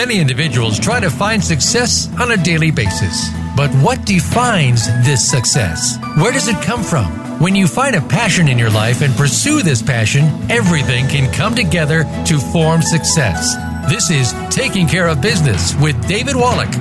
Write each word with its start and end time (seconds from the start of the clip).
Many 0.00 0.18
individuals 0.18 0.78
try 0.78 0.98
to 0.98 1.10
find 1.10 1.44
success 1.44 2.08
on 2.18 2.30
a 2.32 2.36
daily 2.38 2.70
basis. 2.70 3.28
But 3.54 3.70
what 3.84 4.06
defines 4.06 4.86
this 5.04 5.30
success? 5.30 5.98
Where 6.16 6.32
does 6.32 6.48
it 6.48 6.56
come 6.62 6.82
from? 6.82 7.04
When 7.38 7.54
you 7.54 7.66
find 7.66 7.94
a 7.94 8.00
passion 8.00 8.48
in 8.48 8.58
your 8.58 8.70
life 8.70 9.02
and 9.02 9.14
pursue 9.14 9.60
this 9.60 9.82
passion, 9.82 10.24
everything 10.50 11.06
can 11.06 11.30
come 11.34 11.54
together 11.54 12.04
to 12.24 12.38
form 12.38 12.80
success. 12.80 13.54
This 13.90 14.10
is 14.10 14.32
Taking 14.48 14.88
Care 14.88 15.08
of 15.08 15.20
Business 15.20 15.74
with 15.74 16.08
David 16.08 16.34
Wallach. 16.34 16.74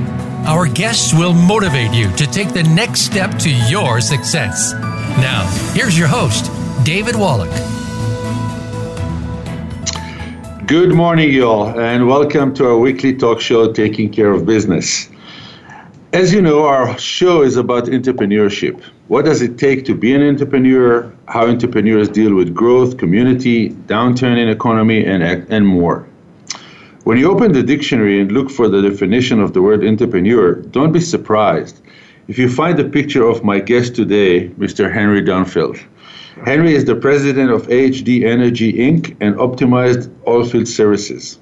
Our 0.48 0.66
guests 0.66 1.14
will 1.14 1.34
motivate 1.34 1.92
you 1.92 2.10
to 2.16 2.26
take 2.26 2.54
the 2.54 2.64
next 2.64 3.02
step 3.02 3.38
to 3.40 3.50
your 3.70 4.00
success. 4.00 4.72
Now, 5.20 5.46
here's 5.74 6.00
your 6.00 6.08
host, 6.08 6.50
David 6.86 7.18
Wallach. 7.18 7.52
Good 10.70 10.94
morning, 10.94 11.32
y'all, 11.32 11.80
and 11.80 12.08
welcome 12.08 12.54
to 12.54 12.68
our 12.68 12.78
weekly 12.78 13.16
talk 13.16 13.42
show, 13.42 13.74
Taking 13.74 14.12
Care 14.12 14.30
of 14.30 14.46
Business. 14.46 15.10
As 16.14 16.32
you 16.32 16.44
know, 16.44 16.64
our 16.68 16.96
show 17.00 17.42
is 17.42 17.58
about 17.58 17.86
entrepreneurship. 17.86 18.80
What 19.08 19.26
does 19.26 19.42
it 19.42 19.58
take 19.58 19.84
to 19.86 19.96
be 19.96 20.14
an 20.14 20.22
entrepreneur? 20.22 21.12
How 21.28 21.48
entrepreneurs 21.48 22.08
deal 22.08 22.36
with 22.36 22.54
growth, 22.54 23.00
community, 23.00 23.72
downturn 23.88 24.38
in 24.38 24.48
economy, 24.48 25.04
and, 25.04 25.24
and 25.24 25.66
more. 25.66 26.08
When 27.04 27.18
you 27.18 27.32
open 27.32 27.52
the 27.52 27.64
dictionary 27.64 28.22
and 28.22 28.32
look 28.32 28.52
for 28.52 28.68
the 28.68 28.84
definition 28.84 29.40
of 29.40 29.54
the 29.54 29.64
word 29.64 29.84
entrepreneur, 29.84 30.54
don't 30.54 30.92
be 30.92 31.02
surprised 31.02 31.82
if 32.28 32.38
you 32.38 32.48
find 32.48 32.80
a 32.80 32.88
picture 32.88 33.24
of 33.24 33.44
my 33.44 33.60
guest 33.60 33.96
today, 33.96 34.50
Mr. 34.50 34.94
Henry 34.94 35.24
Dunfield. 35.24 35.84
Henry 36.46 36.74
is 36.74 36.86
the 36.86 36.96
president 36.96 37.52
of 37.52 37.68
AHD 37.68 38.24
Energy 38.24 38.74
Inc. 38.74 39.16
and 39.20 39.36
Optimized 39.36 40.08
Oilfield 40.26 40.68
Services. 40.68 41.38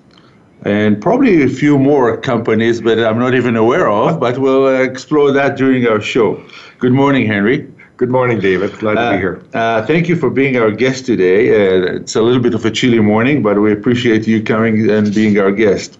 And 0.63 0.99
probably 0.99 1.43
a 1.43 1.47
few 1.47 1.77
more 1.77 2.17
companies 2.17 2.81
that 2.81 2.99
I'm 2.99 3.19
not 3.19 3.35
even 3.35 3.55
aware 3.55 3.89
of, 3.89 4.19
but 4.19 4.39
we'll 4.39 4.81
explore 4.81 5.31
that 5.31 5.55
during 5.55 5.87
our 5.87 6.01
show. 6.01 6.43
Good 6.79 6.93
morning, 6.93 7.27
Henry. 7.27 7.71
Good 7.97 8.09
morning, 8.09 8.39
David. 8.39 8.77
Glad 8.79 8.97
uh, 8.97 9.11
to 9.11 9.17
be 9.17 9.21
here. 9.21 9.43
Uh, 9.53 9.85
thank 9.85 10.07
you 10.07 10.15
for 10.15 10.31
being 10.31 10.57
our 10.57 10.71
guest 10.71 11.05
today. 11.05 11.49
Uh, 11.49 11.95
it's 11.97 12.15
a 12.15 12.21
little 12.21 12.41
bit 12.41 12.55
of 12.55 12.65
a 12.65 12.71
chilly 12.71 12.99
morning, 12.99 13.43
but 13.43 13.59
we 13.59 13.71
appreciate 13.71 14.27
you 14.27 14.41
coming 14.41 14.89
and 14.89 15.13
being 15.13 15.37
our 15.37 15.51
guest. 15.51 15.99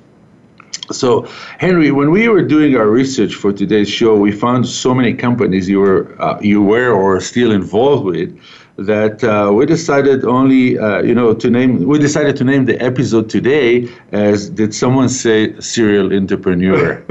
So, 0.91 1.23
Henry, 1.59 1.91
when 1.91 2.11
we 2.11 2.29
were 2.29 2.43
doing 2.43 2.75
our 2.75 2.87
research 2.87 3.35
for 3.35 3.51
today's 3.51 3.89
show, 3.89 4.15
we 4.15 4.31
found 4.31 4.67
so 4.67 4.93
many 4.93 5.13
companies 5.13 5.67
you 5.69 5.79
were 5.79 6.15
uh, 6.21 6.39
you 6.41 6.61
were 6.61 6.91
or 6.91 7.19
still 7.19 7.51
involved 7.51 8.05
with 8.05 8.39
that 8.77 9.23
uh, 9.23 9.51
we 9.51 9.65
decided 9.65 10.23
only, 10.23 10.77
uh, 10.77 11.01
you 11.01 11.15
know, 11.15 11.33
to 11.33 11.49
name, 11.49 11.85
we 11.85 11.97
decided 11.97 12.35
to 12.37 12.43
name 12.43 12.65
the 12.65 12.79
episode 12.79 13.27
today 13.29 13.89
as 14.11 14.49
Did 14.51 14.73
Someone 14.73 15.09
Say 15.09 15.59
Serial 15.59 16.13
Entrepreneur? 16.13 17.01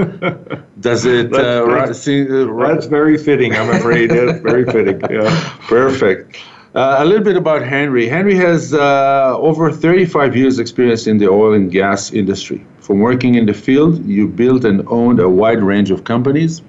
Does 0.80 1.04
it, 1.04 1.32
uh, 1.32 1.66
that's, 1.66 1.98
see, 1.98 2.22
that's 2.22 2.86
very 2.86 3.18
fitting, 3.18 3.54
I'm 3.54 3.70
afraid. 3.70 4.10
Very 4.12 4.64
fitting. 4.64 5.00
Yeah. 5.10 5.58
Perfect. 5.62 6.38
Uh, 6.76 6.96
a 6.98 7.04
little 7.04 7.24
bit 7.24 7.36
about 7.36 7.62
Henry. 7.62 8.06
Henry 8.06 8.36
has 8.36 8.72
uh, 8.72 9.34
over 9.38 9.72
35 9.72 10.36
years' 10.36 10.58
experience 10.60 11.06
in 11.08 11.18
the 11.18 11.28
oil 11.28 11.52
and 11.52 11.72
gas 11.72 12.12
industry. 12.12 12.64
From 12.78 13.00
working 13.00 13.34
in 13.34 13.46
the 13.46 13.54
field, 13.54 14.04
you 14.06 14.28
built 14.28 14.64
and 14.64 14.86
owned 14.86 15.18
a 15.18 15.28
wide 15.28 15.62
range 15.62 15.90
of 15.90 16.04
companies, 16.04 16.62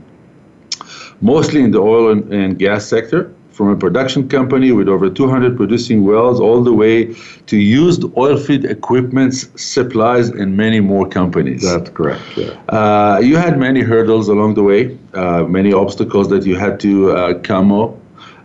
mostly 1.22 1.62
in 1.62 1.70
the 1.70 1.80
oil 1.80 2.12
and, 2.12 2.34
and 2.34 2.58
gas 2.58 2.86
sector 2.88 3.32
from 3.58 3.70
a 3.70 3.76
production 3.76 4.30
company 4.30 4.72
with 4.72 4.88
over 4.88 5.10
200 5.10 5.58
producing 5.58 6.04
wells 6.06 6.40
all 6.40 6.64
the 6.64 6.72
way 6.72 7.12
to 7.48 7.58
used 7.58 8.04
oil 8.16 8.38
field 8.38 8.66
equipment, 8.66 9.34
supplies, 9.56 10.30
and 10.30 10.56
many 10.56 10.80
more 10.80 11.10
companies. 11.10 11.64
That's 11.64 11.90
correct. 11.90 12.22
Yeah. 12.38 12.52
Uh, 12.70 13.20
you 13.20 13.36
had 13.36 13.58
many 13.58 13.82
hurdles 13.82 14.28
along 14.28 14.54
the 14.54 14.62
way, 14.62 14.96
uh, 15.16 15.44
many 15.46 15.74
obstacles 15.74 16.30
that 16.30 16.46
you 16.46 16.56
had 16.56 16.80
to 16.82 17.12
uh, 17.12 17.40
come 17.40 17.72
up, 17.72 17.96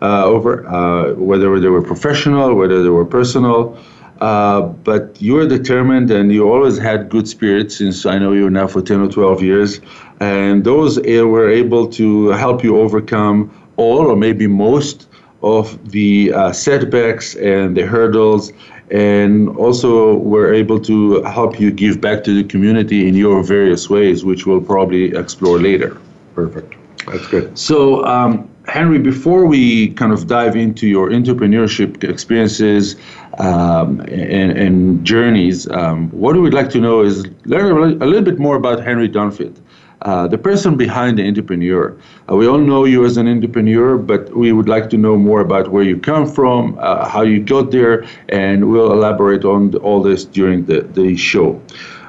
uh, 0.01 0.25
over, 0.25 0.67
uh, 0.67 1.13
whether 1.13 1.61
they 1.61 1.69
were 1.69 1.83
professional, 1.83 2.55
whether 2.55 2.83
they 2.83 2.89
were 2.89 3.05
personal. 3.05 3.79
Uh, 4.23 4.63
but 4.63 5.21
you 5.21 5.35
were 5.35 5.47
determined 5.47 6.11
and 6.11 6.33
you 6.33 6.51
always 6.51 6.79
had 6.79 7.11
good 7.11 7.29
spirits 7.29 7.77
since 7.77 8.07
I 8.07 8.19
know 8.19 8.33
you 8.33 8.49
now 8.49 8.67
for 8.67 8.81
10 8.81 9.01
or 9.01 9.09
12 9.09 9.43
years. 9.43 9.81
And 10.21 10.65
those 10.65 10.99
were 11.01 11.51
able 11.51 11.87
to 11.89 12.29
help 12.29 12.65
you 12.65 12.79
overcome 12.79 13.51
all 13.77 14.07
or 14.07 14.17
maybe 14.17 14.47
most 14.47 15.09
of 15.43 15.91
the 15.91 16.33
uh, 16.33 16.53
setbacks 16.53 17.35
and 17.37 17.77
the 17.77 17.85
hurdles 17.87 18.53
and 18.91 19.49
also 19.57 20.17
we're 20.17 20.53
able 20.53 20.79
to 20.79 21.23
help 21.23 21.59
you 21.59 21.71
give 21.71 22.01
back 22.01 22.23
to 22.23 22.35
the 22.35 22.45
community 22.49 23.09
in 23.09 23.15
your 23.15 23.43
various 23.43 23.89
ways 23.89 24.25
which 24.25 24.47
we'll 24.47 24.61
probably 24.61 25.15
explore 25.17 25.59
later. 25.59 25.97
Perfect. 26.35 26.75
That's 27.07 27.27
good. 27.27 27.59
So 27.59 28.05
um, 28.05 28.49
henry 28.69 28.99
before 28.99 29.47
we 29.47 29.89
kind 29.95 30.13
of 30.13 30.27
dive 30.27 30.55
into 30.55 30.87
your 30.87 31.11
entrepreneurship 31.11 32.05
experiences 32.05 32.97
um, 33.39 34.01
and, 34.01 34.53
and, 34.53 35.05
journeys 35.05 35.69
um, 35.71 36.11
what 36.11 36.35
we 36.35 36.41
would 36.41 36.55
like 36.55 36.71
to 36.71 36.79
know 36.79 37.03
is 37.03 37.27
learn 37.45 38.01
a 38.03 38.07
little 38.07 38.23
bit 38.23 38.39
more 38.39 38.57
about 38.57 38.83
henry 38.83 39.09
dunfield 39.09 39.59
uh, 40.03 40.27
the 40.27 40.39
person 40.39 40.77
behind 40.77 41.19
the 41.19 41.27
entrepreneur. 41.27 41.97
Uh, 42.29 42.37
we 42.37 42.47
all 42.47 42.59
know 42.59 42.85
you 42.85 43.05
as 43.05 43.17
an 43.17 43.29
entrepreneur, 43.29 43.97
but 43.97 44.35
we 44.37 44.53
would 44.53 44.69
like 44.69 44.91
to 44.91 44.97
know 44.97 45.17
more 45.17 45.41
about 45.41 45.71
where 45.71 45.85
you 45.85 45.97
come 45.97 46.27
from, 46.27 46.77
uh, 46.81 47.09
how 47.09 47.23
you 47.23 47.41
got 47.41 47.71
there, 47.71 48.05
and 48.29 48.71
we'll 48.71 48.93
elaborate 48.93 49.45
on 49.45 49.71
the, 49.71 49.79
all 49.79 50.03
this 50.03 50.25
during 50.25 50.65
the, 50.67 50.81
the 50.81 51.17
show. 51.17 51.61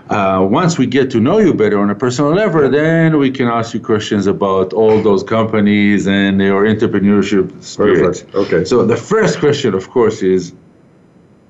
Uh, 0.10 0.46
once 0.50 0.78
we 0.78 0.86
get 0.86 1.10
to 1.10 1.20
know 1.20 1.38
you 1.38 1.54
better 1.54 1.80
on 1.80 1.90
a 1.90 1.96
personal 1.96 2.34
level, 2.34 2.70
then 2.70 3.18
we 3.18 3.32
can 3.32 3.48
ask 3.48 3.74
you 3.74 3.80
questions 3.80 4.28
about 4.28 4.74
all 4.74 5.02
those 5.02 5.24
companies 5.24 6.08
and 6.08 6.42
your 6.42 6.66
entrepreneurship 6.66 7.64
spirit. 7.64 8.26
Okay. 8.36 8.66
So 8.66 8.86
the 8.86 8.98
first 8.98 9.40
question, 9.40 9.74
of 9.74 9.90
course, 9.90 10.22
is 10.22 10.54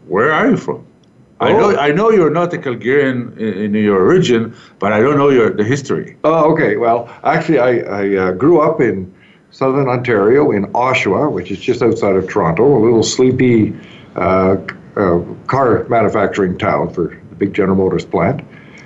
where 0.08 0.32
are 0.32 0.52
you 0.52 0.58
from? 0.58 0.86
I 1.44 1.52
know 1.54 1.72
oh. 1.72 1.78
I 1.78 1.92
know 1.92 2.10
you're 2.10 2.30
not 2.30 2.54
a 2.54 2.58
Calgarian 2.58 3.38
in, 3.38 3.54
in, 3.54 3.74
your 3.74 4.02
origin, 4.02 4.56
but 4.80 4.94
I 4.94 5.00
don't 5.00 5.18
know 5.18 5.30
your 5.30 5.50
the 5.52 5.64
history. 5.64 6.18
Oh, 6.24 6.52
okay. 6.54 6.78
Well, 6.78 7.10
actually, 7.24 7.60
I, 7.60 7.72
I 8.02 8.16
uh, 8.16 8.32
grew 8.32 8.62
up 8.62 8.82
in 8.82 9.14
southern 9.52 9.88
Ontario 9.88 10.52
in 10.52 10.66
Oshawa, 10.74 11.32
which 11.32 11.52
is 11.52 11.60
just 11.60 11.82
outside 11.82 12.16
of 12.16 12.30
Toronto, 12.30 12.78
a 12.78 12.82
little 12.84 13.04
sleepy 13.04 13.76
uh, 14.16 14.58
uh, 14.96 15.22
car 15.48 15.86
manufacturing 15.90 16.58
town 16.58 16.94
for 16.94 17.20
the 17.30 17.36
big 17.36 17.54
General 17.54 17.78
Motors 17.78 18.06
plant, 18.06 18.42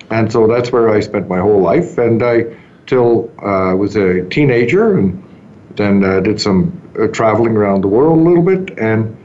and 0.09 0.31
so 0.31 0.47
that's 0.47 0.71
where 0.71 0.89
I 0.89 0.99
spent 1.01 1.27
my 1.27 1.39
whole 1.39 1.61
life. 1.61 1.97
And 1.97 2.23
I 2.23 2.55
till 2.85 3.29
I 3.39 3.71
uh, 3.71 3.75
was 3.75 3.95
a 3.95 4.23
teenager, 4.29 4.97
and 4.97 5.23
then 5.75 6.03
uh, 6.03 6.21
did 6.21 6.39
some 6.39 6.81
uh, 6.99 7.07
traveling 7.07 7.55
around 7.55 7.81
the 7.81 7.87
world 7.87 8.17
a 8.19 8.21
little 8.21 8.43
bit, 8.43 8.77
and 8.79 9.15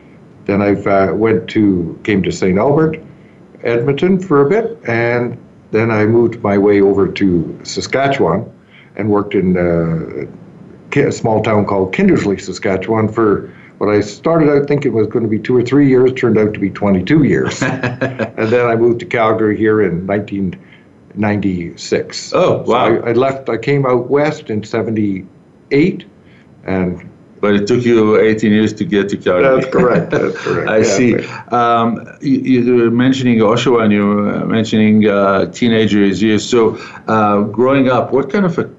then 0.44 0.60
I 0.60 1.12
went 1.12 1.48
to 1.50 1.98
came 2.04 2.22
to 2.24 2.32
St. 2.32 2.58
Albert 2.58 2.98
Edmonton 3.64 4.20
for 4.20 4.46
a 4.46 4.48
bit, 4.48 4.78
and 4.88 5.36
then 5.70 5.90
I 5.90 6.06
moved 6.06 6.42
my 6.42 6.56
way 6.58 6.80
over 6.80 7.08
to 7.08 7.60
Saskatchewan 7.62 8.50
and 8.96 9.08
worked 9.08 9.34
in 9.34 9.56
uh, 9.56 10.26
a 11.00 11.12
small 11.12 11.42
town 11.42 11.64
called 11.64 11.94
Kindersley, 11.94 12.38
Saskatchewan 12.40 13.08
for 13.08 13.48
what 13.78 13.88
I 13.92 14.00
started 14.00 14.48
out 14.48 14.68
thinking 14.68 14.92
was 14.92 15.08
going 15.08 15.24
to 15.24 15.28
be 15.28 15.40
two 15.40 15.56
or 15.56 15.62
three 15.62 15.88
years, 15.88 16.12
turned 16.12 16.38
out 16.38 16.54
to 16.54 16.60
be 16.60 16.70
22 16.70 17.24
years. 17.24 17.60
and 17.64 18.48
then 18.48 18.66
I 18.66 18.76
moved 18.76 19.00
to 19.00 19.06
Calgary 19.06 19.56
here 19.56 19.82
in 19.82 20.06
1996. 20.06 22.32
Oh, 22.32 22.58
wow. 22.58 22.64
So 22.64 23.02
I, 23.02 23.08
I 23.08 23.12
left, 23.12 23.48
I 23.48 23.56
came 23.56 23.84
out 23.84 24.08
west 24.08 24.50
in 24.50 24.62
78 24.62 26.04
and 26.64 27.11
but 27.42 27.56
it 27.56 27.66
took 27.66 27.84
you 27.84 28.20
18 28.20 28.52
years 28.52 28.72
to 28.72 28.84
get 28.84 29.08
to 29.08 29.16
Calgary. 29.16 29.42
That's 29.42 29.72
correct. 29.72 30.10
That's 30.12 30.38
correct. 30.44 30.70
I 30.70 30.78
yeah, 30.78 30.82
see. 30.84 31.26
Um, 31.48 32.08
you, 32.20 32.38
you, 32.38 32.76
were 32.76 32.90
mentioning 32.90 33.38
Oshawa 33.40 33.82
and 33.82 33.92
you 33.92 34.06
were 34.06 34.46
mentioning 34.46 35.08
uh, 35.08 35.46
teenager 35.46 36.06
years. 36.06 36.48
So, 36.48 36.76
uh, 37.08 37.40
growing 37.40 37.88
up, 37.90 38.12
what 38.12 38.30
kind 38.30 38.46
of 38.46 38.56
a 38.58 38.70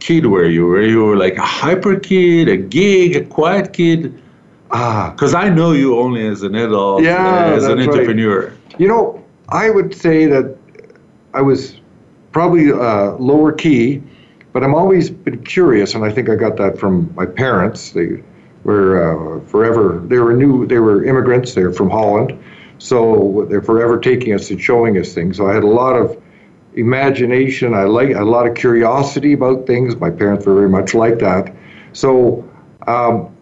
kid 0.00 0.26
were 0.26 0.44
you? 0.44 0.66
Were 0.66 0.82
you 0.82 1.16
like 1.16 1.36
a 1.36 1.48
hyper 1.62 1.98
kid, 1.98 2.48
a 2.48 2.58
gig, 2.58 3.16
a 3.16 3.24
quiet 3.24 3.72
kid? 3.72 4.22
Ah, 4.70 5.12
because 5.12 5.34
I 5.34 5.48
know 5.48 5.72
you 5.72 5.98
only 5.98 6.26
as 6.26 6.42
an 6.42 6.54
adult, 6.54 7.02
yeah, 7.02 7.54
as 7.56 7.64
an 7.64 7.80
entrepreneur. 7.80 8.48
Right. 8.48 8.80
You 8.80 8.86
know, 8.86 9.24
I 9.48 9.70
would 9.70 9.94
say 9.94 10.26
that 10.26 10.56
I 11.32 11.40
was 11.40 11.74
probably 12.32 12.70
uh, 12.70 13.12
lower 13.12 13.50
key 13.50 14.02
but 14.52 14.64
I'm 14.64 14.74
always 14.74 15.10
been 15.10 15.42
curious, 15.44 15.94
and 15.94 16.04
I 16.04 16.10
think 16.10 16.28
I 16.28 16.34
got 16.34 16.56
that 16.56 16.78
from 16.78 17.12
my 17.14 17.26
parents. 17.26 17.90
They 17.90 18.22
were 18.64 19.40
uh, 19.40 19.46
forever. 19.46 20.02
They 20.04 20.18
were 20.18 20.32
new. 20.32 20.66
They 20.66 20.78
were 20.78 21.04
immigrants. 21.04 21.54
They're 21.54 21.72
from 21.72 21.90
Holland, 21.90 22.38
so 22.78 23.46
they're 23.48 23.62
forever 23.62 23.98
taking 23.98 24.34
us 24.34 24.50
and 24.50 24.60
showing 24.60 24.98
us 24.98 25.14
things. 25.14 25.36
So 25.36 25.48
I 25.48 25.54
had 25.54 25.62
a 25.62 25.68
lot 25.68 25.94
of 25.94 26.20
imagination. 26.74 27.74
I 27.74 27.84
like 27.84 28.10
a 28.10 28.24
lot 28.24 28.46
of 28.46 28.54
curiosity 28.54 29.32
about 29.32 29.66
things. 29.66 29.96
My 29.96 30.10
parents 30.10 30.46
were 30.46 30.54
very 30.54 30.68
much 30.68 30.94
like 30.94 31.18
that. 31.18 31.54
So, 31.92 32.48
um, 32.86 33.34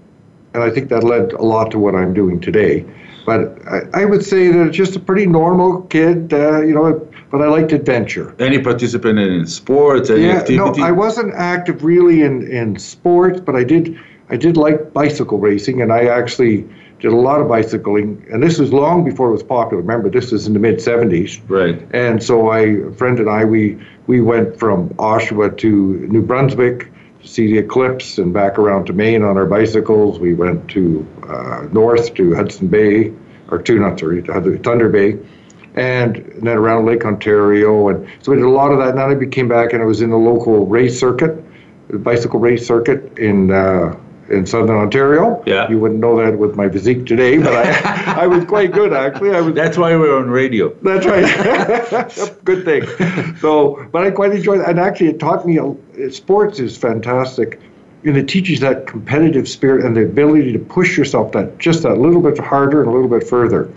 and 0.55 0.63
I 0.63 0.71
think 0.71 0.89
that 0.91 1.05
led 1.05 1.33
a 1.33 1.43
lot 1.43 1.71
to 1.73 1.79
what 1.79 1.95
I'm 1.95 2.15
doing 2.15 2.41
today. 2.41 2.85
But 3.27 3.59
I, 3.67 4.03
I 4.03 4.05
would 4.07 4.25
say 4.25 4.49
that 4.49 4.69
it's 4.69 4.77
just 4.77 4.97
a 4.97 5.01
pretty 5.01 5.27
normal 5.27 5.83
kid. 5.83 6.33
Uh, 6.33 6.63
you 6.63 6.75
know, 6.75 7.08
but 7.31 7.43
I 7.43 7.49
liked 7.49 7.73
adventure. 7.73 8.35
Any 8.39 8.59
participant 8.59 9.19
in 9.19 9.47
sports, 9.47 10.11
any 10.11 10.27
yeah, 10.27 10.39
activity? 10.39 10.81
no, 10.81 10.87
I 10.87 10.93
wasn't 10.93 11.35
active 11.35 11.85
really 11.85 12.23
in, 12.23 12.51
in 12.51 12.79
sports, 12.79 13.41
but 13.41 13.55
I 13.55 13.65
did 13.65 13.99
I 14.31 14.37
did 14.37 14.57
like 14.57 14.93
bicycle 14.93 15.39
racing, 15.39 15.81
and 15.81 15.93
I 15.93 16.07
actually 16.07 16.69
did 17.01 17.13
a 17.13 17.17
lot 17.17 17.41
of 17.41 17.49
bicycling. 17.49 18.27
And 18.31 18.43
this 18.43 18.59
was 18.59 18.73
long 18.73 19.05
before 19.05 19.29
it 19.29 19.33
was 19.33 19.43
popular. 19.43 19.81
Remember, 19.83 20.11
this 20.11 20.33
was 20.33 20.47
in 20.47 20.53
the 20.53 20.59
mid 20.59 20.77
'70s. 20.77 21.41
Right. 21.49 21.87
And 21.93 22.23
so 22.23 22.49
I, 22.49 22.61
a 22.61 22.93
friend 22.93 23.19
and 23.19 23.29
I, 23.29 23.45
we 23.45 23.79
we 24.07 24.21
went 24.21 24.59
from 24.59 24.91
Oshawa 24.91 25.57
to 25.59 25.69
New 26.09 26.23
Brunswick 26.23 26.91
to 27.23 27.29
see 27.29 27.47
the 27.47 27.59
eclipse, 27.59 28.19
and 28.19 28.33
back 28.33 28.59
around 28.59 28.87
to 28.87 28.93
Maine 28.93 29.23
on 29.23 29.37
our 29.37 29.47
bicycles. 29.47 30.19
We 30.19 30.35
went 30.35 30.69
to 30.71 31.07
uh, 31.29 31.67
north 31.73 32.15
to 32.15 32.35
Hudson 32.35 32.69
Bay, 32.69 33.13
or 33.49 33.59
to 33.63 33.79
not 33.79 33.99
sorry, 33.99 34.23
to 34.23 34.59
Thunder 34.59 34.89
Bay. 34.89 35.19
And, 35.79 36.17
then 36.43 36.57
around 36.57 36.87
Lake 36.87 37.05
Ontario, 37.05 37.89
and 37.89 38.09
so 38.23 38.33
we 38.33 38.39
did 38.39 38.45
a 38.45 38.51
lot 38.51 38.73
of 38.73 38.79
that. 38.79 38.91
And 38.91 38.99
then 38.99 39.29
I 39.29 39.31
came 39.31 39.49
back, 39.49 39.73
and 39.73 39.83
I 39.83 39.85
was 39.87 40.01
in 40.01 40.11
the 40.11 40.17
local 40.17 40.67
race 40.67 40.99
circuit, 40.99 41.45
the 41.89 41.99
bicycle 41.99 42.41
race 42.41 42.67
circuit 42.67 43.17
in 43.17 43.53
uh, 43.53 43.97
in 44.29 44.47
southern 44.47 44.77
Ontario. 44.77 45.43
Yeah. 45.47 45.69
You 45.69 45.79
wouldn't 45.79 46.01
know 46.01 46.17
that 46.17 46.39
with 46.39 46.57
my 46.57 46.69
physique 46.69 47.07
today, 47.07 47.39
but 47.39 47.55
I, 47.55 48.23
I 48.23 48.27
was 48.27 48.45
quite 48.45 48.73
good 48.73 48.93
actually. 48.93 49.35
I 49.35 49.41
was. 49.41 49.55
That's 49.55 49.79
why 49.79 49.95
we're 49.97 50.17
on 50.19 50.31
radio. 50.31 50.75
That's 50.83 51.07
right. 51.07 51.25
good 52.45 52.65
thing. 52.65 53.37
So, 53.37 53.87
but 53.93 54.05
I 54.05 54.11
quite 54.11 54.33
enjoyed 54.33 54.61
it, 54.61 54.69
and 54.69 54.79
actually, 54.79 55.09
it 55.09 55.21
taught 55.21 55.47
me. 55.47 55.59
uh, 55.59 55.75
Sports 56.11 56.61
is 56.61 56.77
fantastic, 56.77 57.61
and 58.05 58.17
it 58.17 58.29
teaches 58.29 58.61
that 58.61 58.87
competitive 58.87 59.49
spirit 59.49 59.85
and 59.85 59.97
the 59.97 60.05
ability 60.05 60.53
to 60.53 60.59
push 60.59 60.97
yourself 60.97 61.33
that 61.33 61.59
just 61.59 61.83
that 61.83 61.99
little 61.99 62.23
bit 62.23 62.39
harder 62.39 62.81
and 62.81 62.91
a 62.91 62.93
little 62.93 63.09
bit 63.09 63.29
further. 63.29 63.73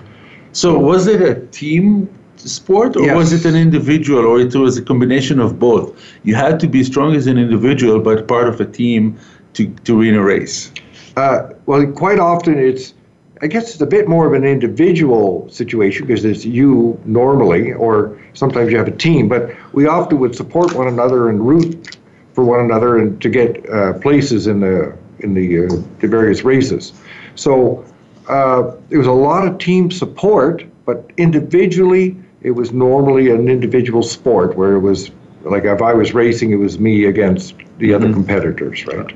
So 0.53 0.77
was 0.77 1.07
it 1.07 1.21
a 1.21 1.36
team 1.48 2.09
sport 2.36 2.95
or 2.95 3.06
Yes. 3.06 3.15
was 3.15 3.33
it 3.33 3.45
an 3.45 3.56
individual 3.56 4.25
or 4.25 4.39
it 4.39 4.53
was 4.56 4.77
a 4.77 4.81
combination 4.81 5.39
of 5.39 5.59
both? 5.59 5.94
You 6.24 6.36
had 6.36 6.59
to 6.62 6.68
be 6.68 6.83
strong 6.83 7.15
as 7.15 7.27
an 7.27 7.38
individual 7.38 8.00
but 8.00 8.27
part 8.27 8.48
of 8.48 8.59
a 8.59 8.65
team 8.65 9.18
to, 9.53 9.68
to 9.86 9.98
win 9.98 10.15
a 10.15 10.24
race. 10.24 10.71
Uh, 11.18 11.50
well, 11.65 11.86
quite 11.92 12.19
often 12.19 12.57
it's, 12.57 12.94
I 13.42 13.48
guess 13.48 13.71
it's 13.71 13.81
a 13.81 13.86
bit 13.86 14.07
more 14.07 14.27
of 14.27 14.33
an 14.33 14.45
individual 14.45 15.50
situation 15.50 16.06
because 16.06 16.24
it's 16.25 16.45
you 16.45 17.00
normally, 17.06 17.74
or 17.74 18.19
sometimes 18.33 18.71
you 18.71 18.77
have 18.77 18.88
a 18.88 18.95
team, 18.95 19.27
but 19.27 19.51
we 19.74 19.88
often 19.88 20.19
would 20.19 20.36
support 20.36 20.75
one 20.75 20.88
another 20.88 21.30
and 21.30 21.45
root 21.45 21.98
for 22.33 22.44
one 22.44 22.59
another 22.59 22.98
and 22.98 23.21
to 23.21 23.30
get 23.30 23.68
uh, 23.69 23.94
places 23.94 24.48
in 24.48 24.59
the 24.62 24.95
in 25.19 25.33
the, 25.36 25.65
uh, 25.65 25.81
the 26.00 26.07
various 26.07 26.44
races. 26.44 26.94
So 27.36 27.86
uh, 28.31 28.75
there 28.89 28.97
was 28.97 29.07
a 29.07 29.11
lot 29.11 29.47
of 29.47 29.57
team 29.57 29.91
support, 29.91 30.65
but 30.85 31.11
individually 31.17 32.15
it 32.41 32.51
was 32.51 32.71
normally 32.71 33.29
an 33.29 33.49
individual 33.49 34.01
sport 34.01 34.55
where 34.57 34.73
it 34.73 34.79
was 34.79 35.11
like 35.43 35.65
if 35.65 35.81
I 35.81 35.93
was 35.93 36.13
racing, 36.13 36.51
it 36.51 36.57
was 36.57 36.79
me 36.79 37.05
against 37.05 37.55
the 37.79 37.93
other 37.93 38.13
competitors, 38.13 38.85
right? 38.85 39.11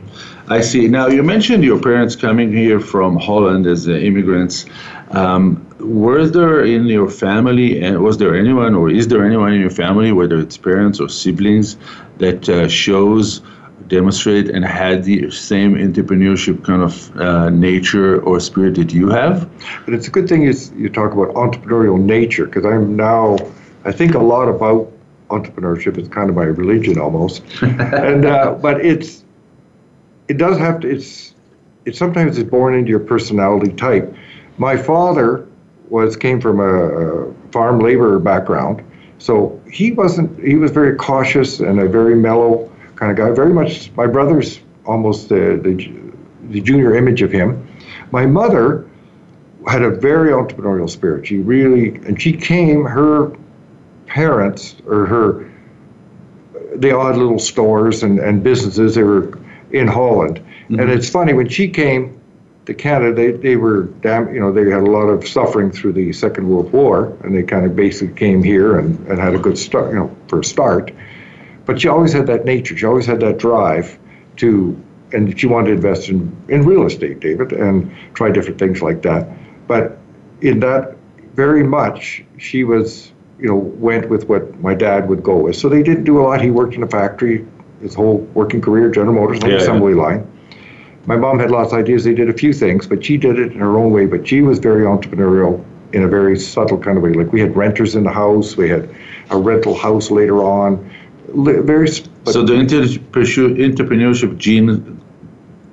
I 0.47 0.61
see. 0.61 0.87
Now, 0.87 1.07
you 1.07 1.21
mentioned 1.21 1.63
your 1.63 1.79
parents 1.79 2.15
coming 2.15 2.51
here 2.51 2.79
from 2.79 3.15
Holland 3.17 3.67
as 3.67 3.87
uh, 3.87 3.91
immigrants. 3.91 4.65
Um, 5.11 5.65
were 5.79 6.25
there 6.25 6.65
in 6.65 6.85
your 6.87 7.09
family, 7.09 7.81
and 7.83 8.03
was 8.03 8.17
there 8.17 8.35
anyone, 8.35 8.73
or 8.73 8.89
is 8.89 9.07
there 9.07 9.23
anyone 9.23 9.53
in 9.53 9.61
your 9.61 9.69
family, 9.69 10.11
whether 10.11 10.39
it's 10.39 10.57
parents 10.57 10.99
or 10.99 11.09
siblings, 11.09 11.77
that 12.17 12.49
uh, 12.49 12.67
shows, 12.67 13.41
demonstrate, 13.87 14.49
and 14.49 14.65
had 14.65 15.03
the 15.03 15.29
same 15.31 15.75
entrepreneurship 15.75 16.63
kind 16.63 16.81
of 16.81 17.15
uh, 17.17 17.49
nature 17.49 18.21
or 18.21 18.39
spirit 18.39 18.75
that 18.75 18.93
you 18.93 19.09
have? 19.09 19.49
But 19.85 19.93
it's 19.93 20.07
a 20.07 20.11
good 20.11 20.27
thing 20.27 20.43
is 20.43 20.71
you 20.75 20.89
talk 20.89 21.13
about 21.13 21.33
entrepreneurial 21.35 21.99
nature 21.99 22.45
because 22.45 22.65
I'm 22.65 22.95
now 22.95 23.37
I 23.85 23.91
think 23.91 24.15
a 24.15 24.19
lot 24.19 24.49
about 24.49 24.91
entrepreneurship. 25.29 25.97
It's 25.97 26.09
kind 26.09 26.29
of 26.29 26.35
my 26.35 26.43
religion 26.43 26.99
almost, 26.99 27.43
and 27.61 28.25
uh, 28.25 28.55
but 28.55 28.83
it's 28.83 29.23
it 30.27 30.37
does 30.37 30.57
have 30.57 30.81
to. 30.81 30.89
It's 30.89 31.35
it 31.85 31.95
sometimes 31.95 32.37
is 32.37 32.43
born 32.43 32.73
into 32.73 32.89
your 32.89 32.99
personality 32.99 33.71
type. 33.73 34.13
My 34.57 34.75
father 34.75 35.47
was 35.89 36.17
came 36.17 36.41
from 36.41 36.59
a, 36.59 36.63
a 36.63 37.33
farm 37.51 37.79
laborer 37.79 38.19
background, 38.19 38.83
so 39.19 39.61
he 39.71 39.91
wasn't. 39.91 40.43
He 40.43 40.55
was 40.55 40.71
very 40.71 40.95
cautious 40.95 41.59
and 41.59 41.79
a 41.79 41.87
very 41.87 42.15
mellow 42.15 42.71
kind 42.95 43.11
of 43.11 43.17
guy. 43.17 43.31
Very 43.31 43.53
much 43.53 43.91
my 43.95 44.07
brother's 44.07 44.59
almost 44.85 45.29
the 45.29 45.59
the, 45.61 45.91
the 46.49 46.61
junior 46.61 46.95
image 46.95 47.21
of 47.21 47.31
him. 47.31 47.67
My 48.11 48.25
mother 48.25 48.87
had 49.67 49.81
a 49.81 49.89
very 49.89 50.31
entrepreneurial 50.31 50.89
spirit. 50.89 51.27
She 51.27 51.37
really, 51.37 51.95
and 52.05 52.21
she 52.21 52.33
came, 52.33 52.83
her 52.83 53.35
parents 54.05 54.75
or 54.85 55.05
her, 55.07 55.51
they 56.75 56.91
all 56.91 57.07
had 57.07 57.17
little 57.17 57.39
stores 57.39 58.03
and, 58.03 58.19
and 58.19 58.43
businesses. 58.43 58.95
They 58.95 59.03
were 59.03 59.39
in 59.71 59.87
Holland. 59.87 60.37
And 60.67 60.77
mm-hmm. 60.77 60.89
it's 60.89 61.09
funny, 61.09 61.33
when 61.33 61.49
she 61.49 61.67
came 61.67 62.21
to 62.65 62.73
Canada, 62.73 63.13
they, 63.13 63.31
they 63.31 63.55
were 63.55 63.83
damn, 64.01 64.33
you 64.33 64.39
know, 64.39 64.51
they 64.51 64.69
had 64.69 64.81
a 64.81 64.91
lot 64.91 65.07
of 65.07 65.27
suffering 65.27 65.71
through 65.71 65.93
the 65.93 66.13
Second 66.13 66.47
World 66.47 66.71
War, 66.71 67.17
and 67.23 67.35
they 67.35 67.43
kind 67.43 67.65
of 67.65 67.75
basically 67.75 68.15
came 68.15 68.43
here 68.43 68.77
and, 68.79 68.99
and 69.07 69.19
had 69.19 69.33
a 69.33 69.39
good 69.39 69.57
start, 69.57 69.89
you 69.91 69.95
know, 69.95 70.15
for 70.27 70.39
a 70.39 70.43
start. 70.43 70.91
But 71.65 71.81
she 71.81 71.87
always 71.87 72.13
had 72.13 72.27
that 72.27 72.45
nature. 72.45 72.77
She 72.77 72.85
always 72.85 73.05
had 73.05 73.19
that 73.21 73.37
drive 73.37 73.97
to, 74.37 74.81
and 75.13 75.37
she 75.39 75.47
wanted 75.47 75.67
to 75.67 75.73
invest 75.73 76.09
in, 76.09 76.35
in 76.47 76.63
real 76.63 76.85
estate, 76.85 77.19
David, 77.19 77.51
and 77.53 77.91
try 78.13 78.31
different 78.31 78.59
things 78.59 78.81
like 78.81 79.01
that. 79.03 79.27
But 79.67 79.97
in 80.41 80.59
that, 80.59 80.95
very 81.33 81.63
much, 81.63 82.23
she 82.37 82.63
was, 82.63 83.11
you 83.39 83.47
know, 83.47 83.55
went 83.55 84.09
with 84.09 84.29
what 84.29 84.59
my 84.61 84.73
dad 84.73 85.09
would 85.09 85.23
go 85.23 85.37
with. 85.37 85.55
So 85.55 85.67
they 85.67 85.83
didn't 85.83 86.03
do 86.03 86.19
a 86.19 86.23
lot. 86.23 86.41
He 86.41 86.51
worked 86.51 86.75
in 86.75 86.83
a 86.83 86.87
factory 86.87 87.45
his 87.81 87.93
whole 87.93 88.17
working 88.33 88.61
career, 88.61 88.89
General 88.89 89.13
Motors, 89.13 89.43
on 89.43 89.49
the 89.49 89.55
Yeah, 89.55 89.55
yeah. 89.57 89.61
assembly 89.63 89.93
line. 89.93 90.25
My 91.05 91.15
mom 91.15 91.39
had 91.39 91.51
lots 91.51 91.71
of 91.71 91.79
ideas. 91.79 92.03
They 92.03 92.15
did 92.15 92.29
a 92.29 92.33
few 92.33 92.51
things, 92.51 92.87
but 92.87 93.05
she 93.05 93.17
did 93.17 93.37
it 93.37 93.51
in 93.51 93.59
her 93.59 93.77
own 93.77 93.91
way. 93.91 94.07
But 94.07 94.27
she 94.27 94.41
was 94.41 94.59
very 94.59 94.85
entrepreneurial 94.85 95.63
in 95.93 96.03
a 96.03 96.07
very 96.07 96.37
subtle 96.37 96.77
kind 96.77 96.97
of 96.97 97.03
way. 97.03 97.13
Like 97.13 97.31
we 97.31 97.39
had 97.39 97.55
renters 97.55 97.95
in 97.95 98.03
the 98.03 98.11
house, 98.11 98.57
we 98.57 98.69
had 98.69 98.89
a 99.29 99.37
rental 99.37 99.75
house 99.75 100.09
later 100.09 100.43
on. 100.43 100.89
Very. 101.27 101.87
so 101.87 102.43
the 102.43 102.53
entrepreneurship 102.53 103.57
entrepreneurship 103.57 104.37
gene 104.37 105.01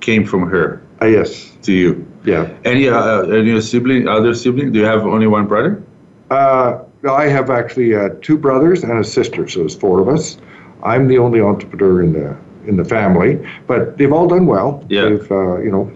came 0.01 0.25
from 0.25 0.49
her 0.49 0.81
uh, 1.01 1.05
yes, 1.05 1.51
to 1.63 1.73
you. 1.73 2.05
yeah. 2.23 2.49
Any 2.63 2.87
uh, 2.87 3.23
any 3.23 3.59
sibling, 3.61 4.07
other 4.07 4.33
sibling? 4.33 4.71
Do 4.71 4.79
you 4.79 4.85
have 4.85 5.05
only 5.05 5.27
one 5.27 5.47
brother? 5.47 5.83
Uh, 6.29 6.79
I 7.09 7.27
have 7.27 7.49
actually 7.49 7.95
uh, 7.95 8.09
two 8.21 8.37
brothers 8.37 8.83
and 8.83 8.97
a 8.97 9.03
sister, 9.03 9.47
so 9.47 9.65
it's 9.65 9.75
four 9.75 9.99
of 9.99 10.07
us. 10.07 10.37
I'm 10.81 11.07
the 11.07 11.17
only 11.17 11.41
entrepreneur 11.41 12.01
in 12.01 12.13
the 12.13 12.37
in 12.65 12.77
the 12.77 12.85
family, 12.85 13.45
but 13.67 13.97
they've 13.97 14.13
all 14.13 14.27
done 14.27 14.45
well. 14.45 14.85
Yeah. 14.89 15.09
They've, 15.09 15.31
uh, 15.31 15.59
you 15.59 15.71
know, 15.71 15.91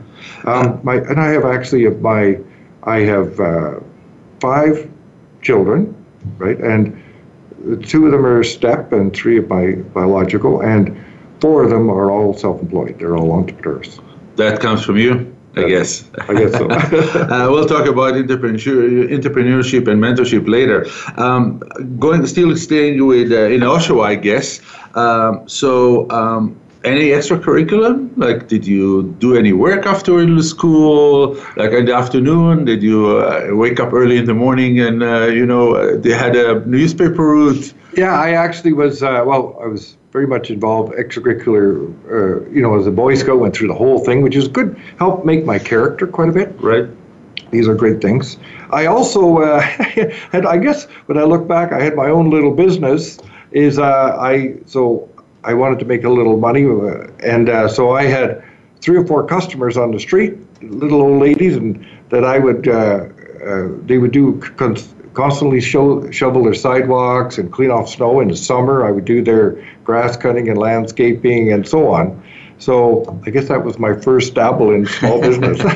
um, 0.45 0.79
my 0.83 0.95
and 0.95 1.19
I 1.19 1.27
have 1.27 1.45
actually 1.45 1.87
my, 1.89 2.39
I 2.83 2.99
have 2.99 3.39
uh, 3.39 3.79
five 4.41 4.89
children, 5.41 5.95
right, 6.37 6.59
and 6.59 6.96
two 7.75 8.05
of 8.05 8.11
them 8.11 8.25
are 8.25 8.43
step, 8.43 8.91
and 8.91 9.15
three 9.15 9.39
my 9.39 9.73
biological, 9.93 10.61
and 10.61 10.95
four 11.39 11.63
of 11.63 11.69
them 11.69 11.89
are 11.89 12.11
all 12.11 12.33
self-employed. 12.33 12.99
They're 12.99 13.17
all 13.17 13.31
entrepreneurs. 13.31 13.99
That 14.37 14.59
comes 14.59 14.83
from 14.83 14.97
you, 14.97 15.35
I 15.55 15.67
guess. 15.67 16.05
I 16.27 16.33
guess 16.33 16.51
so. 16.53 16.69
uh, 16.69 17.47
we'll 17.49 17.67
talk 17.67 17.87
about 17.87 18.13
entrepreneurship 18.13 19.87
and 19.87 20.01
mentorship 20.01 20.47
later. 20.47 20.85
Um, 21.17 21.59
going, 21.99 22.25
still 22.27 22.55
staying 22.55 23.05
with 23.05 23.31
uh, 23.31 23.45
in 23.45 23.61
Oshawa, 23.61 24.05
I 24.05 24.15
guess. 24.15 24.61
Um, 24.95 25.47
so, 25.47 26.09
um, 26.09 26.59
any 26.83 27.09
extracurricular? 27.09 28.09
Like, 28.17 28.47
did 28.47 28.65
you 28.65 29.15
do 29.19 29.35
any 29.35 29.53
work 29.53 29.85
after 29.85 30.41
school? 30.41 31.35
Like 31.55 31.71
in 31.71 31.85
the 31.85 31.95
afternoon, 31.95 32.65
did 32.65 32.83
you 32.83 33.17
uh, 33.17 33.49
wake 33.51 33.79
up 33.79 33.93
early 33.93 34.17
in 34.17 34.25
the 34.25 34.33
morning 34.33 34.79
and 34.79 35.03
uh, 35.03 35.27
you 35.27 35.45
know 35.45 35.97
they 35.97 36.13
had 36.13 36.35
a 36.35 36.65
newspaper 36.65 37.23
route? 37.23 37.73
Yeah, 37.95 38.13
I 38.19 38.31
actually 38.31 38.73
was. 38.73 39.03
Uh, 39.03 39.23
well, 39.25 39.57
I 39.61 39.67
was 39.67 39.97
very 40.11 40.27
much 40.27 40.49
involved 40.49 40.93
extracurricular. 40.93 41.93
Uh, 42.09 42.49
you 42.49 42.61
know, 42.61 42.77
as 42.77 42.87
a 42.87 42.91
Boy 42.91 43.15
Scout, 43.15 43.39
went 43.39 43.55
through 43.55 43.69
the 43.69 43.75
whole 43.75 43.99
thing, 43.99 44.21
which 44.21 44.35
is 44.35 44.47
good. 44.47 44.79
Helped 44.99 45.25
make 45.25 45.45
my 45.45 45.59
character 45.59 46.07
quite 46.07 46.29
a 46.29 46.31
bit. 46.31 46.55
Right. 46.59 46.87
These 47.51 47.67
are 47.67 47.75
great 47.75 48.01
things. 48.01 48.37
I 48.71 48.87
also 48.87 49.37
uh, 49.39 49.61
had. 50.31 50.45
I 50.45 50.57
guess 50.57 50.85
when 51.07 51.17
I 51.17 51.23
look 51.23 51.47
back, 51.47 51.71
I 51.71 51.81
had 51.81 51.95
my 51.95 52.09
own 52.09 52.29
little 52.29 52.53
business. 52.53 53.19
Is 53.51 53.79
uh, 53.79 54.17
I 54.19 54.55
so 54.65 55.09
I 55.47 55.53
wanted 55.53 55.79
to 55.79 55.85
make 55.85 56.03
a 56.03 56.09
little 56.09 56.37
money, 56.37 56.65
uh, 56.65 57.07
and 57.23 57.49
uh, 57.49 57.69
so 57.69 57.91
I 57.91 58.03
had 58.03 58.43
three 58.81 58.97
or 58.97 59.07
four 59.07 59.25
customers 59.25 59.77
on 59.77 59.91
the 59.91 59.99
street, 59.99 60.37
little 60.61 61.01
old 61.01 61.21
ladies, 61.21 61.55
and 61.55 61.87
that 62.09 62.25
I 62.25 62.37
would. 62.37 62.67
Uh, 62.67 63.07
uh, 63.47 63.69
they 63.85 63.97
would 63.97 64.11
do 64.11 64.41
con- 64.57 64.75
constantly 65.13 65.61
shovel 65.61 66.43
their 66.43 66.53
sidewalks 66.53 67.37
and 67.37 67.51
clean 67.51 67.71
off 67.71 67.87
snow 67.87 68.19
in 68.19 68.27
the 68.27 68.35
summer. 68.35 68.85
I 68.85 68.91
would 68.91 69.05
do 69.05 69.23
their 69.23 69.63
grass 69.85 70.17
cutting 70.17 70.49
and 70.49 70.57
landscaping 70.57 71.53
and 71.53 71.65
so 71.65 71.89
on. 71.93 72.21
So 72.59 73.19
I 73.25 73.29
guess 73.29 73.47
that 73.49 73.63
was 73.63 73.77
my 73.77 73.93
first 73.95 74.33
dabble 74.33 74.71
in 74.71 74.87
small 74.87 75.21
business. 75.21 75.59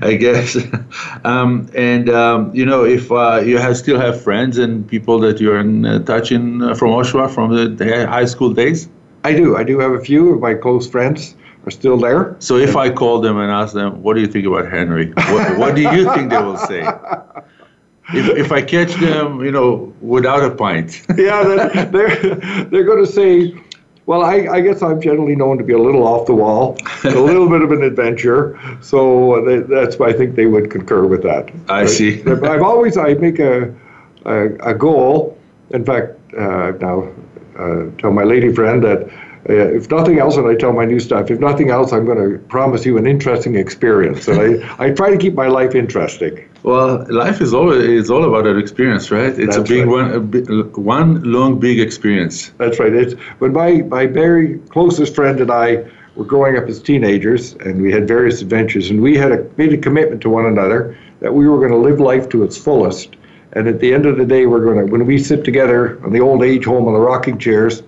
I 0.00 0.16
guess. 0.18 0.56
Um, 1.24 1.68
and 1.74 2.08
um, 2.08 2.54
you 2.54 2.64
know, 2.64 2.84
if 2.84 3.10
uh, 3.10 3.42
you 3.44 3.58
have, 3.58 3.76
still 3.76 3.98
have 3.98 4.22
friends 4.22 4.58
and 4.58 4.86
people 4.86 5.18
that 5.20 5.40
you're 5.40 5.58
in 5.58 5.84
uh, 5.84 5.98
touch 6.04 6.30
in 6.30 6.62
uh, 6.62 6.74
from 6.74 6.90
Oshawa 6.90 7.34
from 7.34 7.76
the, 7.76 8.06
high 8.06 8.26
school 8.26 8.52
days. 8.52 8.88
I 9.24 9.32
do. 9.32 9.56
I 9.56 9.64
do 9.64 9.78
have 9.80 9.92
a 9.92 10.00
few 10.00 10.34
of 10.34 10.40
my 10.40 10.54
close 10.54 10.88
friends 10.88 11.34
are 11.66 11.70
still 11.70 11.96
there. 11.96 12.36
So 12.38 12.56
if 12.56 12.76
I 12.76 12.90
call 12.90 13.20
them 13.20 13.38
and 13.38 13.50
ask 13.50 13.74
them, 13.74 14.02
"What 14.02 14.14
do 14.14 14.20
you 14.20 14.28
think 14.28 14.46
about 14.46 14.70
Henry?" 14.70 15.12
What, 15.12 15.58
what 15.58 15.74
do 15.74 15.82
you 15.82 16.12
think 16.12 16.30
they 16.30 16.38
will 16.38 16.58
say? 16.58 16.86
If, 18.12 18.28
if 18.36 18.52
I 18.52 18.60
catch 18.60 18.94
them, 18.96 19.42
you 19.42 19.50
know, 19.50 19.94
without 20.02 20.44
a 20.44 20.50
pint. 20.50 21.02
yeah, 21.16 21.42
they're, 21.86 22.64
they're 22.66 22.84
going 22.84 23.04
to 23.04 23.10
say, 23.10 23.54
well, 24.06 24.22
I, 24.22 24.46
I, 24.50 24.60
guess 24.60 24.82
I'm 24.82 25.00
generally 25.00 25.34
known 25.34 25.56
to 25.58 25.64
be 25.64 25.72
a 25.72 25.78
little 25.78 26.06
off 26.06 26.26
the 26.26 26.34
wall, 26.34 26.76
a 27.04 27.08
little 27.10 27.48
bit 27.48 27.62
of 27.62 27.72
an 27.72 27.82
adventurer. 27.82 28.58
So 28.82 29.42
they, 29.44 29.60
that's 29.60 29.98
why 29.98 30.08
I 30.08 30.12
think 30.12 30.34
they 30.34 30.46
would 30.46 30.70
concur 30.70 31.06
with 31.06 31.22
that. 31.22 31.50
I 31.68 31.86
see. 31.86 32.22
I've 32.22 32.62
always 32.62 32.96
I 32.96 33.14
make 33.14 33.38
a 33.38 33.74
a, 34.24 34.54
a 34.70 34.74
goal. 34.74 35.38
In 35.70 35.84
fact, 35.84 36.12
uh, 36.34 36.72
now 36.80 37.10
uh, 37.58 37.86
tell 37.98 38.12
my 38.12 38.24
lady 38.24 38.52
friend 38.52 38.82
that 38.84 39.08
uh, 39.48 39.52
if 39.52 39.90
nothing 39.90 40.18
else, 40.18 40.36
and 40.36 40.46
I 40.46 40.54
tell 40.54 40.72
my 40.72 40.84
new 40.84 40.98
staff, 40.98 41.30
if 41.30 41.38
nothing 41.38 41.70
else, 41.70 41.92
I'm 41.92 42.06
going 42.06 42.18
to 42.18 42.38
promise 42.46 42.86
you 42.86 42.96
an 42.96 43.06
interesting 43.06 43.56
experience. 43.56 44.26
And 44.26 44.40
I, 44.40 44.84
I 44.86 44.90
try 44.90 45.10
to 45.10 45.18
keep 45.18 45.34
my 45.34 45.48
life 45.48 45.74
interesting. 45.74 46.48
Well, 46.64 47.04
life 47.10 47.42
is 47.42 47.52
all 47.52 47.70
is 47.72 48.10
all 48.10 48.24
about 48.24 48.44
that 48.44 48.56
experience, 48.56 49.10
right? 49.10 49.38
It's 49.38 49.54
That's 49.54 49.56
a 49.58 49.62
big 49.62 49.86
right. 49.86 50.18
one, 50.18 50.72
a 50.74 50.80
one 50.80 51.22
long 51.22 51.60
big 51.60 51.78
experience. 51.78 52.52
That's 52.56 52.80
right. 52.80 52.92
It's 52.92 53.12
when 53.38 53.52
my 53.52 53.82
my 53.82 54.06
very 54.06 54.60
closest 54.70 55.14
friend 55.14 55.40
and 55.40 55.50
I 55.50 55.84
were 56.16 56.24
growing 56.24 56.56
up 56.56 56.64
as 56.64 56.80
teenagers, 56.80 57.52
and 57.52 57.82
we 57.82 57.92
had 57.92 58.08
various 58.08 58.40
adventures, 58.40 58.88
and 58.88 59.02
we 59.02 59.14
had 59.14 59.30
a, 59.32 59.46
made 59.58 59.74
a 59.74 59.76
commitment 59.76 60.22
to 60.22 60.30
one 60.30 60.46
another 60.46 60.96
that 61.20 61.34
we 61.34 61.46
were 61.46 61.58
going 61.58 61.72
to 61.72 61.76
live 61.76 62.00
life 62.00 62.30
to 62.30 62.42
its 62.44 62.56
fullest. 62.56 63.14
And 63.52 63.68
at 63.68 63.78
the 63.78 63.92
end 63.92 64.06
of 64.06 64.16
the 64.16 64.24
day, 64.24 64.46
we're 64.46 64.64
going 64.64 64.86
to 64.86 64.90
when 64.90 65.04
we 65.04 65.18
sit 65.18 65.44
together 65.44 66.02
on 66.02 66.14
the 66.14 66.20
old 66.20 66.42
age 66.42 66.64
home 66.64 66.88
on 66.88 66.94
the 66.94 66.98
rocking 66.98 67.38
chairs 67.38 67.82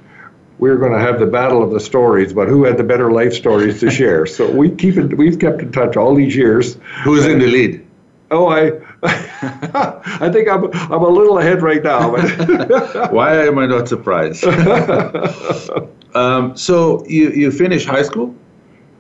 we 0.59 0.71
are 0.71 0.76
going 0.76 0.92
to 0.92 0.99
have 0.99 1.18
the 1.21 1.26
battle 1.26 1.62
of 1.62 1.71
the 1.71 1.80
stories 1.80 2.33
about 2.33 2.49
who 2.49 2.64
had 2.64 2.78
the 2.78 2.83
better 2.83 3.12
life 3.12 3.35
stories 3.35 3.80
to 3.80 3.90
share. 3.90 4.25
So 4.25 4.50
we 4.50 4.71
keep 4.71 4.97
it, 4.97 5.14
we've 5.14 5.38
kept 5.38 5.61
in 5.61 5.71
touch 5.71 5.99
all 5.99 6.14
these 6.14 6.35
years. 6.35 6.78
Who's 7.04 7.26
in 7.26 7.38
the 7.38 7.47
lead? 7.47 7.86
Oh, 8.30 8.49
I, 8.49 8.73
I 9.02 10.30
think 10.33 10.49
I'm, 10.49 10.64
I'm 10.73 11.02
a 11.02 11.09
little 11.09 11.38
ahead 11.38 11.62
right 11.62 11.83
now. 11.83 12.11
Why 13.11 13.47
am 13.47 13.59
I 13.59 13.66
not 13.66 13.88
surprised? 13.88 14.45
um, 16.14 16.56
so 16.56 17.06
you, 17.06 17.30
you 17.30 17.52
finished 17.52 17.87
high 17.87 18.02
school? 18.02 18.35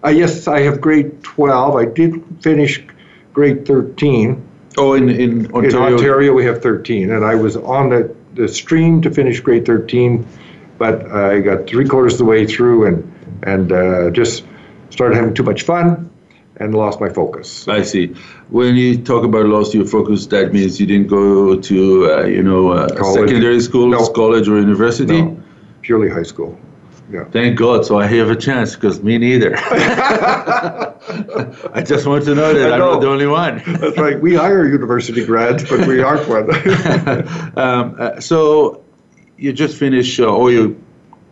Uh, 0.04 0.10
yes, 0.10 0.46
I 0.46 0.60
have 0.60 0.80
grade 0.80 1.22
12. 1.24 1.74
I 1.74 1.84
did 1.86 2.22
finish 2.40 2.84
grade 3.32 3.66
13. 3.66 4.46
Oh, 4.78 4.94
in, 4.94 5.08
in 5.08 5.46
Ontario? 5.52 5.86
In 5.86 5.94
Ontario, 5.94 6.32
we 6.32 6.44
have 6.44 6.62
13. 6.62 7.10
And 7.10 7.24
I 7.24 7.34
was 7.34 7.56
on 7.56 7.90
the, 7.90 8.14
the 8.34 8.46
stream 8.46 9.02
to 9.02 9.10
finish 9.10 9.40
grade 9.40 9.66
13, 9.66 10.24
but 10.78 11.10
I 11.10 11.40
got 11.40 11.66
three 11.66 11.88
quarters 11.88 12.14
of 12.14 12.18
the 12.18 12.24
way 12.26 12.46
through 12.46 12.86
and, 12.86 13.42
and 13.42 13.72
uh, 13.72 14.10
just 14.10 14.44
started 14.90 15.16
having 15.16 15.34
too 15.34 15.42
much 15.42 15.62
fun 15.62 16.10
and 16.58 16.74
lost 16.74 17.00
my 17.00 17.08
focus. 17.08 17.68
I 17.68 17.82
see. 17.82 18.14
When 18.48 18.76
you 18.76 19.02
talk 19.02 19.24
about 19.24 19.46
lost 19.46 19.74
your 19.74 19.86
focus, 19.86 20.26
that 20.26 20.52
means 20.52 20.80
you 20.80 20.86
didn't 20.86 21.08
go 21.08 21.60
to, 21.60 22.10
uh, 22.10 22.24
you 22.24 22.42
know, 22.42 22.70
uh, 22.70 22.88
secondary 23.12 23.60
school, 23.60 23.88
no. 23.88 24.08
college, 24.08 24.48
or 24.48 24.58
university? 24.58 25.22
No, 25.22 25.40
purely 25.82 26.08
high 26.08 26.22
school. 26.22 26.58
Yeah. 27.10 27.24
Thank 27.24 27.56
God. 27.58 27.86
So 27.86 27.98
I 28.00 28.06
have 28.06 28.30
a 28.30 28.36
chance 28.36 28.74
because 28.74 29.00
me 29.02 29.16
neither. 29.18 29.54
I 29.58 30.92
just 31.86 32.06
want 32.06 32.24
to 32.24 32.34
know 32.34 32.52
that 32.52 32.72
I'm 32.72 32.80
not 32.80 33.00
the 33.00 33.08
only 33.08 33.28
one. 33.28 33.62
That's 33.64 33.96
right. 33.96 34.20
We 34.20 34.34
hire 34.34 34.66
university 34.66 35.24
grads, 35.24 35.68
but 35.68 35.86
we 35.86 36.02
aren't 36.02 36.28
one. 36.28 36.50
um, 37.56 37.94
uh, 37.98 38.20
so 38.20 38.82
you 39.36 39.52
just 39.52 39.76
finished, 39.76 40.18
uh, 40.18 40.34
or 40.34 40.50
you 40.50 40.82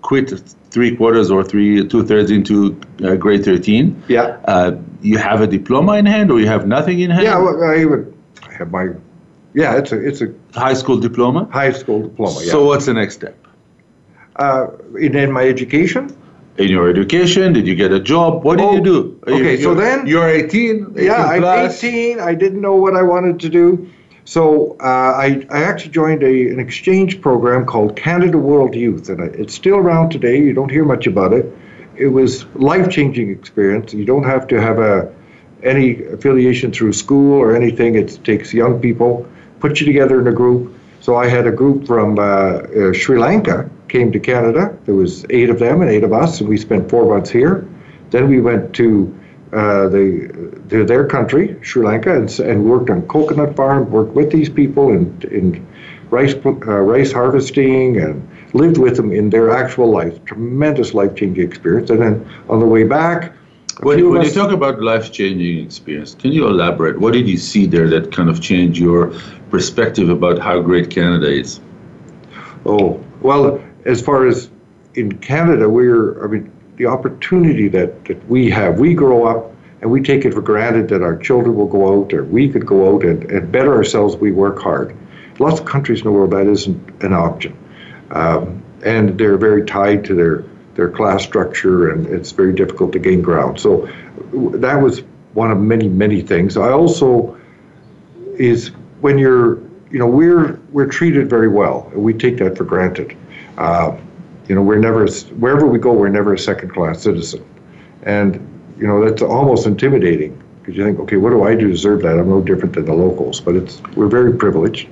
quit 0.02 0.30
three 0.70 0.94
quarters 0.96 1.30
or 1.30 1.42
three 1.42 1.86
two 1.88 2.04
thirds 2.04 2.30
into 2.30 2.78
uh, 3.04 3.14
grade 3.14 3.44
13 3.44 4.02
yeah 4.08 4.38
uh, 4.44 4.72
you 5.04 5.18
have 5.18 5.40
a 5.40 5.46
diploma 5.46 5.92
in 5.94 6.06
hand 6.06 6.30
or 6.30 6.40
you 6.40 6.46
have 6.46 6.66
nothing 6.66 7.00
in 7.00 7.10
hand? 7.10 7.24
Yeah 7.24 7.38
well, 7.38 7.62
i 7.62 7.84
would 7.84 8.12
have 8.58 8.70
my 8.70 8.88
yeah 9.52 9.76
it's 9.76 9.92
a 9.92 9.98
it's 10.08 10.20
a 10.22 10.32
high 10.54 10.74
school 10.74 10.98
diploma? 10.98 11.48
high 11.52 11.72
school 11.72 12.02
diploma 12.08 12.40
yeah. 12.42 12.50
so 12.50 12.64
what's 12.64 12.86
the 12.86 12.94
next 12.94 13.14
step? 13.14 13.36
Uh, 14.36 14.66
in, 14.98 15.14
in 15.14 15.30
my 15.30 15.46
education? 15.46 16.16
In 16.58 16.68
your 16.68 16.88
education 16.88 17.52
did 17.52 17.66
you 17.66 17.74
get 17.74 17.92
a 17.92 18.00
job? 18.00 18.44
What 18.44 18.58
did 18.58 18.64
oh, 18.64 18.74
you 18.74 18.80
do? 18.80 19.20
okay 19.28 19.56
you, 19.56 19.62
so 19.62 19.74
then 19.74 20.06
you're 20.06 20.28
18, 20.28 20.94
18 20.96 21.04
yeah 21.04 21.24
i'm 21.24 21.44
18 21.44 22.20
i 22.20 22.34
didn't 22.34 22.60
know 22.60 22.74
what 22.74 22.96
i 22.96 23.02
wanted 23.02 23.38
to 23.40 23.48
do. 23.48 23.90
So 24.26 24.76
uh, 24.80 25.12
I, 25.24 25.46
I 25.50 25.64
actually 25.64 25.90
joined 25.90 26.22
a, 26.22 26.48
an 26.48 26.58
exchange 26.58 27.20
program 27.20 27.66
called 27.66 27.94
Canada 27.94 28.38
World 28.38 28.74
Youth, 28.74 29.10
and 29.10 29.20
it's 29.34 29.54
still 29.54 29.76
around 29.76 30.10
today. 30.10 30.38
You 30.38 30.54
don't 30.54 30.70
hear 30.70 30.84
much 30.84 31.06
about 31.06 31.34
it. 31.34 31.54
It 31.96 32.08
was 32.08 32.44
life-changing 32.54 33.30
experience. 33.30 33.94
You 33.94 34.04
don't 34.04 34.24
have 34.24 34.46
to 34.48 34.60
have 34.60 34.78
a 34.78 35.12
any 35.62 36.02
affiliation 36.04 36.72
through 36.72 36.92
school 36.92 37.32
or 37.32 37.56
anything. 37.56 37.94
It 37.94 38.22
takes 38.22 38.52
young 38.52 38.80
people, 38.80 39.26
put 39.60 39.80
you 39.80 39.86
together 39.86 40.20
in 40.20 40.26
a 40.26 40.32
group. 40.32 40.74
So 41.00 41.16
I 41.16 41.26
had 41.26 41.46
a 41.46 41.52
group 41.52 41.86
from 41.86 42.18
uh, 42.18 42.22
uh, 42.22 42.92
Sri 42.92 43.18
Lanka 43.18 43.70
came 43.88 44.12
to 44.12 44.20
Canada. 44.20 44.76
There 44.84 44.94
was 44.94 45.24
eight 45.30 45.50
of 45.50 45.58
them 45.58 45.80
and 45.80 45.90
eight 45.90 46.04
of 46.04 46.12
us, 46.12 46.40
and 46.40 46.48
we 46.48 46.56
spent 46.56 46.90
four 46.90 47.06
months 47.06 47.30
here. 47.30 47.66
Then 48.10 48.28
we 48.28 48.40
went 48.40 48.74
to 48.74 49.18
uh, 49.52 49.88
they, 49.88 50.28
their 50.66 51.06
country, 51.06 51.56
Sri 51.62 51.84
Lanka, 51.84 52.16
and, 52.16 52.40
and, 52.40 52.64
worked 52.64 52.90
on 52.90 53.02
coconut 53.02 53.54
farm, 53.54 53.88
worked 53.90 54.12
with 54.12 54.32
these 54.32 54.48
people 54.48 54.90
in, 54.90 55.20
in 55.30 55.64
rice, 56.10 56.34
uh, 56.44 56.50
rice 56.50 57.12
harvesting, 57.12 58.00
and 58.00 58.28
lived 58.54 58.78
with 58.78 58.96
them 58.96 59.12
in 59.12 59.30
their 59.30 59.50
actual 59.50 59.90
life. 59.90 60.24
Tremendous 60.24 60.94
life 60.94 61.14
changing 61.14 61.44
experience. 61.44 61.90
And 61.90 62.00
then 62.00 62.28
on 62.48 62.60
the 62.60 62.66
way 62.66 62.84
back, 62.84 63.32
when, 63.80 64.08
when 64.08 64.22
you 64.22 64.30
talk 64.30 64.52
about 64.52 64.80
life 64.80 65.12
changing 65.12 65.64
experience, 65.64 66.14
can 66.14 66.30
you 66.30 66.46
elaborate? 66.46 66.98
What 67.00 67.12
did 67.12 67.28
you 67.28 67.36
see 67.36 67.66
there 67.66 67.88
that 67.90 68.12
kind 68.12 68.30
of 68.30 68.40
changed 68.40 68.78
your 68.78 69.12
perspective 69.50 70.08
about 70.08 70.38
how 70.38 70.60
great 70.60 70.90
Canada 70.90 71.26
is? 71.26 71.60
Oh, 72.64 73.04
well, 73.20 73.62
as 73.84 74.00
far 74.00 74.26
as 74.26 74.48
in 74.94 75.18
Canada, 75.18 75.68
we're, 75.68 76.24
I 76.24 76.28
mean, 76.28 76.52
the 76.76 76.86
opportunity 76.86 77.68
that, 77.68 78.04
that 78.04 78.24
we 78.28 78.48
have. 78.50 78.78
We 78.78 78.94
grow 78.94 79.26
up 79.26 79.52
and 79.80 79.90
we 79.90 80.00
take 80.02 80.24
it 80.24 80.32
for 80.32 80.40
granted 80.40 80.88
that 80.90 81.02
our 81.02 81.16
children 81.16 81.56
will 81.56 81.66
go 81.66 82.02
out 82.02 82.12
or 82.12 82.24
we 82.24 82.48
could 82.48 82.64
go 82.64 82.94
out 82.94 83.04
and, 83.04 83.24
and 83.24 83.50
better 83.50 83.74
ourselves. 83.74 84.16
We 84.16 84.30
work 84.30 84.60
hard. 84.60 84.96
Lots 85.40 85.60
of 85.60 85.66
countries 85.66 85.98
in 85.98 86.04
the 86.04 86.12
world 86.12 86.30
that 86.30 86.46
isn't 86.46 87.02
an 87.02 87.12
option. 87.12 87.58
Um, 88.14 88.62
and 88.84 89.18
they're 89.18 89.36
very 89.36 89.64
tied 89.64 90.04
to 90.06 90.14
their, 90.14 90.44
their 90.74 90.88
class 90.88 91.22
structure 91.22 91.90
and 91.90 92.06
it's 92.06 92.32
very 92.32 92.54
difficult 92.54 92.92
to 92.92 92.98
gain 92.98 93.22
ground. 93.22 93.60
So 93.60 93.88
that 94.32 94.76
was 94.76 95.02
one 95.34 95.50
of 95.50 95.58
many, 95.58 95.88
many 95.88 96.22
things. 96.22 96.56
I 96.56 96.70
also 96.70 97.38
is 98.36 98.68
when 99.00 99.18
you're, 99.18 99.58
you 99.90 99.98
know, 99.98 100.06
we're, 100.06 100.60
we're 100.70 100.86
treated 100.86 101.28
very 101.28 101.48
well 101.48 101.90
and 101.92 102.02
we 102.02 102.14
take 102.14 102.38
that 102.38 102.56
for 102.56 102.64
granted. 102.64 103.16
Uh, 103.58 103.96
you 104.48 104.54
know, 104.54 104.62
we're 104.62 104.78
never 104.78 105.06
wherever 105.36 105.66
we 105.66 105.78
go, 105.78 105.92
we're 105.92 106.08
never 106.08 106.34
a 106.34 106.38
second-class 106.38 107.02
citizen, 107.02 107.44
and 108.02 108.34
you 108.78 108.86
know 108.86 109.04
that's 109.04 109.22
almost 109.22 109.66
intimidating 109.66 110.40
because 110.60 110.76
you 110.76 110.84
think, 110.84 110.98
okay, 111.00 111.16
what 111.16 111.30
do 111.30 111.44
I 111.44 111.54
do 111.54 111.68
deserve 111.68 112.02
that? 112.02 112.18
I'm 112.18 112.28
no 112.28 112.40
different 112.40 112.74
than 112.74 112.84
the 112.84 112.92
locals, 112.92 113.40
but 113.40 113.54
it's 113.54 113.80
we're 113.96 114.08
very 114.08 114.36
privileged. 114.36 114.88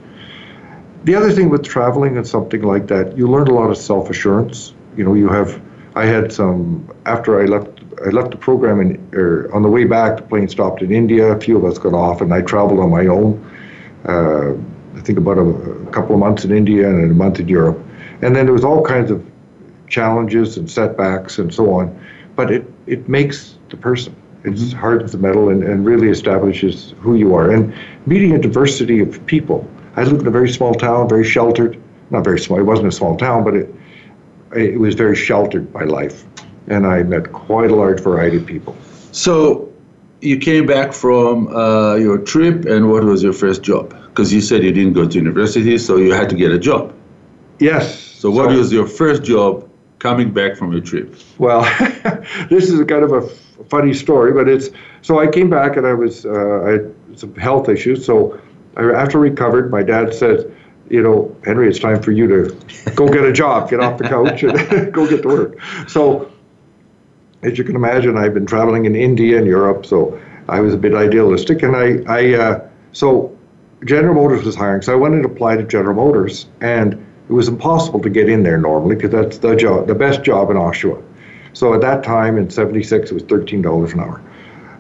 The 1.05 1.15
other 1.15 1.33
thing 1.33 1.51
with 1.51 1.65
traveling 1.65 2.17
and 2.17 2.27
something 2.27 2.63
like 2.63 2.87
that, 2.87 3.17
you 3.17 3.27
learn 3.27 3.49
a 3.49 3.55
lot 3.55 3.71
of 3.71 3.77
self-assurance. 3.77 4.75
You 4.97 5.05
know, 5.05 5.15
you 5.15 5.29
have. 5.29 5.61
I 5.95 6.07
had 6.07 6.33
some 6.33 6.89
after 7.07 7.41
I 7.41 7.47
left. 7.47 7.81
I 8.07 8.11
left 8.11 8.31
the 8.31 8.37
program 8.37 8.81
in, 8.81 9.09
or 9.13 9.53
on 9.55 9.63
the 9.63 9.69
way 9.69 9.85
back, 9.85 10.17
the 10.17 10.23
plane 10.23 10.49
stopped 10.49 10.81
in 10.83 10.93
India. 10.93 11.33
A 11.33 11.41
few 11.41 11.57
of 11.57 11.65
us 11.65 11.79
got 11.79 11.93
off, 11.95 12.21
and 12.21 12.33
I 12.33 12.41
traveled 12.43 12.81
on 12.81 12.91
my 12.91 13.07
own. 13.07 13.39
Uh, 14.05 14.55
I 14.97 15.01
think 15.01 15.19
about 15.19 15.39
a, 15.39 15.43
a 15.43 15.91
couple 15.91 16.15
of 16.15 16.21
months 16.21 16.45
in 16.45 16.53
India 16.53 16.89
and 16.89 17.11
a 17.11 17.15
month 17.15 17.41
in 17.41 17.49
Europe, 17.49 17.79
and 18.23 18.35
then 18.35 18.47
there 18.47 18.53
was 18.53 18.65
all 18.65 18.85
kinds 18.85 19.11
of 19.11 19.25
challenges 19.89 20.57
and 20.57 20.71
setbacks 20.71 21.39
and 21.39 21.53
so 21.53 21.73
on, 21.75 22.07
but 22.35 22.51
it, 22.51 22.65
it 22.87 23.09
makes 23.09 23.59
the 23.69 23.77
person. 23.77 24.15
It 24.45 24.55
mm-hmm. 24.55 24.79
hardens 24.79 25.13
the 25.13 25.19
metal 25.19 25.51
and, 25.51 25.63
and 25.63 25.85
really 25.85 26.09
establishes 26.09 26.95
who 27.01 27.15
you 27.15 27.35
are. 27.35 27.51
And 27.51 27.75
meeting 28.07 28.35
a 28.35 28.39
diversity 28.39 29.01
of 29.01 29.25
people. 29.27 29.69
I 29.97 30.05
lived 30.05 30.23
in 30.23 30.27
a 30.27 30.31
very 30.31 30.51
small 30.51 30.75
town, 30.75 31.09
very 31.09 31.25
sheltered. 31.25 31.81
Not 32.11 32.25
very 32.25 32.39
small, 32.39 32.59
it 32.59 32.65
wasn't 32.65 32.89
a 32.89 32.93
small 32.93 33.17
town, 33.17 33.45
but 33.45 33.55
it, 33.55 33.75
it 34.55 34.79
was 34.79 34.95
very 34.95 35.17
sheltered 35.17 35.73
by 35.73 35.85
life. 35.85 36.25
And 36.69 36.87
I 36.87 37.03
met 37.03 37.33
quite 37.33 37.71
a 37.71 37.75
large 37.75 38.01
variety 38.01 38.37
of 38.37 38.47
people. 38.47 38.77
So 39.13 39.73
you 40.21 40.39
came 40.39 40.67
back 40.67 40.93
from 40.93 41.49
uh, 41.49 41.97
your 41.97 42.19
trip, 42.19 42.65
and 42.67 42.91
what 42.91 43.05
was 43.05 43.23
your 43.23 43.33
first 43.33 43.63
job? 43.63 43.91
Because 44.09 44.33
you 44.33 44.41
said 44.41 44.63
you 44.63 44.73
didn't 44.73 44.93
go 44.93 45.07
to 45.07 45.15
university, 45.15 45.77
so 45.79 45.97
you 45.97 46.13
had 46.13 46.29
to 46.31 46.37
get 46.37 46.53
a 46.53 46.59
job. 46.59 46.95
Yes. 47.59 47.99
So 47.99 48.31
what 48.31 48.51
so, 48.51 48.57
was 48.57 48.73
your 48.73 48.87
first 48.87 49.25
job 49.25 49.69
coming 49.99 50.33
back 50.33 50.57
from 50.57 50.73
your 50.73 50.81
trip? 50.81 51.17
Well, 51.39 51.63
this 52.51 52.69
is 52.71 52.79
a 52.79 52.85
kind 52.85 53.05
of 53.05 53.13
a 53.13 53.27
f- 53.27 53.69
funny 53.69 53.95
story, 53.95 54.33
but 54.33 54.49
it's 54.49 54.71
so 55.03 55.19
I 55.19 55.27
came 55.27 55.51
back 55.51 55.77
and 55.77 55.87
I 55.87 55.95
was 55.95 56.27
uh, 56.27 56.63
I 56.67 56.71
had 56.73 56.95
some 57.17 57.35
health 57.35 57.69
issues. 57.69 58.05
So 58.05 58.41
After 58.77 59.19
recovered, 59.19 59.71
my 59.71 59.83
dad 59.83 60.15
said, 60.15 60.55
you 60.89 61.03
know, 61.03 61.35
Henry, 61.45 61.69
it's 61.69 61.79
time 61.79 62.03
for 62.03 62.11
you 62.11 62.27
to 62.27 62.91
go 62.95 63.09
get 63.09 63.25
a 63.25 63.33
job, 63.33 63.71
get 63.71 63.81
off 63.81 63.99
the 63.99 64.05
couch, 64.05 64.43
and 64.43 64.93
go 64.93 65.09
get 65.09 65.23
to 65.23 65.29
work. 65.29 65.59
So, 65.89 66.31
as 67.43 67.59
you 67.59 67.65
can 67.65 67.77
imagine, 67.77 68.17
I've 68.17 68.35
been 68.35 68.47
traveling 68.47 68.85
in 68.85 68.95
India 68.95 69.39
and 69.39 69.47
Europe, 69.47 69.87
so 69.87 70.21
I 70.49 70.61
was 70.61 70.75
a 70.75 70.77
bit 70.77 70.95
idealistic, 70.95 71.63
and 71.63 71.77
I, 71.77 72.03
I 72.07 72.35
uh, 72.35 72.69
so 72.93 73.37
General 73.85 74.15
Motors 74.15 74.45
was 74.45 74.55
hiring, 74.55 74.83
so 74.83 74.93
I 74.93 74.97
went 74.97 75.15
and 75.15 75.25
applied 75.25 75.57
to 75.57 75.65
General 75.65 75.95
Motors, 75.95 76.47
and 76.61 76.95
it 76.95 77.33
was 77.33 77.49
impossible 77.49 78.01
to 78.01 78.11
get 78.11 78.29
in 78.29 78.43
there 78.43 78.59
normally 78.59 78.97
because 78.97 79.11
that's 79.11 79.39
the 79.39 79.57
job, 79.57 79.87
the 79.87 79.95
best 79.95 80.23
job 80.23 80.51
in 80.51 80.57
Oshawa. 80.57 81.03
So 81.53 81.75
at 81.75 81.81
that 81.81 82.05
time 82.05 82.39
in 82.39 82.51
'76, 82.51 83.11
it 83.11 83.15
was 83.15 83.23
thirteen 83.25 83.63
dollars 83.63 83.93
an 83.93 84.01
hour. 84.01 84.23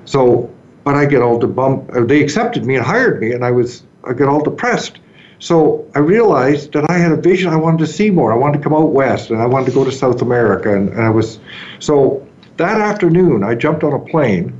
So, 0.04 0.52
but 0.84 0.94
I 0.94 1.06
get 1.06 1.22
all 1.22 1.38
bump. 1.38 1.90
uh, 1.94 2.04
They 2.04 2.22
accepted 2.22 2.64
me 2.64 2.76
and 2.76 2.84
hired 2.84 3.20
me, 3.20 3.32
and 3.32 3.44
I 3.44 3.50
was 3.50 3.82
I 4.04 4.12
got 4.12 4.28
all 4.28 4.42
depressed. 4.42 4.98
So 5.38 5.86
I 5.94 5.98
realized 5.98 6.72
that 6.72 6.88
I 6.88 6.98
had 6.98 7.12
a 7.12 7.16
vision. 7.16 7.52
I 7.52 7.56
wanted 7.56 7.78
to 7.80 7.86
see 7.86 8.10
more. 8.10 8.32
I 8.32 8.36
wanted 8.36 8.58
to 8.58 8.64
come 8.64 8.74
out 8.74 8.92
west, 8.92 9.30
and 9.30 9.40
I 9.42 9.46
wanted 9.46 9.66
to 9.66 9.72
go 9.72 9.84
to 9.84 9.92
South 9.92 10.22
America. 10.22 10.74
And, 10.74 10.88
and 10.90 11.02
I 11.02 11.10
was 11.10 11.40
so 11.78 12.26
that 12.56 12.80
afternoon 12.80 13.42
I 13.42 13.54
jumped 13.54 13.82
on 13.82 13.92
a 13.92 13.98
plane 13.98 14.58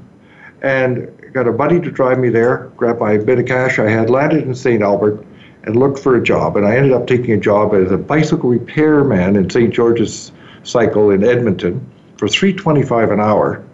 and 0.63 1.09
got 1.33 1.47
a 1.49 1.53
buddy 1.53 1.81
to 1.81 1.91
drive 1.91 2.19
me 2.19 2.29
there. 2.31 2.71
Grabbed 2.77 3.01
my 3.01 3.17
bit 3.19 3.39
of 3.39 3.47
cash 3.47 3.79
I 3.79 3.89
had, 3.91 4.11
landed 4.11 4.45
in 4.45 4.55
St. 4.55 4.83
Albert, 4.83 5.25
and 5.65 5.77
looked 5.77 5.99
for 6.01 6.17
a 6.17 6.23
job. 6.23 6.57
And 6.57 6.67
I 6.67 6.77
ended 6.77 6.93
up 6.93 7.07
taking 7.07 7.33
a 7.33 7.39
job 7.41 7.75
as 7.75 7.91
a 7.93 7.97
bicycle 7.99 8.51
repairman 8.51 9.37
in 9.37 9.49
St. 9.51 9.73
George's 9.73 10.33
Cycle 10.65 11.11
in 11.11 11.25
Edmonton 11.25 11.85
for 12.17 12.29
three 12.29 12.53
twenty-five 12.53 13.11
an 13.11 13.21
hour, 13.21 13.65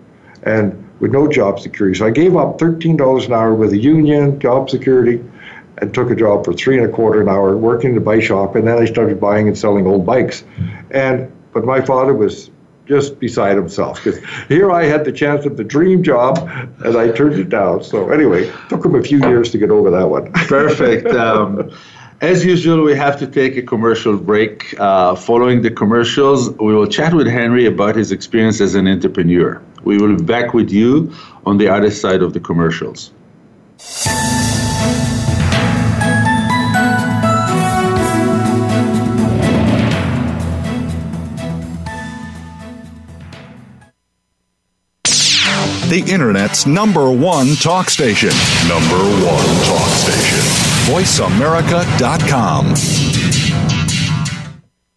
and 0.42 0.87
with 1.00 1.12
no 1.12 1.28
job 1.28 1.60
security. 1.60 1.98
So 1.98 2.06
I 2.06 2.10
gave 2.10 2.36
up 2.36 2.58
thirteen 2.58 2.96
dollars 2.96 3.26
an 3.26 3.32
hour 3.32 3.54
with 3.54 3.72
a 3.72 3.78
union, 3.78 4.38
job 4.40 4.70
security, 4.70 5.24
and 5.78 5.94
took 5.94 6.10
a 6.10 6.16
job 6.16 6.44
for 6.44 6.52
three 6.52 6.76
and 6.76 6.86
a 6.86 6.92
quarter 6.92 7.20
an 7.20 7.28
hour 7.28 7.56
working 7.56 7.90
in 7.90 7.94
the 7.94 8.00
bike 8.00 8.22
shop. 8.22 8.56
And 8.56 8.66
then 8.66 8.78
I 8.78 8.84
started 8.84 9.20
buying 9.20 9.48
and 9.48 9.56
selling 9.56 9.86
old 9.86 10.04
bikes. 10.04 10.44
And 10.90 11.32
but 11.52 11.64
my 11.64 11.80
father 11.80 12.14
was 12.14 12.50
just 12.86 13.20
beside 13.20 13.56
himself 13.56 14.02
because 14.02 14.18
here 14.48 14.72
I 14.72 14.84
had 14.84 15.04
the 15.04 15.12
chance 15.12 15.44
of 15.44 15.56
the 15.56 15.64
dream 15.64 16.02
job, 16.02 16.38
and 16.84 16.96
I 16.96 17.10
turned 17.12 17.38
it 17.38 17.50
down. 17.50 17.84
So 17.84 18.10
anyway, 18.10 18.50
took 18.68 18.84
him 18.84 18.94
a 18.94 19.02
few 19.02 19.20
years 19.28 19.50
to 19.52 19.58
get 19.58 19.70
over 19.70 19.90
that 19.90 20.08
one. 20.08 20.32
Perfect. 20.48 21.06
Um, 21.08 21.70
as 22.20 22.44
usual, 22.44 22.82
we 22.82 22.96
have 22.96 23.16
to 23.20 23.28
take 23.28 23.56
a 23.56 23.62
commercial 23.62 24.16
break. 24.16 24.74
Uh, 24.80 25.14
following 25.14 25.62
the 25.62 25.70
commercials, 25.70 26.50
we 26.50 26.74
will 26.74 26.86
chat 26.86 27.14
with 27.14 27.28
Henry 27.28 27.66
about 27.66 27.94
his 27.94 28.10
experience 28.10 28.60
as 28.60 28.74
an 28.74 28.88
entrepreneur. 28.88 29.62
We 29.88 29.96
will 29.96 30.16
be 30.16 30.22
back 30.22 30.52
with 30.52 30.70
you 30.70 31.14
on 31.46 31.56
the 31.56 31.68
other 31.68 31.90
side 31.90 32.20
of 32.20 32.34
the 32.34 32.40
commercials. 32.40 33.10
The 45.88 46.04
Internet's 46.06 46.66
number 46.66 47.10
one 47.10 47.54
talk 47.54 47.88
station. 47.88 48.28
Number 48.68 48.98
one 49.24 49.46
talk 49.64 49.88
station. 49.88 50.44
VoiceAmerica.com. 50.92 53.17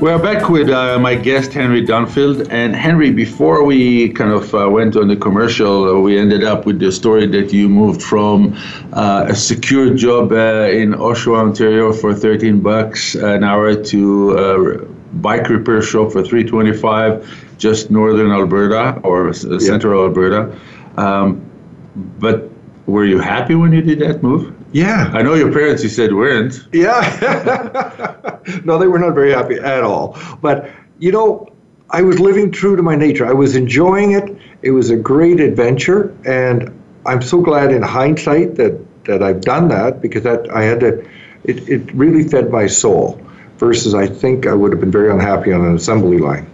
We're 0.00 0.18
back 0.22 0.48
with 0.48 0.68
uh, 0.70 0.98
my 1.00 1.16
guest, 1.16 1.52
Henry 1.52 1.84
Dunfield. 1.84 2.48
And 2.52 2.74
Henry, 2.76 3.10
before 3.10 3.64
we 3.64 4.10
kind 4.10 4.30
of 4.30 4.54
uh, 4.54 4.68
went 4.70 4.94
on 4.96 5.08
the 5.08 5.16
commercial, 5.16 5.88
uh, 5.96 6.00
we 6.00 6.16
ended 6.16 6.44
up 6.44 6.66
with 6.66 6.78
the 6.78 6.92
story 6.92 7.26
that 7.26 7.52
you 7.52 7.68
moved 7.68 8.00
from 8.00 8.56
uh, 8.92 9.26
a 9.28 9.34
secure 9.34 9.92
job 9.94 10.30
uh, 10.30 10.68
in 10.70 10.92
Oshawa, 10.92 11.40
Ontario 11.48 11.92
for 11.92 12.14
13 12.14 12.60
bucks 12.60 13.16
an 13.16 13.42
hour 13.42 13.74
to 13.74 14.38
a 14.38 14.84
bike 15.16 15.48
repair 15.48 15.82
shop 15.82 16.12
for 16.12 16.22
325 16.22 17.56
just 17.58 17.90
northern 17.90 18.30
Alberta 18.30 19.00
or 19.02 19.30
s- 19.30 19.44
central 19.66 20.04
Alberta. 20.04 20.56
Um, 20.96 21.42
but 22.20 22.48
were 22.86 23.04
you 23.04 23.18
happy 23.18 23.56
when 23.56 23.72
you 23.72 23.82
did 23.82 23.98
that 23.98 24.22
move? 24.22 24.54
Yeah. 24.72 25.10
I 25.14 25.22
know 25.22 25.34
your 25.34 25.52
parents, 25.52 25.82
you 25.82 25.88
said, 25.88 26.12
weren't. 26.12 26.66
Yeah. 26.72 28.38
no, 28.64 28.78
they 28.78 28.86
were 28.86 28.98
not 28.98 29.14
very 29.14 29.32
happy 29.32 29.56
at 29.56 29.82
all. 29.82 30.18
But, 30.42 30.70
you 30.98 31.12
know, 31.12 31.48
I 31.90 32.02
was 32.02 32.20
living 32.20 32.50
true 32.50 32.76
to 32.76 32.82
my 32.82 32.94
nature. 32.94 33.26
I 33.26 33.32
was 33.32 33.56
enjoying 33.56 34.12
it. 34.12 34.36
It 34.62 34.72
was 34.72 34.90
a 34.90 34.96
great 34.96 35.40
adventure. 35.40 36.14
And 36.26 36.78
I'm 37.06 37.22
so 37.22 37.40
glad 37.40 37.72
in 37.72 37.82
hindsight 37.82 38.56
that, 38.56 38.78
that 39.04 39.22
I've 39.22 39.40
done 39.40 39.68
that 39.68 40.02
because 40.02 40.22
that 40.24 40.50
I 40.50 40.64
had 40.64 40.80
to, 40.80 40.98
it, 41.44 41.66
it 41.68 41.94
really 41.94 42.28
fed 42.28 42.50
my 42.50 42.66
soul 42.66 43.20
versus 43.56 43.94
I 43.94 44.06
think 44.06 44.46
I 44.46 44.54
would 44.54 44.70
have 44.72 44.80
been 44.80 44.90
very 44.90 45.10
unhappy 45.10 45.52
on 45.52 45.64
an 45.64 45.74
assembly 45.74 46.18
line. 46.18 46.48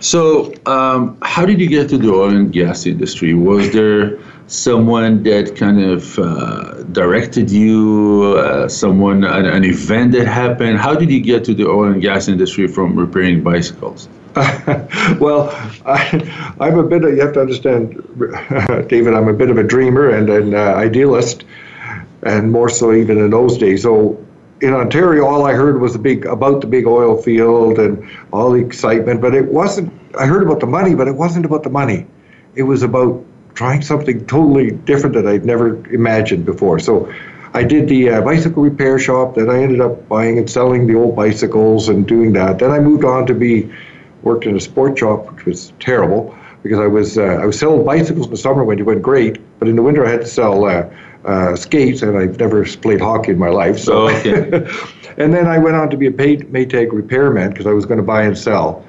So, 0.00 0.54
um, 0.66 1.18
how 1.22 1.44
did 1.44 1.60
you 1.60 1.68
get 1.68 1.88
to 1.90 1.98
the 1.98 2.10
oil 2.12 2.30
and 2.30 2.52
gas 2.52 2.86
industry? 2.86 3.34
Was 3.34 3.72
there 3.72 4.18
someone 4.46 5.22
that 5.24 5.56
kind 5.56 5.82
of 5.82 6.18
uh, 6.18 6.82
directed 6.84 7.50
you, 7.50 8.36
uh, 8.38 8.68
someone, 8.68 9.24
an, 9.24 9.46
an, 9.46 9.64
event 9.64 10.12
that 10.12 10.26
happened? 10.26 10.78
How 10.78 10.94
did 10.94 11.10
you 11.10 11.20
get 11.20 11.44
to 11.44 11.54
the 11.54 11.66
oil 11.66 11.92
and 11.92 12.00
gas 12.00 12.28
industry 12.28 12.68
from 12.68 12.96
repairing 12.96 13.42
bicycles? 13.42 14.08
well, 15.18 15.50
I, 15.84 16.54
am 16.60 16.78
a 16.78 16.82
bit 16.82 17.04
of, 17.04 17.14
you 17.14 17.20
have 17.22 17.32
to 17.34 17.40
understand, 17.40 17.94
David, 18.88 19.14
I'm 19.14 19.28
a 19.28 19.32
bit 19.32 19.50
of 19.50 19.58
a 19.58 19.64
dreamer 19.64 20.10
and 20.10 20.28
an 20.28 20.54
uh, 20.54 20.58
idealist, 20.58 21.44
and 22.22 22.52
more 22.52 22.68
so 22.68 22.92
even 22.92 23.18
in 23.18 23.30
those 23.30 23.58
days. 23.58 23.82
So 23.82 24.24
in 24.60 24.72
Ontario, 24.72 25.26
all 25.26 25.46
I 25.46 25.52
heard 25.52 25.80
was 25.80 25.92
the 25.92 25.98
big 25.98 26.26
about 26.26 26.60
the 26.60 26.66
big 26.66 26.86
oil 26.86 27.20
field 27.20 27.78
and 27.78 28.08
all 28.32 28.52
the 28.52 28.64
excitement, 28.64 29.20
but 29.20 29.34
it 29.34 29.46
wasn't. 29.46 29.92
I 30.18 30.26
heard 30.26 30.42
about 30.42 30.60
the 30.60 30.66
money, 30.66 30.94
but 30.94 31.08
it 31.08 31.14
wasn't 31.14 31.44
about 31.44 31.62
the 31.62 31.70
money. 31.70 32.06
It 32.54 32.62
was 32.62 32.82
about 32.82 33.24
trying 33.56 33.82
something 33.82 34.24
totally 34.26 34.70
different 34.70 35.16
that 35.16 35.26
I'd 35.26 35.44
never 35.44 35.84
imagined 35.92 36.44
before. 36.46 36.78
So, 36.78 37.12
I 37.54 37.64
did 37.64 37.88
the 37.88 38.10
uh, 38.10 38.20
bicycle 38.20 38.62
repair 38.62 38.98
shop. 38.98 39.34
Then 39.34 39.48
I 39.48 39.62
ended 39.62 39.80
up 39.80 40.08
buying 40.08 40.36
and 40.36 40.48
selling 40.48 40.86
the 40.86 40.94
old 40.94 41.16
bicycles 41.16 41.88
and 41.88 42.06
doing 42.06 42.34
that. 42.34 42.58
Then 42.58 42.70
I 42.70 42.80
moved 42.80 43.02
on 43.02 43.26
to 43.26 43.34
be 43.34 43.72
worked 44.20 44.44
in 44.44 44.54
a 44.54 44.60
sport 44.60 44.98
shop, 44.98 45.32
which 45.32 45.46
was 45.46 45.72
terrible 45.80 46.36
because 46.62 46.78
I 46.78 46.86
was 46.86 47.16
uh, 47.16 47.22
I 47.22 47.46
was 47.46 47.58
selling 47.58 47.82
bicycles 47.82 48.26
in 48.26 48.30
the 48.30 48.36
summer 48.36 48.62
when 48.62 48.76
you 48.76 48.84
went 48.84 49.00
great, 49.00 49.38
but 49.58 49.68
in 49.68 49.76
the 49.76 49.82
winter 49.82 50.06
I 50.06 50.10
had 50.10 50.20
to 50.20 50.26
sell. 50.26 50.64
Uh, 50.64 50.88
uh, 51.24 51.56
skates, 51.56 52.02
and 52.02 52.16
I've 52.16 52.38
never 52.38 52.64
played 52.64 53.00
hockey 53.00 53.32
in 53.32 53.38
my 53.38 53.48
life. 53.48 53.80
So, 53.80 54.02
oh, 54.02 54.08
okay. 54.10 54.64
and 55.18 55.34
then 55.34 55.48
I 55.48 55.58
went 55.58 55.74
on 55.74 55.90
to 55.90 55.96
be 55.96 56.06
a 56.06 56.12
paid 56.12 56.52
Maytag 56.52 56.92
repairman 56.92 57.50
because 57.50 57.66
I 57.66 57.72
was 57.72 57.84
going 57.84 57.98
to 57.98 58.04
buy 58.04 58.22
and 58.22 58.38
sell 58.38 58.86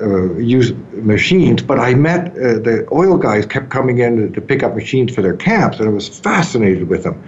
uh, 0.00 0.34
used 0.34 0.76
machines. 0.92 1.62
But 1.62 1.78
I 1.78 1.94
met 1.94 2.28
uh, 2.32 2.58
the 2.58 2.88
oil 2.92 3.16
guys 3.18 3.46
kept 3.46 3.70
coming 3.70 3.98
in 3.98 4.32
to 4.32 4.40
pick 4.40 4.62
up 4.62 4.74
machines 4.74 5.14
for 5.14 5.22
their 5.22 5.36
camps, 5.36 5.78
and 5.78 5.88
I 5.88 5.92
was 5.92 6.08
fascinated 6.08 6.88
with 6.88 7.02
them. 7.02 7.22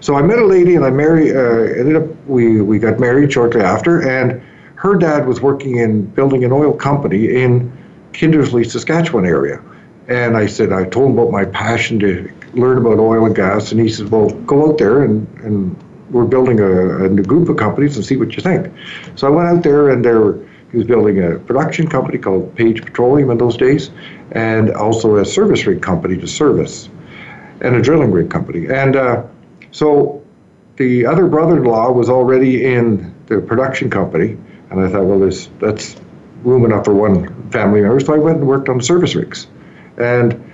So 0.00 0.16
I 0.16 0.22
met 0.22 0.38
a 0.38 0.46
lady, 0.46 0.74
and 0.74 0.84
I 0.84 0.90
married. 0.90 1.34
Uh, 1.34 1.80
ended 1.80 1.96
up 1.96 2.26
we 2.26 2.60
we 2.60 2.78
got 2.78 2.98
married 2.98 3.32
shortly 3.32 3.60
after, 3.60 4.06
and 4.06 4.42
her 4.76 4.94
dad 4.96 5.26
was 5.26 5.40
working 5.40 5.76
in 5.76 6.04
building 6.06 6.44
an 6.44 6.52
oil 6.52 6.72
company 6.72 7.42
in 7.42 7.72
Kindersley, 8.12 8.70
Saskatchewan 8.70 9.24
area. 9.24 9.62
And 10.08 10.36
I 10.36 10.46
said, 10.46 10.72
I 10.72 10.84
told 10.84 11.12
him 11.12 11.18
about 11.18 11.30
my 11.30 11.46
passion 11.46 11.98
to 12.00 12.30
learn 12.52 12.76
about 12.78 12.98
oil 12.98 13.24
and 13.24 13.34
gas, 13.34 13.72
and 13.72 13.80
he 13.80 13.88
said, 13.88 14.10
"Well, 14.10 14.30
go 14.30 14.70
out 14.70 14.78
there 14.78 15.02
and 15.02 15.26
and 15.38 15.76
we're 16.10 16.26
building 16.26 16.60
a, 16.60 17.04
a 17.06 17.08
group 17.08 17.48
of 17.48 17.56
companies 17.56 17.96
and 17.96 18.04
see 18.04 18.16
what 18.16 18.36
you 18.36 18.42
think." 18.42 18.72
So 19.16 19.26
I 19.26 19.30
went 19.30 19.48
out 19.48 19.62
there, 19.62 19.88
and 19.88 20.04
there 20.04 20.34
he 20.74 20.78
was 20.78 20.88
building 20.88 21.22
a 21.22 21.38
production 21.38 21.86
company 21.86 22.18
called 22.18 22.52
Page 22.56 22.84
Petroleum 22.84 23.30
in 23.30 23.38
those 23.38 23.56
days, 23.56 23.90
and 24.32 24.72
also 24.72 25.18
a 25.18 25.24
service 25.24 25.64
rig 25.66 25.80
company 25.80 26.16
to 26.18 26.26
service, 26.26 26.88
and 27.60 27.76
a 27.76 27.80
drilling 27.80 28.10
rig 28.10 28.28
company. 28.28 28.66
And 28.66 28.96
uh, 28.96 29.22
so 29.70 30.20
the 30.74 31.06
other 31.06 31.28
brother-in-law 31.28 31.92
was 31.92 32.10
already 32.10 32.64
in 32.64 33.14
the 33.26 33.40
production 33.40 33.88
company, 33.88 34.36
and 34.70 34.80
I 34.80 34.88
thought, 34.88 35.04
well, 35.04 35.20
there's 35.20 35.48
that's 35.60 35.94
room 36.42 36.64
enough 36.64 36.86
for 36.86 36.94
one 36.94 37.50
family 37.52 37.80
member. 37.80 38.00
So 38.00 38.12
I 38.12 38.18
went 38.18 38.38
and 38.38 38.48
worked 38.48 38.68
on 38.68 38.80
service 38.82 39.14
rigs, 39.14 39.46
and 39.96 40.50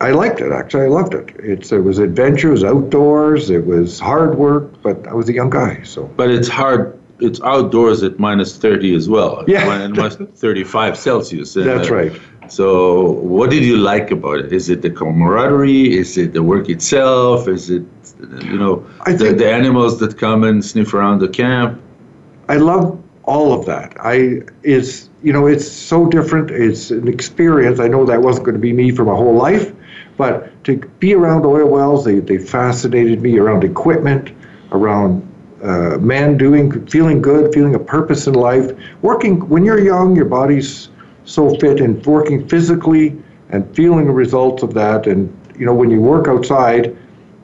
I 0.00 0.12
liked 0.12 0.40
it 0.40 0.50
actually. 0.50 0.84
I 0.84 0.88
loved 0.88 1.12
it. 1.12 1.28
It's 1.40 1.72
it 1.72 1.80
was 1.80 1.98
adventure, 1.98 2.48
it 2.48 2.52
was 2.52 2.64
outdoors, 2.64 3.50
it 3.50 3.66
was 3.66 4.00
hard 4.00 4.38
work, 4.38 4.80
but 4.82 5.06
I 5.06 5.12
was 5.12 5.28
a 5.28 5.34
young 5.34 5.50
guy, 5.50 5.82
so. 5.82 6.04
But 6.16 6.30
it's 6.30 6.48
hard. 6.48 6.98
It's 7.20 7.40
outdoors 7.40 8.02
at 8.02 8.18
minus 8.18 8.56
thirty 8.56 8.94
as 8.94 9.08
well. 9.08 9.44
Yeah, 9.46 9.82
And 9.82 9.96
minus 9.96 10.16
thirty-five 10.16 10.96
Celsius. 10.96 11.54
That's 11.54 11.90
uh, 11.90 11.94
right. 11.94 12.20
So, 12.48 13.10
what 13.10 13.50
did 13.50 13.64
you 13.64 13.76
like 13.76 14.10
about 14.10 14.38
it? 14.38 14.52
Is 14.52 14.70
it 14.70 14.82
the 14.82 14.90
camaraderie? 14.90 15.96
Is 15.98 16.16
it 16.16 16.32
the 16.32 16.42
work 16.42 16.68
itself? 16.68 17.46
Is 17.46 17.68
it, 17.68 17.82
you 18.42 18.58
know, 18.58 18.86
the, 19.06 19.34
the 19.36 19.52
animals 19.52 19.98
that 20.00 20.16
come 20.16 20.44
and 20.44 20.64
sniff 20.64 20.94
around 20.94 21.18
the 21.20 21.28
camp? 21.28 21.80
I 22.48 22.56
love 22.56 22.98
all 23.24 23.52
of 23.52 23.66
that. 23.66 23.94
I 24.00 24.40
is 24.62 25.10
you 25.22 25.32
know 25.32 25.46
it's 25.46 25.70
so 25.70 26.06
different. 26.06 26.50
It's 26.50 26.90
an 26.90 27.06
experience. 27.06 27.78
I 27.78 27.88
know 27.88 28.06
that 28.06 28.22
wasn't 28.22 28.46
going 28.46 28.54
to 28.54 28.60
be 28.60 28.72
me 28.72 28.90
for 28.90 29.04
my 29.04 29.14
whole 29.14 29.34
life, 29.34 29.74
but 30.16 30.64
to 30.64 30.78
be 30.98 31.14
around 31.14 31.44
oil 31.44 31.68
wells, 31.68 32.06
they, 32.06 32.20
they 32.20 32.38
fascinated 32.38 33.20
me 33.20 33.38
around 33.38 33.64
equipment, 33.64 34.32
around 34.72 35.27
uh, 35.62 35.98
man 35.98 36.36
doing, 36.36 36.86
feeling 36.86 37.20
good, 37.20 37.52
feeling 37.52 37.74
a 37.74 37.78
purpose 37.78 38.26
in 38.26 38.34
life. 38.34 38.70
Working, 39.02 39.48
when 39.48 39.64
you're 39.64 39.80
young, 39.80 40.14
your 40.14 40.24
body's 40.24 40.88
so 41.24 41.54
fit 41.58 41.80
and 41.80 42.04
working 42.06 42.48
physically 42.48 43.20
and 43.50 43.74
feeling 43.74 44.06
the 44.06 44.12
results 44.12 44.62
of 44.62 44.74
that. 44.74 45.06
And, 45.06 45.34
you 45.58 45.66
know, 45.66 45.74
when 45.74 45.90
you 45.90 46.00
work 46.00 46.28
outside, 46.28 46.96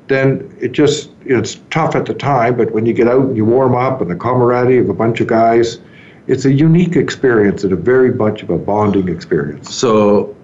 then 0.06 0.54
it 0.60 0.72
just, 0.72 1.10
it's 1.24 1.60
tough 1.70 1.94
at 1.96 2.06
the 2.06 2.14
time, 2.14 2.56
but 2.56 2.70
when 2.72 2.86
you 2.86 2.92
get 2.92 3.08
out 3.08 3.22
and 3.22 3.36
you 3.36 3.44
warm 3.44 3.74
up 3.74 4.00
and 4.00 4.10
the 4.10 4.16
camaraderie 4.16 4.78
of 4.78 4.88
a 4.88 4.94
bunch 4.94 5.20
of 5.20 5.26
guys, 5.26 5.80
it's 6.26 6.44
a 6.44 6.52
unique 6.52 6.96
experience 6.96 7.64
and 7.64 7.72
a 7.72 7.76
very 7.76 8.12
much 8.12 8.42
of 8.42 8.50
a 8.50 8.58
bonding 8.58 9.08
experience. 9.08 9.74
So 9.74 10.34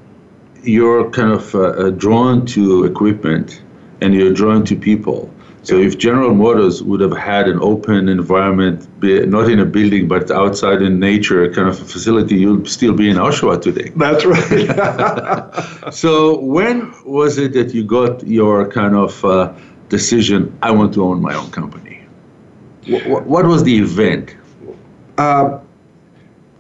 you're 0.63 1.11
kind 1.11 1.33
of 1.33 1.55
uh, 1.55 1.91
drawn 1.91 2.45
to 2.47 2.85
equipment 2.85 3.63
and 4.01 4.15
you're 4.15 4.33
drawn 4.33 4.65
to 4.65 4.77
people. 4.77 5.33
So 5.63 5.79
if 5.79 5.99
General 5.99 6.35
Motors 6.35 6.83
would 6.83 7.01
have 7.01 7.17
had 7.17 7.47
an 7.47 7.59
open 7.61 8.09
environment, 8.09 8.89
not 9.03 9.51
in 9.51 9.59
a 9.59 9.65
building 9.65 10.09
but 10.09 10.31
outside 10.31 10.81
in 10.81 10.99
nature, 10.99 11.53
kind 11.53 11.69
of 11.69 11.81
a 11.81 11.85
facility, 11.85 12.37
you'd 12.37 12.69
still 12.69 12.95
be 12.95 13.11
in 13.11 13.17
Oshawa 13.17 13.61
today. 13.61 13.91
That's 13.95 14.25
right. 14.25 15.93
so 15.93 16.39
when 16.41 16.95
was 17.05 17.37
it 17.37 17.53
that 17.53 17.75
you 17.75 17.85
got 17.85 18.27
your 18.27 18.71
kind 18.71 18.97
of 18.97 19.23
uh, 19.25 19.53
decision? 19.89 20.57
I 20.63 20.71
want 20.71 20.95
to 20.95 21.05
own 21.05 21.21
my 21.21 21.35
own 21.35 21.51
company. 21.51 22.07
What, 22.87 23.27
what 23.27 23.45
was 23.47 23.63
the 23.63 23.79
event? 23.79 24.35
Uh, 25.19 25.61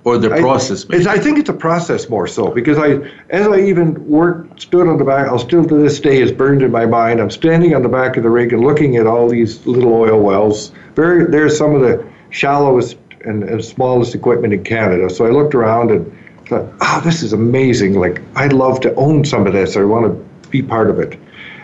or 0.04 0.16
the 0.16 0.30
process 0.30 0.86
I, 0.90 1.14
I 1.14 1.18
think 1.18 1.38
it's 1.38 1.50
a 1.50 1.54
process 1.54 2.08
more 2.08 2.26
so 2.26 2.50
because 2.50 2.78
I, 2.78 2.92
as 3.28 3.46
I 3.46 3.60
even 3.60 4.08
worked, 4.08 4.62
stood 4.62 4.88
on 4.88 4.96
the 4.98 5.04
back, 5.04 5.28
I'll 5.28 5.38
still 5.38 5.64
to 5.66 5.74
this 5.74 6.00
day 6.00 6.20
is 6.22 6.32
burned 6.32 6.62
in 6.62 6.70
my 6.70 6.86
mind. 6.86 7.20
I'm 7.20 7.30
standing 7.30 7.74
on 7.74 7.82
the 7.82 7.88
back 7.88 8.16
of 8.16 8.22
the 8.22 8.30
rig 8.30 8.52
and 8.52 8.62
looking 8.62 8.96
at 8.96 9.06
all 9.06 9.28
these 9.28 9.64
little 9.66 9.92
oil 9.92 10.20
wells. 10.20 10.72
Very, 10.94 11.30
there's 11.30 11.56
some 11.56 11.74
of 11.74 11.82
the 11.82 12.06
shallowest 12.30 12.96
and, 13.24 13.44
and 13.44 13.62
smallest 13.62 14.14
equipment 14.14 14.54
in 14.54 14.64
Canada. 14.64 15.10
So 15.10 15.26
I 15.26 15.30
looked 15.30 15.54
around 15.54 15.90
and 15.90 16.10
thought, 16.46 16.72
oh, 16.80 17.00
this 17.04 17.22
is 17.22 17.32
amazing. 17.32 17.94
Like 17.94 18.22
I'd 18.36 18.52
love 18.52 18.80
to 18.80 18.94
own 18.94 19.24
some 19.24 19.46
of 19.46 19.52
this. 19.52 19.76
I 19.76 19.82
want 19.82 20.06
to 20.06 20.48
be 20.48 20.62
part 20.62 20.88
of 20.88 20.98
it. 20.98 21.18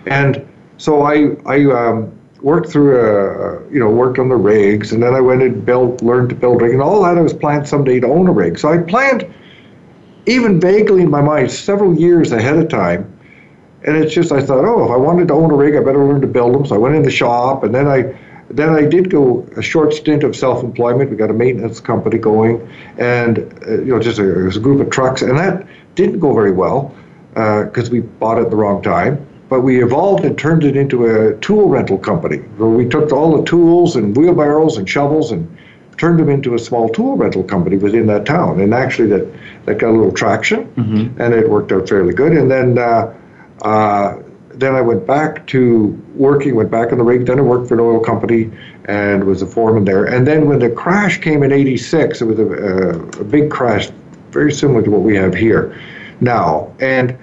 And 0.06 0.46
so 0.76 1.02
I, 1.02 1.36
I 1.46 1.64
um, 1.64 2.15
worked 2.46 2.70
through 2.70 2.94
a, 2.96 3.72
you 3.72 3.80
know, 3.80 3.90
worked 3.90 4.20
on 4.20 4.28
the 4.28 4.36
rigs, 4.36 4.92
and 4.92 5.02
then 5.02 5.14
I 5.14 5.20
went 5.20 5.42
and 5.42 5.66
built, 5.66 6.00
learned 6.00 6.28
to 6.28 6.36
build 6.36 6.62
rig, 6.62 6.74
and 6.74 6.80
all 6.80 7.02
that 7.02 7.18
I 7.18 7.20
was 7.20 7.34
planned 7.34 7.66
someday 7.66 7.98
to 7.98 8.06
own 8.06 8.28
a 8.28 8.32
rig. 8.32 8.56
So 8.56 8.68
I 8.68 8.78
planned, 8.78 9.26
even 10.26 10.60
vaguely 10.60 11.02
in 11.02 11.10
my 11.10 11.20
mind, 11.20 11.50
several 11.50 11.98
years 11.98 12.30
ahead 12.30 12.56
of 12.56 12.68
time. 12.68 13.12
And 13.82 13.96
it's 13.96 14.14
just 14.14 14.30
I 14.30 14.40
thought, 14.40 14.64
oh, 14.64 14.84
if 14.84 14.92
I 14.92 14.96
wanted 14.96 15.26
to 15.26 15.34
own 15.34 15.50
a 15.50 15.56
rig, 15.56 15.74
I 15.74 15.80
better 15.80 16.06
learn 16.06 16.20
to 16.20 16.28
build 16.28 16.54
them. 16.54 16.64
So 16.64 16.76
I 16.76 16.78
went 16.78 16.94
in 16.94 17.02
the 17.02 17.10
shop, 17.10 17.64
and 17.64 17.74
then 17.74 17.88
I, 17.88 18.16
then 18.48 18.68
I 18.68 18.82
did 18.82 19.10
go 19.10 19.44
a 19.56 19.62
short 19.62 19.92
stint 19.92 20.22
of 20.22 20.36
self-employment. 20.36 21.10
We 21.10 21.16
got 21.16 21.30
a 21.30 21.34
maintenance 21.34 21.80
company 21.80 22.18
going, 22.18 22.72
and 22.96 23.38
uh, 23.66 23.78
you 23.78 23.86
know, 23.86 23.98
just 23.98 24.20
a, 24.20 24.46
a, 24.46 24.60
group 24.60 24.80
of 24.80 24.90
trucks, 24.90 25.20
and 25.20 25.36
that 25.36 25.66
didn't 25.96 26.20
go 26.20 26.32
very 26.32 26.52
well 26.52 26.94
because 27.30 27.88
uh, 27.88 27.92
we 27.92 28.00
bought 28.02 28.38
it 28.38 28.42
at 28.42 28.50
the 28.50 28.56
wrong 28.56 28.84
time 28.84 29.25
but 29.48 29.60
we 29.60 29.82
evolved 29.82 30.24
and 30.24 30.36
turned 30.36 30.64
it 30.64 30.76
into 30.76 31.06
a 31.06 31.36
tool 31.38 31.68
rental 31.68 31.98
company 31.98 32.38
where 32.58 32.68
we 32.68 32.88
took 32.88 33.12
all 33.12 33.36
the 33.36 33.44
tools 33.44 33.96
and 33.96 34.16
wheelbarrows 34.16 34.76
and 34.76 34.88
shovels 34.88 35.30
and 35.30 35.56
turned 35.96 36.18
them 36.18 36.28
into 36.28 36.54
a 36.54 36.58
small 36.58 36.88
tool 36.88 37.16
rental 37.16 37.42
company 37.42 37.76
within 37.76 38.06
that 38.06 38.26
town. 38.26 38.60
And 38.60 38.74
actually, 38.74 39.08
that, 39.08 39.32
that 39.64 39.78
got 39.78 39.90
a 39.90 39.96
little 39.96 40.12
traction 40.12 40.66
mm-hmm. 40.74 41.20
and 41.20 41.34
it 41.34 41.48
worked 41.48 41.72
out 41.72 41.88
fairly 41.88 42.12
good. 42.12 42.32
And 42.32 42.50
then 42.50 42.78
uh, 42.78 43.14
uh, 43.62 44.22
then 44.50 44.74
I 44.74 44.80
went 44.80 45.06
back 45.06 45.46
to 45.48 45.88
working, 46.14 46.54
went 46.54 46.70
back 46.70 46.90
on 46.90 46.98
the 46.98 47.04
rig. 47.04 47.26
Then 47.26 47.38
I 47.38 47.42
worked 47.42 47.68
for 47.68 47.74
an 47.74 47.80
oil 47.80 48.00
company 48.00 48.50
and 48.86 49.24
was 49.24 49.42
a 49.42 49.46
foreman 49.46 49.84
there. 49.84 50.06
And 50.06 50.26
then 50.26 50.48
when 50.48 50.58
the 50.58 50.70
crash 50.70 51.20
came 51.20 51.42
in 51.42 51.52
'86, 51.52 52.20
it 52.20 52.24
was 52.24 52.38
a, 52.38 52.46
a, 52.46 53.20
a 53.20 53.24
big 53.24 53.50
crash, 53.50 53.90
very 54.30 54.52
similar 54.52 54.82
to 54.82 54.90
what 54.90 55.02
we 55.02 55.14
have 55.16 55.34
here 55.34 55.78
now. 56.20 56.74
And 56.80 57.18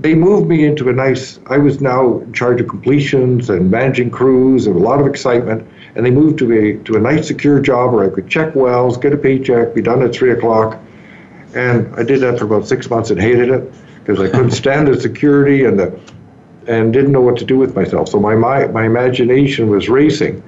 they 0.00 0.14
moved 0.14 0.48
me 0.48 0.64
into 0.64 0.88
a 0.88 0.92
nice, 0.92 1.38
I 1.46 1.58
was 1.58 1.80
now 1.82 2.20
in 2.20 2.32
charge 2.32 2.60
of 2.60 2.68
completions 2.68 3.50
and 3.50 3.70
managing 3.70 4.10
crews 4.10 4.66
and 4.66 4.74
a 4.74 4.78
lot 4.78 4.98
of 4.98 5.06
excitement. 5.06 5.68
And 5.94 6.06
they 6.06 6.10
moved 6.10 6.38
to 6.38 6.52
a, 6.52 6.82
to 6.84 6.96
a 6.96 7.00
nice 7.00 7.26
secure 7.26 7.60
job 7.60 7.92
where 7.92 8.04
I 8.04 8.14
could 8.14 8.28
check 8.28 8.54
wells, 8.54 8.96
get 8.96 9.12
a 9.12 9.18
paycheck, 9.18 9.74
be 9.74 9.82
done 9.82 10.02
at 10.02 10.14
three 10.14 10.32
o'clock. 10.32 10.78
And 11.54 11.94
I 11.96 12.02
did 12.02 12.20
that 12.20 12.38
for 12.38 12.46
about 12.46 12.66
six 12.66 12.88
months 12.88 13.10
and 13.10 13.20
hated 13.20 13.50
it 13.50 13.72
because 13.98 14.20
I 14.20 14.30
couldn't 14.30 14.50
stand 14.62 14.88
the 14.88 14.98
security 14.98 15.64
and 15.64 15.78
the, 15.78 16.00
and 16.66 16.92
didn't 16.92 17.12
know 17.12 17.20
what 17.20 17.36
to 17.38 17.44
do 17.44 17.58
with 17.58 17.74
myself. 17.74 18.08
So 18.08 18.20
my 18.20 18.34
my, 18.34 18.66
my 18.68 18.86
imagination 18.86 19.68
was 19.68 19.88
racing. 19.88 20.42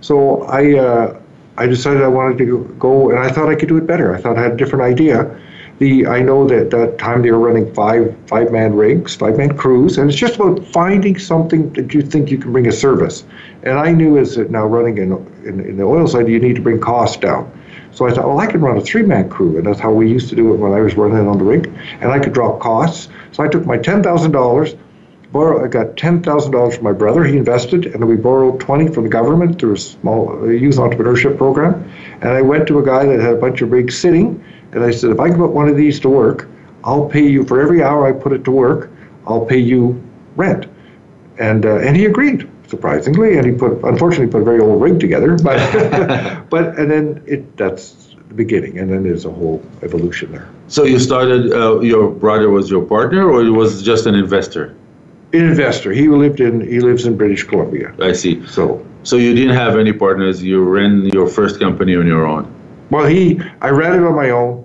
So 0.00 0.42
I 0.42 0.76
uh, 0.76 1.20
I 1.56 1.66
decided 1.66 2.02
I 2.02 2.08
wanted 2.08 2.38
to 2.38 2.76
go, 2.78 3.10
and 3.10 3.18
I 3.18 3.30
thought 3.30 3.48
I 3.48 3.54
could 3.54 3.68
do 3.68 3.76
it 3.76 3.86
better. 3.86 4.14
I 4.14 4.20
thought 4.20 4.36
I 4.36 4.42
had 4.42 4.52
a 4.52 4.56
different 4.56 4.84
idea. 4.84 5.40
The 5.78 6.06
I 6.06 6.20
know 6.20 6.46
that 6.48 6.70
that 6.70 6.98
time 6.98 7.22
they 7.22 7.30
were 7.30 7.38
running 7.38 7.72
five 7.72 8.16
five 8.26 8.50
man 8.50 8.74
rigs, 8.74 9.14
five 9.14 9.36
man 9.36 9.56
crews, 9.56 9.96
and 9.96 10.10
it's 10.10 10.18
just 10.18 10.34
about 10.36 10.64
finding 10.66 11.18
something 11.18 11.72
that 11.74 11.94
you 11.94 12.02
think 12.02 12.30
you 12.30 12.38
can 12.38 12.52
bring 12.52 12.66
a 12.66 12.72
service. 12.72 13.24
And 13.62 13.78
I 13.78 13.92
knew 13.92 14.18
as 14.18 14.36
now 14.38 14.66
running 14.66 14.98
in, 14.98 15.12
in, 15.44 15.60
in 15.60 15.76
the 15.76 15.84
oil 15.84 16.08
side, 16.08 16.28
you 16.28 16.40
need 16.40 16.56
to 16.56 16.62
bring 16.62 16.80
costs 16.80 17.16
down. 17.16 17.52
So 17.92 18.06
I 18.06 18.12
thought, 18.12 18.26
well, 18.26 18.40
I 18.40 18.46
can 18.46 18.60
run 18.60 18.76
a 18.76 18.80
three 18.80 19.02
man 19.02 19.28
crew, 19.30 19.56
and 19.56 19.66
that's 19.66 19.80
how 19.80 19.92
we 19.92 20.10
used 20.10 20.28
to 20.30 20.36
do 20.36 20.52
it 20.52 20.56
when 20.56 20.72
I 20.72 20.80
was 20.80 20.96
running 20.96 21.26
on 21.28 21.38
the 21.38 21.44
rig, 21.44 21.72
and 22.00 22.10
I 22.10 22.18
could 22.18 22.32
drop 22.32 22.60
costs. 22.60 23.08
So 23.32 23.44
I 23.44 23.48
took 23.48 23.64
my 23.64 23.78
ten 23.78 24.02
thousand 24.02 24.32
dollars 24.32 24.74
borrow, 25.32 25.64
I 25.64 25.68
got 25.68 25.96
ten 25.96 26.22
thousand 26.22 26.52
dollars 26.52 26.76
from 26.76 26.84
my 26.84 26.92
brother. 26.92 27.24
He 27.24 27.36
invested, 27.36 27.86
and 27.86 28.06
we 28.06 28.16
borrowed 28.16 28.60
twenty 28.60 28.88
from 28.88 29.04
the 29.04 29.10
government 29.10 29.58
through 29.58 29.74
a 29.74 29.78
small 29.78 30.30
uh, 30.42 30.46
youth 30.46 30.76
entrepreneurship 30.76 31.36
program. 31.36 31.90
And 32.20 32.30
I 32.30 32.42
went 32.42 32.66
to 32.68 32.78
a 32.78 32.84
guy 32.84 33.04
that 33.04 33.20
had 33.20 33.34
a 33.34 33.40
bunch 33.40 33.62
of 33.62 33.70
rigs 33.70 33.96
sitting, 33.96 34.42
and 34.72 34.84
I 34.84 34.90
said, 34.90 35.10
if 35.10 35.20
I 35.20 35.28
can 35.28 35.38
put 35.38 35.50
one 35.50 35.68
of 35.68 35.76
these 35.76 35.98
to 36.00 36.08
work, 36.08 36.48
I'll 36.84 37.08
pay 37.08 37.26
you 37.26 37.44
for 37.44 37.60
every 37.60 37.82
hour 37.82 38.06
I 38.06 38.12
put 38.12 38.32
it 38.32 38.44
to 38.44 38.50
work. 38.50 38.90
I'll 39.26 39.44
pay 39.44 39.58
you 39.58 40.02
rent. 40.36 40.66
And 41.38 41.66
uh, 41.66 41.78
and 41.78 41.96
he 41.96 42.06
agreed 42.06 42.48
surprisingly, 42.66 43.38
and 43.38 43.46
he 43.46 43.52
put 43.52 43.82
unfortunately 43.84 44.28
put 44.28 44.42
a 44.42 44.44
very 44.44 44.60
old 44.60 44.80
rig 44.80 45.00
together, 45.00 45.36
but 45.36 45.58
but 46.50 46.78
and 46.78 46.90
then 46.90 47.22
it 47.26 47.56
that's 47.56 48.16
the 48.28 48.34
beginning, 48.34 48.78
and 48.78 48.90
then 48.90 49.02
there's 49.02 49.24
a 49.24 49.30
whole 49.30 49.62
evolution 49.82 50.32
there. 50.32 50.48
So 50.68 50.84
you 50.84 50.98
started. 50.98 51.52
Uh, 51.52 51.80
your 51.80 52.10
brother 52.10 52.50
was 52.50 52.70
your 52.70 52.84
partner, 52.84 53.30
or 53.30 53.42
he 53.42 53.50
was 53.50 53.82
just 53.82 54.06
an 54.06 54.14
investor? 54.14 54.74
An 55.32 55.44
investor. 55.44 55.92
He 55.92 56.08
lived 56.08 56.40
in 56.40 56.60
he 56.60 56.80
lives 56.80 57.06
in 57.06 57.16
British 57.16 57.44
Columbia. 57.44 57.94
I 58.00 58.12
see. 58.12 58.44
So 58.46 58.84
so 59.02 59.16
you 59.16 59.34
didn't 59.34 59.56
have 59.56 59.78
any 59.78 59.92
partners. 59.92 60.42
You 60.42 60.64
ran 60.64 61.06
your 61.06 61.28
first 61.28 61.60
company 61.60 61.96
on 61.96 62.06
your 62.06 62.26
own. 62.26 62.52
Well, 62.90 63.06
he 63.06 63.40
I 63.60 63.70
ran 63.70 63.94
it 63.94 64.06
on 64.06 64.14
my 64.14 64.30
own. 64.30 64.64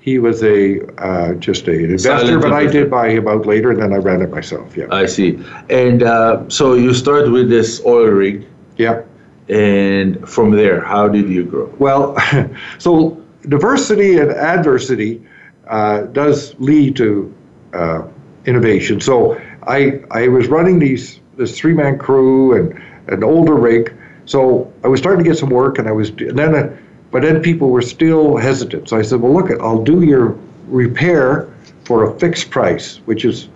He 0.00 0.18
was 0.18 0.42
a 0.42 0.80
uh, 0.98 1.34
just 1.34 1.66
a, 1.66 1.72
an 1.72 1.90
investor, 1.92 2.26
Silent 2.26 2.42
but 2.42 2.52
I 2.52 2.66
did 2.66 2.90
buy 2.90 3.10
him 3.10 3.26
out 3.26 3.46
later, 3.46 3.70
and 3.70 3.80
then 3.80 3.92
I 3.92 3.96
ran 3.96 4.20
it 4.20 4.30
myself. 4.30 4.76
Yeah. 4.76 4.86
I 4.90 5.06
see. 5.06 5.42
And 5.70 6.02
uh, 6.02 6.48
so 6.48 6.74
you 6.74 6.92
start 6.92 7.30
with 7.30 7.48
this 7.48 7.80
oil 7.86 8.08
rig, 8.08 8.46
yeah. 8.76 9.02
and 9.48 10.28
from 10.28 10.50
there, 10.50 10.82
how 10.82 11.08
did 11.08 11.30
you 11.30 11.44
grow? 11.44 11.74
Well, 11.78 12.18
so 12.78 13.22
diversity 13.48 14.18
and 14.18 14.30
adversity 14.30 15.26
uh, 15.68 16.02
does 16.02 16.54
lead 16.58 16.96
to 16.96 17.34
uh, 17.72 18.02
innovation. 18.44 19.00
So 19.00 19.40
I 19.66 20.02
I 20.10 20.28
was 20.28 20.48
running 20.48 20.78
these 20.78 21.20
this 21.36 21.58
three 21.58 21.72
man 21.72 21.98
crew 21.98 22.56
and 22.56 22.80
an 23.08 23.24
older 23.24 23.54
rig. 23.54 23.94
So 24.26 24.72
I 24.82 24.88
was 24.88 25.00
starting 25.00 25.24
to 25.24 25.30
get 25.30 25.38
some 25.38 25.50
work, 25.50 25.78
and 25.78 25.88
I 25.88 25.92
was 25.92 26.10
and 26.10 26.38
then 26.38 26.54
uh, 26.54 26.76
but 27.14 27.22
then 27.22 27.40
people 27.40 27.70
were 27.70 27.80
still 27.80 28.36
hesitant. 28.36 28.88
So 28.88 28.98
I 28.98 29.02
said, 29.02 29.20
well, 29.20 29.32
look, 29.32 29.48
I'll 29.60 29.84
do 29.84 30.02
your 30.02 30.36
repair 30.66 31.48
for 31.84 32.10
a 32.10 32.18
fixed 32.18 32.50
price, 32.50 32.96
which 33.04 33.24
is 33.24 33.48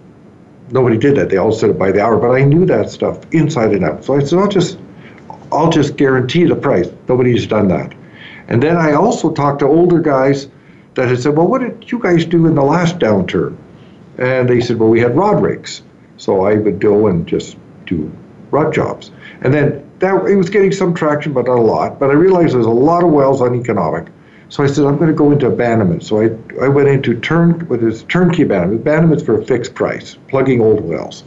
nobody 0.70 0.96
did 0.96 1.16
that. 1.16 1.28
They 1.28 1.38
all 1.38 1.50
said 1.50 1.70
it 1.70 1.76
by 1.76 1.90
the 1.90 2.00
hour, 2.00 2.18
but 2.18 2.30
I 2.30 2.44
knew 2.44 2.66
that 2.66 2.88
stuff 2.88 3.18
inside 3.32 3.72
and 3.72 3.84
out. 3.84 4.04
So 4.04 4.14
I 4.14 4.20
said, 4.20 4.38
I'll 4.38 4.46
just 4.46 4.78
I'll 5.50 5.70
just 5.70 5.96
guarantee 5.96 6.44
the 6.44 6.54
price. 6.54 6.88
Nobody's 7.08 7.48
done 7.48 7.66
that. 7.66 7.94
And 8.46 8.62
then 8.62 8.76
I 8.76 8.92
also 8.92 9.32
talked 9.32 9.58
to 9.58 9.66
older 9.66 9.98
guys 9.98 10.46
that 10.94 11.08
had 11.08 11.20
said, 11.20 11.36
Well, 11.36 11.48
what 11.48 11.60
did 11.60 11.90
you 11.90 11.98
guys 11.98 12.24
do 12.24 12.46
in 12.46 12.54
the 12.54 12.62
last 12.62 13.00
downturn? 13.00 13.56
And 14.18 14.48
they 14.48 14.60
said, 14.60 14.78
Well, 14.78 14.88
we 14.88 15.00
had 15.00 15.16
rod 15.16 15.42
rigs. 15.42 15.82
So 16.16 16.44
I 16.44 16.54
would 16.54 16.78
go 16.78 17.08
and 17.08 17.26
just 17.26 17.56
do 17.86 18.16
rod 18.52 18.72
jobs. 18.72 19.10
And 19.42 19.54
then 19.54 19.88
that 20.00 20.14
it 20.26 20.36
was 20.36 20.50
getting 20.50 20.72
some 20.72 20.94
traction, 20.94 21.32
but 21.32 21.46
not 21.46 21.58
a 21.58 21.62
lot. 21.62 21.98
But 21.98 22.10
I 22.10 22.14
realized 22.14 22.54
there's 22.54 22.66
a 22.66 22.70
lot 22.70 23.04
of 23.04 23.10
wells 23.10 23.40
uneconomic. 23.40 24.06
So 24.50 24.62
I 24.62 24.66
said, 24.66 24.84
I'm 24.84 24.96
going 24.96 25.08
to 25.08 25.16
go 25.16 25.30
into 25.30 25.46
abandonment. 25.46 26.02
So 26.02 26.20
I, 26.20 26.30
I 26.64 26.68
went 26.68 26.88
into 26.88 27.18
turn 27.20 27.60
what 27.68 27.82
is 27.82 28.04
turnkey 28.04 28.42
abandonment. 28.42 28.80
Abandonment's 28.80 29.22
for 29.22 29.40
a 29.40 29.44
fixed 29.44 29.74
price, 29.74 30.16
plugging 30.28 30.60
old 30.60 30.80
wells. 30.80 31.24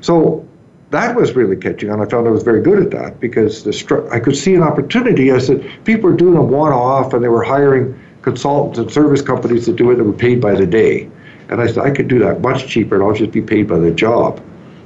So 0.00 0.46
that 0.90 1.14
was 1.14 1.34
really 1.34 1.56
catching 1.56 1.90
on. 1.90 2.00
I 2.00 2.06
found 2.06 2.26
I 2.26 2.30
was 2.30 2.42
very 2.42 2.62
good 2.62 2.82
at 2.82 2.90
that 2.90 3.20
because 3.20 3.62
the 3.62 3.70
stru- 3.70 4.10
I 4.10 4.18
could 4.18 4.36
see 4.36 4.54
an 4.54 4.62
opportunity. 4.62 5.30
I 5.30 5.38
said 5.38 5.68
people 5.84 6.10
were 6.10 6.16
doing 6.16 6.34
them 6.34 6.50
one 6.50 6.72
off, 6.72 7.12
and 7.12 7.22
they 7.22 7.28
were 7.28 7.44
hiring 7.44 7.98
consultants 8.22 8.78
and 8.78 8.90
service 8.90 9.22
companies 9.22 9.66
to 9.66 9.72
do 9.72 9.90
it 9.90 9.96
that 9.96 10.04
were 10.04 10.12
paid 10.12 10.40
by 10.40 10.54
the 10.54 10.66
day. 10.66 11.08
And 11.50 11.60
I 11.60 11.66
said 11.66 11.78
I 11.78 11.90
could 11.90 12.08
do 12.08 12.18
that 12.20 12.40
much 12.40 12.68
cheaper, 12.68 12.96
and 12.96 13.04
I'll 13.04 13.14
just 13.14 13.32
be 13.32 13.42
paid 13.42 13.68
by 13.68 13.78
the 13.78 13.90
job. 13.90 14.42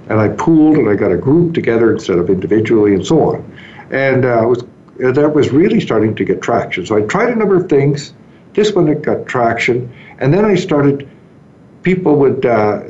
And 0.09 0.21
I 0.21 0.29
pooled, 0.29 0.77
and 0.77 0.89
I 0.89 0.95
got 0.95 1.13
a 1.13 1.17
group 1.17 1.55
together 1.55 1.93
instead 1.93 2.19
of 2.19 2.29
individually, 2.29 2.95
and 2.95 3.07
so 3.07 3.21
on. 3.21 3.59
And 3.91 4.25
uh, 4.25 4.45
was 4.47 4.65
that 4.99 5.35
was 5.35 5.51
really 5.51 5.81
starting 5.81 6.15
to 6.15 6.25
get 6.25 6.43
traction. 6.43 6.87
So 6.87 6.97
I 6.97 7.03
tried 7.03 7.31
a 7.31 7.37
number 7.37 7.57
of 7.57 7.69
things. 7.69 8.15
This 8.53 8.73
one 8.73 8.89
it 8.89 9.03
got 9.03 9.27
traction, 9.27 9.93
and 10.19 10.33
then 10.33 10.45
I 10.45 10.55
started. 10.55 11.09
People 11.83 12.17
would. 12.17 12.45
Uh, 12.45 12.83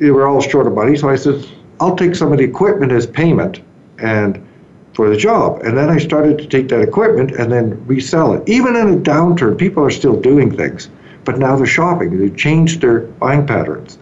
they 0.00 0.10
were 0.10 0.26
all 0.26 0.40
short 0.40 0.66
of 0.66 0.74
money, 0.74 0.96
so 0.96 1.08
I 1.08 1.16
said, 1.16 1.46
I'll 1.80 1.96
take 1.96 2.14
some 2.14 2.32
of 2.32 2.38
the 2.38 2.44
equipment 2.44 2.92
as 2.92 3.06
payment 3.06 3.60
and 3.98 4.44
for 4.92 5.08
the 5.08 5.16
job. 5.16 5.62
And 5.62 5.76
then 5.76 5.90
I 5.90 5.98
started 5.98 6.38
to 6.38 6.46
take 6.46 6.68
that 6.68 6.80
equipment 6.80 7.32
and 7.32 7.50
then 7.50 7.84
resell 7.86 8.34
it. 8.34 8.48
Even 8.48 8.76
in 8.76 8.94
a 8.94 8.96
downturn, 8.96 9.58
people 9.58 9.84
are 9.84 9.90
still 9.90 10.18
doing 10.20 10.54
things, 10.56 10.88
but 11.24 11.38
now 11.38 11.56
they're 11.56 11.66
shopping. 11.66 12.18
They've 12.18 12.36
changed 12.36 12.80
their 12.80 13.00
buying 13.00 13.46
patterns. 13.46 13.98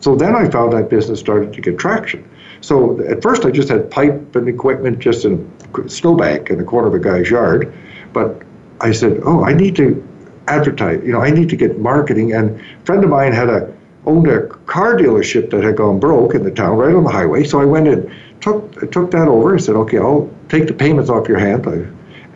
So 0.00 0.14
then 0.14 0.36
I 0.36 0.48
found 0.48 0.72
that 0.72 0.90
business 0.90 1.18
started 1.20 1.52
to 1.52 1.60
get 1.60 1.78
traction. 1.78 2.28
So 2.60 3.00
at 3.06 3.22
first 3.22 3.44
I 3.44 3.50
just 3.50 3.68
had 3.68 3.90
pipe 3.90 4.34
and 4.36 4.48
equipment 4.48 4.98
just 4.98 5.24
in 5.24 5.50
a 5.74 5.88
snowbank 5.88 6.50
in 6.50 6.58
the 6.58 6.64
corner 6.64 6.88
of 6.88 6.94
a 6.94 6.98
guy's 6.98 7.30
yard. 7.30 7.72
But 8.12 8.42
I 8.80 8.92
said, 8.92 9.20
oh, 9.24 9.44
I 9.44 9.52
need 9.52 9.76
to 9.76 10.06
advertise. 10.46 11.02
You 11.04 11.12
know, 11.12 11.20
I 11.20 11.30
need 11.30 11.48
to 11.50 11.56
get 11.56 11.78
marketing. 11.78 12.32
And 12.32 12.60
a 12.60 12.84
friend 12.84 13.04
of 13.04 13.10
mine 13.10 13.32
had 13.32 13.48
a 13.48 13.74
owned 14.06 14.26
a 14.28 14.46
car 14.64 14.96
dealership 14.96 15.50
that 15.50 15.62
had 15.62 15.76
gone 15.76 16.00
broke 16.00 16.34
in 16.34 16.42
the 16.42 16.50
town, 16.50 16.78
right 16.78 16.94
on 16.94 17.04
the 17.04 17.10
highway. 17.10 17.44
So 17.44 17.60
I 17.60 17.64
went 17.64 17.88
and 17.88 18.10
took 18.40 18.90
took 18.90 19.10
that 19.10 19.28
over 19.28 19.52
and 19.52 19.62
said, 19.62 19.74
okay, 19.76 19.98
I'll 19.98 20.30
take 20.48 20.66
the 20.66 20.72
payments 20.72 21.10
off 21.10 21.28
your 21.28 21.38
hand. 21.38 21.66
I, 21.66 21.72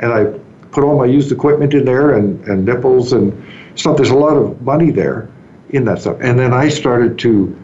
and 0.02 0.12
I 0.12 0.24
put 0.72 0.84
all 0.84 0.98
my 0.98 1.06
used 1.06 1.32
equipment 1.32 1.72
in 1.74 1.84
there 1.84 2.16
and, 2.16 2.44
and 2.46 2.64
nipples 2.64 3.12
and 3.12 3.32
stuff. 3.78 3.96
There's 3.96 4.10
a 4.10 4.16
lot 4.16 4.36
of 4.36 4.60
money 4.62 4.90
there 4.90 5.28
in 5.72 5.84
that 5.86 6.00
stuff. 6.00 6.18
And 6.20 6.38
then 6.38 6.52
I 6.52 6.68
started 6.68 7.18
to 7.20 7.58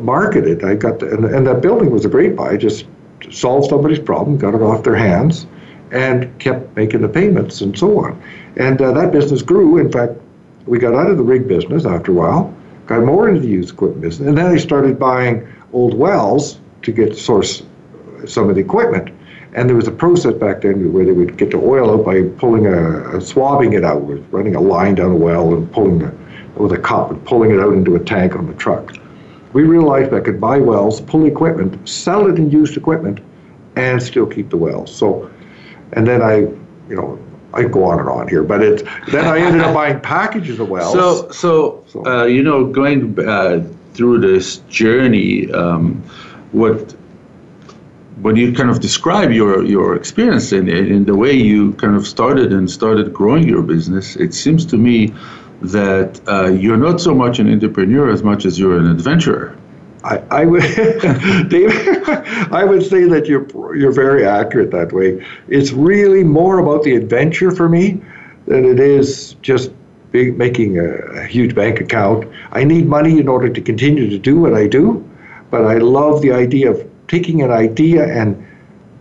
market 0.00 0.46
it. 0.46 0.64
I 0.64 0.74
got 0.74 1.00
the, 1.00 1.12
and, 1.12 1.24
and 1.24 1.46
that 1.46 1.60
building 1.60 1.90
was 1.90 2.04
a 2.04 2.08
great 2.08 2.36
buy. 2.36 2.56
Just 2.56 2.86
solved 3.30 3.70
somebody's 3.70 3.98
problem, 3.98 4.38
got 4.38 4.54
it 4.54 4.62
off 4.62 4.84
their 4.84 4.96
hands, 4.96 5.46
and 5.90 6.38
kept 6.38 6.76
making 6.76 7.02
the 7.02 7.08
payments 7.08 7.60
and 7.60 7.76
so 7.78 7.98
on. 8.04 8.22
And 8.56 8.80
uh, 8.80 8.92
that 8.92 9.12
business 9.12 9.42
grew. 9.42 9.78
In 9.78 9.90
fact, 9.90 10.12
we 10.66 10.78
got 10.78 10.94
out 10.94 11.10
of 11.10 11.16
the 11.16 11.22
rig 11.22 11.48
business 11.48 11.86
after 11.86 12.12
a 12.12 12.14
while, 12.14 12.54
got 12.86 13.02
more 13.04 13.28
into 13.28 13.40
the 13.40 13.48
used 13.48 13.72
equipment 13.72 14.02
business, 14.02 14.28
and 14.28 14.36
then 14.36 14.46
I 14.46 14.58
started 14.58 14.98
buying 14.98 15.46
old 15.72 15.94
wells 15.94 16.60
to 16.82 16.92
get 16.92 17.16
source 17.16 17.62
some 18.26 18.48
of 18.50 18.56
the 18.56 18.60
equipment. 18.60 19.14
And 19.54 19.68
there 19.68 19.76
was 19.76 19.88
a 19.88 19.92
process 19.92 20.34
back 20.34 20.60
then 20.60 20.92
where 20.92 21.06
they 21.06 21.12
would 21.12 21.38
get 21.38 21.50
the 21.50 21.56
oil 21.56 21.90
out 21.90 22.04
by 22.04 22.22
pulling 22.38 22.66
a, 22.66 23.16
a 23.16 23.20
swabbing 23.20 23.72
it 23.72 23.84
out, 23.84 24.02
with 24.02 24.26
running 24.30 24.54
a 24.54 24.60
line 24.60 24.96
down 24.96 25.12
a 25.12 25.16
well 25.16 25.54
and 25.54 25.72
pulling 25.72 26.00
the 26.00 26.14
with 26.58 26.72
a 26.72 26.78
cup 26.78 27.10
and 27.10 27.24
pulling 27.24 27.50
it 27.52 27.60
out 27.60 27.72
into 27.72 27.96
a 27.96 28.00
tank 28.00 28.34
on 28.36 28.46
the 28.46 28.54
truck. 28.54 28.94
We 29.52 29.64
realized 29.64 30.12
I 30.12 30.20
could 30.20 30.40
buy 30.40 30.58
wells, 30.58 31.00
pull 31.00 31.24
equipment, 31.26 31.88
sell 31.88 32.26
it 32.28 32.36
in 32.38 32.50
used 32.50 32.76
equipment, 32.76 33.20
and 33.76 34.02
still 34.02 34.26
keep 34.26 34.50
the 34.50 34.56
wells. 34.56 34.94
So, 34.94 35.30
and 35.92 36.06
then 36.06 36.22
I, 36.22 36.36
you 36.36 36.96
know, 36.96 37.18
I 37.54 37.62
go 37.64 37.84
on 37.84 37.98
and 37.98 38.08
on 38.08 38.28
here, 38.28 38.42
but 38.42 38.62
it's 38.62 38.82
then 39.10 39.24
I 39.24 39.38
ended 39.38 39.62
up 39.62 39.72
buying 39.74 40.00
packages 40.00 40.60
of 40.60 40.68
wells. 40.68 40.92
So, 40.92 41.30
so, 41.30 41.84
So- 41.86 42.06
uh, 42.06 42.24
you 42.24 42.42
know, 42.42 42.66
going 42.66 43.18
uh, 43.18 43.66
through 43.94 44.20
this 44.20 44.58
journey, 44.68 45.50
um, 45.52 46.02
what 46.52 46.94
when 48.20 48.34
you 48.36 48.52
kind 48.52 48.68
of 48.68 48.80
describe 48.80 49.30
your 49.30 49.64
your 49.64 49.94
experience 49.94 50.52
and 50.52 50.68
in, 50.68 50.92
in 50.92 51.04
the 51.04 51.14
way 51.14 51.32
you 51.32 51.72
kind 51.74 51.96
of 51.96 52.06
started 52.06 52.52
and 52.52 52.70
started 52.70 53.14
growing 53.14 53.48
your 53.48 53.62
business, 53.62 54.16
it 54.16 54.34
seems 54.34 54.66
to 54.66 54.76
me 54.76 55.14
that 55.62 56.20
uh, 56.28 56.46
you're 56.46 56.76
not 56.76 57.00
so 57.00 57.14
much 57.14 57.38
an 57.38 57.52
entrepreneur 57.52 58.10
as 58.10 58.22
much 58.22 58.44
as 58.44 58.58
you're 58.58 58.78
an 58.78 58.88
adventurer. 58.90 59.56
I, 60.04 60.22
I 60.30 60.44
would, 60.44 60.62
Dave, 61.48 61.72
I 62.52 62.64
would 62.64 62.84
say 62.84 63.04
that 63.04 63.26
you're 63.26 63.74
you're 63.74 63.92
very 63.92 64.24
accurate 64.24 64.70
that 64.70 64.92
way. 64.92 65.24
It's 65.48 65.72
really 65.72 66.22
more 66.22 66.60
about 66.60 66.84
the 66.84 66.94
adventure 66.94 67.50
for 67.50 67.68
me 67.68 68.00
than 68.46 68.64
it 68.64 68.78
is 68.78 69.34
just 69.42 69.72
big, 70.12 70.38
making 70.38 70.78
a, 70.78 70.88
a 70.88 71.26
huge 71.26 71.54
bank 71.54 71.80
account. 71.80 72.26
I 72.52 72.64
need 72.64 72.86
money 72.86 73.18
in 73.18 73.28
order 73.28 73.48
to 73.48 73.60
continue 73.60 74.08
to 74.08 74.18
do 74.18 74.38
what 74.40 74.54
I 74.54 74.68
do, 74.68 75.08
but 75.50 75.64
I 75.64 75.78
love 75.78 76.22
the 76.22 76.32
idea 76.32 76.70
of 76.70 76.88
taking 77.08 77.42
an 77.42 77.50
idea 77.50 78.06
and 78.06 78.46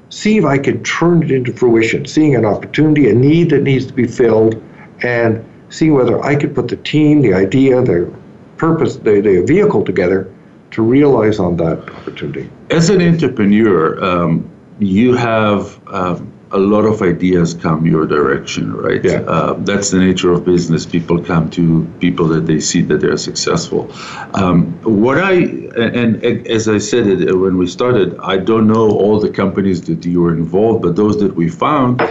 see 0.10 0.38
if 0.38 0.46
I 0.46 0.58
can 0.58 0.84
turn 0.84 1.24
it 1.24 1.32
into 1.32 1.54
fruition, 1.54 2.06
seeing 2.06 2.36
an 2.36 2.46
opportunity, 2.46 3.10
a 3.10 3.13
need 3.13 3.50
that 3.52 3.62
needs 3.62 3.86
to 3.86 3.93
be 3.93 4.08
filled, 4.08 4.62
and 5.04 5.46
seeing 5.69 5.93
whether 5.93 6.23
I 6.23 6.36
could 6.36 6.56
put 6.56 6.67
the 6.67 6.77
team, 6.77 7.21
the 7.21 7.34
idea, 7.34 7.82
the 7.82 8.13
purpose, 8.58 8.97
the, 8.97 9.21
the 9.21 9.43
vehicle 9.45 9.84
together 9.84 10.32
to 10.71 10.82
realize 10.82 11.39
on 11.39 11.58
that 11.58 11.89
opportunity. 11.89 12.49
As 12.69 12.89
an 12.89 13.01
entrepreneur, 13.01 14.03
um, 14.03 14.49
you 14.80 15.15
have 15.15 15.80
um, 15.88 16.32
a 16.51 16.58
lot 16.58 16.86
of 16.86 17.01
ideas 17.01 17.53
come 17.53 17.86
your 17.86 18.06
direction, 18.06 18.73
right? 18.73 19.03
Yeah. 19.03 19.21
Uh, 19.21 19.53
that's 19.53 19.91
the 19.91 19.99
nature 19.99 20.32
of 20.32 20.45
business. 20.45 20.86
People 20.86 21.21
come 21.23 21.49
to 21.51 21.86
people 21.99 22.27
that 22.27 22.45
they 22.45 22.60
see 22.60 22.82
that 22.84 23.01
they're 23.01 23.17
successful. 23.17 23.91
Um, 24.34 24.71
what 24.84 25.17
I 25.17 25.34
and, 25.34 26.23
and, 26.23 26.47
as 26.47 26.69
I 26.69 26.77
said 26.77 27.08
it 27.08 27.34
when 27.34 27.58
we 27.58 27.67
started, 27.67 28.17
I 28.19 28.38
don't 28.38 28.67
know 28.67 28.89
all 28.91 29.19
the 29.19 29.30
companies 29.30 29.82
that 29.84 30.06
you 30.06 30.21
were 30.21 30.34
involved, 30.34 30.82
but 30.84 30.95
those 30.95 31.19
that 31.19 31.36
we 31.36 31.49
found. 31.49 32.01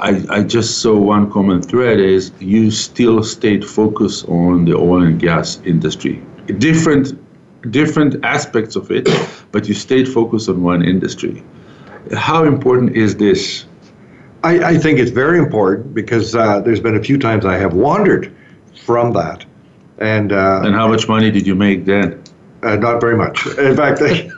I, 0.00 0.24
I 0.30 0.42
just 0.42 0.78
saw 0.80 0.96
one 0.96 1.30
common 1.30 1.62
thread 1.62 2.00
is 2.00 2.32
you 2.40 2.70
still 2.70 3.22
stayed 3.22 3.64
focused 3.64 4.28
on 4.28 4.64
the 4.64 4.74
oil 4.74 5.02
and 5.02 5.20
gas 5.20 5.60
industry. 5.64 6.22
Different 6.58 7.18
different 7.70 8.24
aspects 8.24 8.74
of 8.74 8.90
it, 8.90 9.06
but 9.52 9.68
you 9.68 9.74
stayed 9.74 10.08
focused 10.08 10.48
on 10.48 10.62
one 10.62 10.82
industry. 10.82 11.44
How 12.12 12.44
important 12.44 12.96
is 12.96 13.16
this 13.16 13.66
I, 14.42 14.70
I 14.70 14.78
think 14.78 14.98
it's 14.98 15.10
very 15.10 15.38
important 15.38 15.94
because 15.94 16.34
uh, 16.34 16.60
there's 16.60 16.80
been 16.80 16.96
a 16.96 17.02
few 17.02 17.18
times 17.18 17.44
I 17.44 17.58
have 17.58 17.74
wandered 17.74 18.34
from 18.84 19.12
that. 19.12 19.44
And, 19.98 20.32
uh, 20.32 20.62
and 20.64 20.74
how 20.74 20.88
much 20.88 21.08
money 21.08 21.30
did 21.30 21.46
you 21.46 21.54
make 21.54 21.84
then? 21.84 22.22
Uh, 22.62 22.76
not 22.76 23.00
very 23.00 23.16
much. 23.16 23.46
In 23.58 23.76
fact, 23.76 24.00
I, 24.02 24.30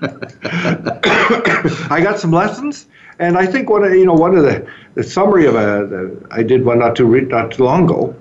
I 1.94 2.00
got 2.00 2.18
some 2.18 2.32
lessons, 2.32 2.86
and 3.18 3.36
I 3.36 3.46
think 3.46 3.70
one 3.70 3.84
of 3.84 3.92
you 3.92 4.04
know 4.04 4.14
one 4.14 4.36
of 4.36 4.44
the, 4.44 4.66
the 4.94 5.02
summary 5.02 5.46
of 5.46 5.54
a 5.54 6.10
I 6.30 6.42
did 6.42 6.64
one 6.64 6.78
not 6.78 6.96
too 6.96 7.20
not 7.22 7.52
too 7.52 7.64
long 7.64 7.84
ago. 7.84 8.14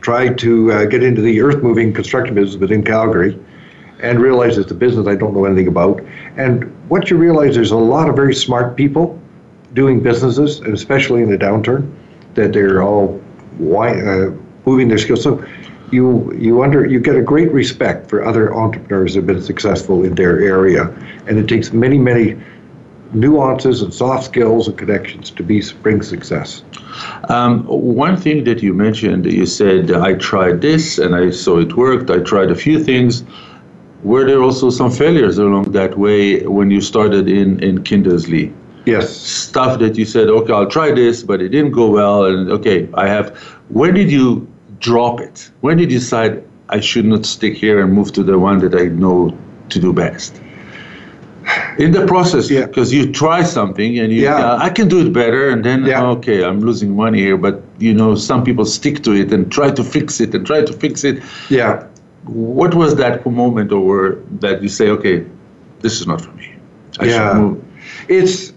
Tried 0.00 0.38
to 0.38 0.72
uh, 0.72 0.84
get 0.86 1.02
into 1.02 1.20
the 1.20 1.40
earth 1.42 1.62
moving 1.62 1.92
construction 1.92 2.34
business 2.34 2.58
within 2.58 2.82
Calgary, 2.82 3.38
and 4.02 4.20
realized 4.20 4.58
it's 4.58 4.70
a 4.70 4.74
business 4.74 5.06
I 5.06 5.14
don't 5.14 5.34
know 5.34 5.44
anything 5.44 5.68
about. 5.68 6.00
And 6.36 6.64
what 6.88 7.10
you 7.10 7.18
realize, 7.18 7.54
there's 7.54 7.70
a 7.70 7.76
lot 7.76 8.08
of 8.08 8.16
very 8.16 8.34
smart 8.34 8.76
people 8.76 9.20
doing 9.74 10.00
businesses, 10.02 10.60
and 10.60 10.72
especially 10.72 11.22
in 11.22 11.30
the 11.30 11.36
downturn, 11.36 11.92
that 12.34 12.52
they're 12.52 12.82
all 12.82 13.20
uh, 13.60 14.30
moving 14.64 14.88
their 14.88 14.98
skills. 14.98 15.22
So 15.22 15.44
you 15.92 16.32
you 16.34 16.62
under 16.62 16.86
you 16.86 17.00
get 17.00 17.16
a 17.16 17.22
great 17.22 17.52
respect 17.52 18.08
for 18.08 18.24
other 18.24 18.54
entrepreneurs 18.54 19.14
that 19.14 19.20
have 19.20 19.26
been 19.26 19.42
successful 19.42 20.04
in 20.04 20.14
their 20.14 20.40
area, 20.40 20.84
and 21.26 21.38
it 21.38 21.48
takes 21.48 21.72
many 21.72 21.98
many 21.98 22.40
nuances 23.12 23.82
and 23.82 23.92
soft 23.92 24.24
skills 24.24 24.68
and 24.68 24.78
connections 24.78 25.30
to 25.30 25.42
be 25.42 25.62
bring 25.82 26.02
success. 26.02 26.62
Um, 27.28 27.64
one 27.64 28.16
thing 28.16 28.44
that 28.44 28.62
you 28.62 28.72
mentioned, 28.74 29.26
you 29.26 29.46
said 29.46 29.92
I 29.92 30.14
tried 30.14 30.60
this 30.60 30.98
and 30.98 31.14
I 31.14 31.30
saw 31.30 31.58
it 31.58 31.76
worked. 31.76 32.10
I 32.10 32.18
tried 32.18 32.50
a 32.50 32.54
few 32.54 32.82
things. 32.82 33.24
Were 34.02 34.24
there 34.24 34.42
also 34.42 34.70
some 34.70 34.90
failures 34.90 35.38
along 35.38 35.72
that 35.72 35.98
way 35.98 36.46
when 36.46 36.70
you 36.70 36.80
started 36.80 37.28
in 37.28 37.62
in 37.62 37.84
Kindersley? 37.84 38.52
Yes. 38.86 39.14
Stuff 39.14 39.78
that 39.80 39.98
you 39.98 40.06
said, 40.06 40.28
okay, 40.28 40.52
I'll 40.52 40.70
try 40.70 40.92
this, 40.92 41.22
but 41.22 41.42
it 41.42 41.50
didn't 41.50 41.72
go 41.72 41.90
well, 41.90 42.24
and 42.24 42.50
okay, 42.50 42.88
I 42.94 43.06
have. 43.08 43.36
When 43.68 43.94
did 43.94 44.10
you 44.10 44.48
drop 44.78 45.20
it? 45.20 45.50
When 45.60 45.76
did 45.76 45.92
you 45.92 45.98
decide 45.98 46.42
I 46.70 46.80
should 46.80 47.04
not 47.04 47.26
stick 47.26 47.54
here 47.54 47.82
and 47.82 47.92
move 47.92 48.12
to 48.12 48.22
the 48.22 48.38
one 48.38 48.58
that 48.60 48.74
I 48.74 48.86
know 48.86 49.36
to 49.68 49.78
do 49.78 49.92
best? 49.92 50.40
In 51.78 51.92
the 51.92 52.06
process, 52.06 52.50
yeah. 52.50 52.66
because 52.66 52.92
you 52.92 53.10
try 53.10 53.42
something 53.42 53.98
and 53.98 54.12
you, 54.12 54.22
yeah. 54.22 54.36
Uh, 54.36 54.58
I 54.60 54.70
can 54.70 54.88
do 54.88 55.06
it 55.06 55.12
better, 55.12 55.48
and 55.48 55.64
then 55.64 55.84
yeah. 55.84 56.04
okay, 56.16 56.44
I'm 56.44 56.60
losing 56.60 56.94
money 56.94 57.18
here, 57.18 57.36
but 57.36 57.62
you 57.78 57.94
know, 57.94 58.14
some 58.14 58.44
people 58.44 58.64
stick 58.64 59.02
to 59.04 59.12
it 59.12 59.32
and 59.32 59.50
try 59.50 59.70
to 59.70 59.82
fix 59.82 60.20
it 60.20 60.34
and 60.34 60.46
try 60.46 60.62
to 60.62 60.72
fix 60.72 61.04
it. 61.04 61.22
Yeah. 61.48 61.86
What 62.24 62.74
was 62.74 62.96
that 62.96 63.24
moment, 63.24 63.72
or 63.72 64.18
that 64.40 64.62
you 64.62 64.68
say, 64.68 64.88
okay, 64.90 65.24
this 65.80 66.00
is 66.00 66.06
not 66.06 66.20
for 66.20 66.32
me? 66.32 66.54
I 66.98 67.06
yeah. 67.06 67.54
It's 68.08 68.52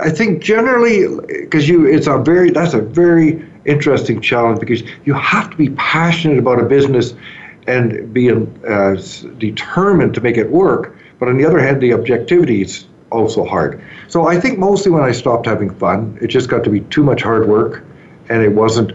I 0.00 0.10
think 0.10 0.42
generally, 0.42 1.06
because 1.26 1.68
you, 1.68 1.86
it's 1.86 2.06
a 2.06 2.18
very 2.18 2.50
that's 2.50 2.74
a 2.74 2.80
very 2.80 3.44
interesting 3.64 4.20
challenge 4.20 4.60
because 4.60 4.82
you 5.04 5.14
have 5.14 5.50
to 5.50 5.56
be 5.56 5.70
passionate 5.70 6.38
about 6.38 6.60
a 6.60 6.64
business 6.64 7.14
and 7.66 8.12
be 8.12 8.30
uh, 8.30 8.96
determined 9.38 10.14
to 10.14 10.20
make 10.20 10.36
it 10.36 10.50
work. 10.50 10.96
But 11.24 11.30
on 11.30 11.38
the 11.38 11.46
other 11.46 11.58
hand, 11.58 11.80
the 11.80 11.94
objectivity 11.94 12.60
is 12.60 12.84
also 13.10 13.46
hard. 13.46 13.82
So 14.08 14.26
I 14.26 14.38
think 14.38 14.58
mostly 14.58 14.92
when 14.92 15.02
I 15.02 15.12
stopped 15.12 15.46
having 15.46 15.70
fun, 15.74 16.18
it 16.20 16.26
just 16.26 16.50
got 16.50 16.64
to 16.64 16.70
be 16.70 16.80
too 16.80 17.02
much 17.02 17.22
hard 17.22 17.48
work, 17.48 17.82
and 18.28 18.42
it 18.42 18.50
wasn't, 18.50 18.92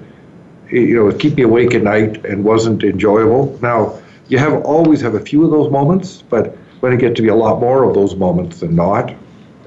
you 0.70 0.94
know, 0.94 1.12
keep 1.12 1.38
me 1.38 1.42
awake 1.42 1.74
at 1.74 1.82
night 1.82 2.24
and 2.26 2.44
wasn't 2.44 2.84
enjoyable. 2.84 3.58
Now 3.64 4.00
you 4.28 4.38
have 4.38 4.62
always 4.62 5.02
have 5.02 5.16
a 5.16 5.20
few 5.20 5.44
of 5.44 5.50
those 5.50 5.72
moments, 5.72 6.22
but 6.22 6.56
when 6.82 6.94
it 6.94 7.00
get 7.00 7.16
to 7.16 7.24
be 7.24 7.30
a 7.30 7.36
lot 7.36 7.60
more 7.60 7.84
of 7.84 7.96
those 7.96 8.16
moments 8.16 8.60
than 8.60 8.76
not, 8.76 9.12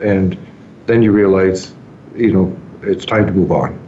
and 0.01 0.39
then 0.87 1.03
you 1.03 1.11
realize, 1.11 1.75
you 2.15 2.33
know, 2.33 2.57
it's 2.83 3.05
time 3.05 3.27
to 3.27 3.33
move 3.33 3.53
on. 3.53 3.79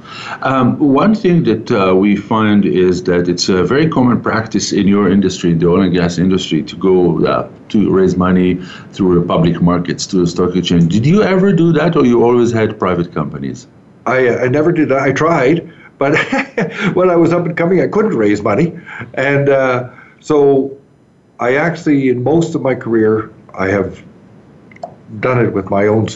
Um, 0.43 0.79
one 0.79 1.15
thing 1.15 1.45
that 1.45 1.71
uh, 1.71 1.95
we 1.95 2.17
find 2.17 2.65
is 2.65 3.03
that 3.05 3.29
it's 3.29 3.49
a 3.49 3.65
very 3.65 3.89
common 3.89 4.21
practice 4.21 4.73
in 4.73 4.87
your 4.87 5.11
industry, 5.11 5.53
in 5.53 5.59
the 5.59 5.69
oil 5.69 5.83
and 5.83 5.93
gas 5.93 6.19
industry, 6.19 6.63
to 6.63 6.77
go 6.77 7.25
uh, 7.27 7.49
to 7.71 7.91
raise 7.91 8.17
money 8.17 8.55
through 8.93 9.27
public 9.27 9.61
markets, 9.61 10.07
to 10.09 10.17
the 10.19 10.27
stock 10.27 10.55
exchange. 10.57 10.93
Did 10.93 11.07
you 11.07 11.23
ever 11.23 11.53
do 11.53 11.73
that, 11.73 11.97
or 11.97 12.05
you 12.05 12.23
always 12.25 12.53
had 12.53 12.79
private 12.79 13.13
companies? 13.13 13.67
I, 14.07 14.39
I 14.45 14.49
never 14.49 14.73
did. 14.73 14.93
I 14.93 15.13
tried, 15.13 15.73
but 15.99 16.17
when 16.95 17.11
I 17.11 17.17
was 17.17 17.33
up 17.33 17.47
and 17.47 17.57
coming, 17.57 17.81
I 17.81 17.89
couldn't 17.89 18.17
raise 18.17 18.43
money, 18.43 18.79
and 19.15 19.49
uh, 19.49 19.91
so 20.21 20.77
I 21.41 21.57
actually, 21.57 22.09
in 22.09 22.23
most 22.23 22.55
of 22.55 22.63
my 22.63 22.75
career, 22.75 23.33
I 23.55 23.69
have 23.69 24.03
done 25.21 25.45
it 25.45 25.53
with 25.53 25.71
my 25.71 25.87
own 25.87 26.09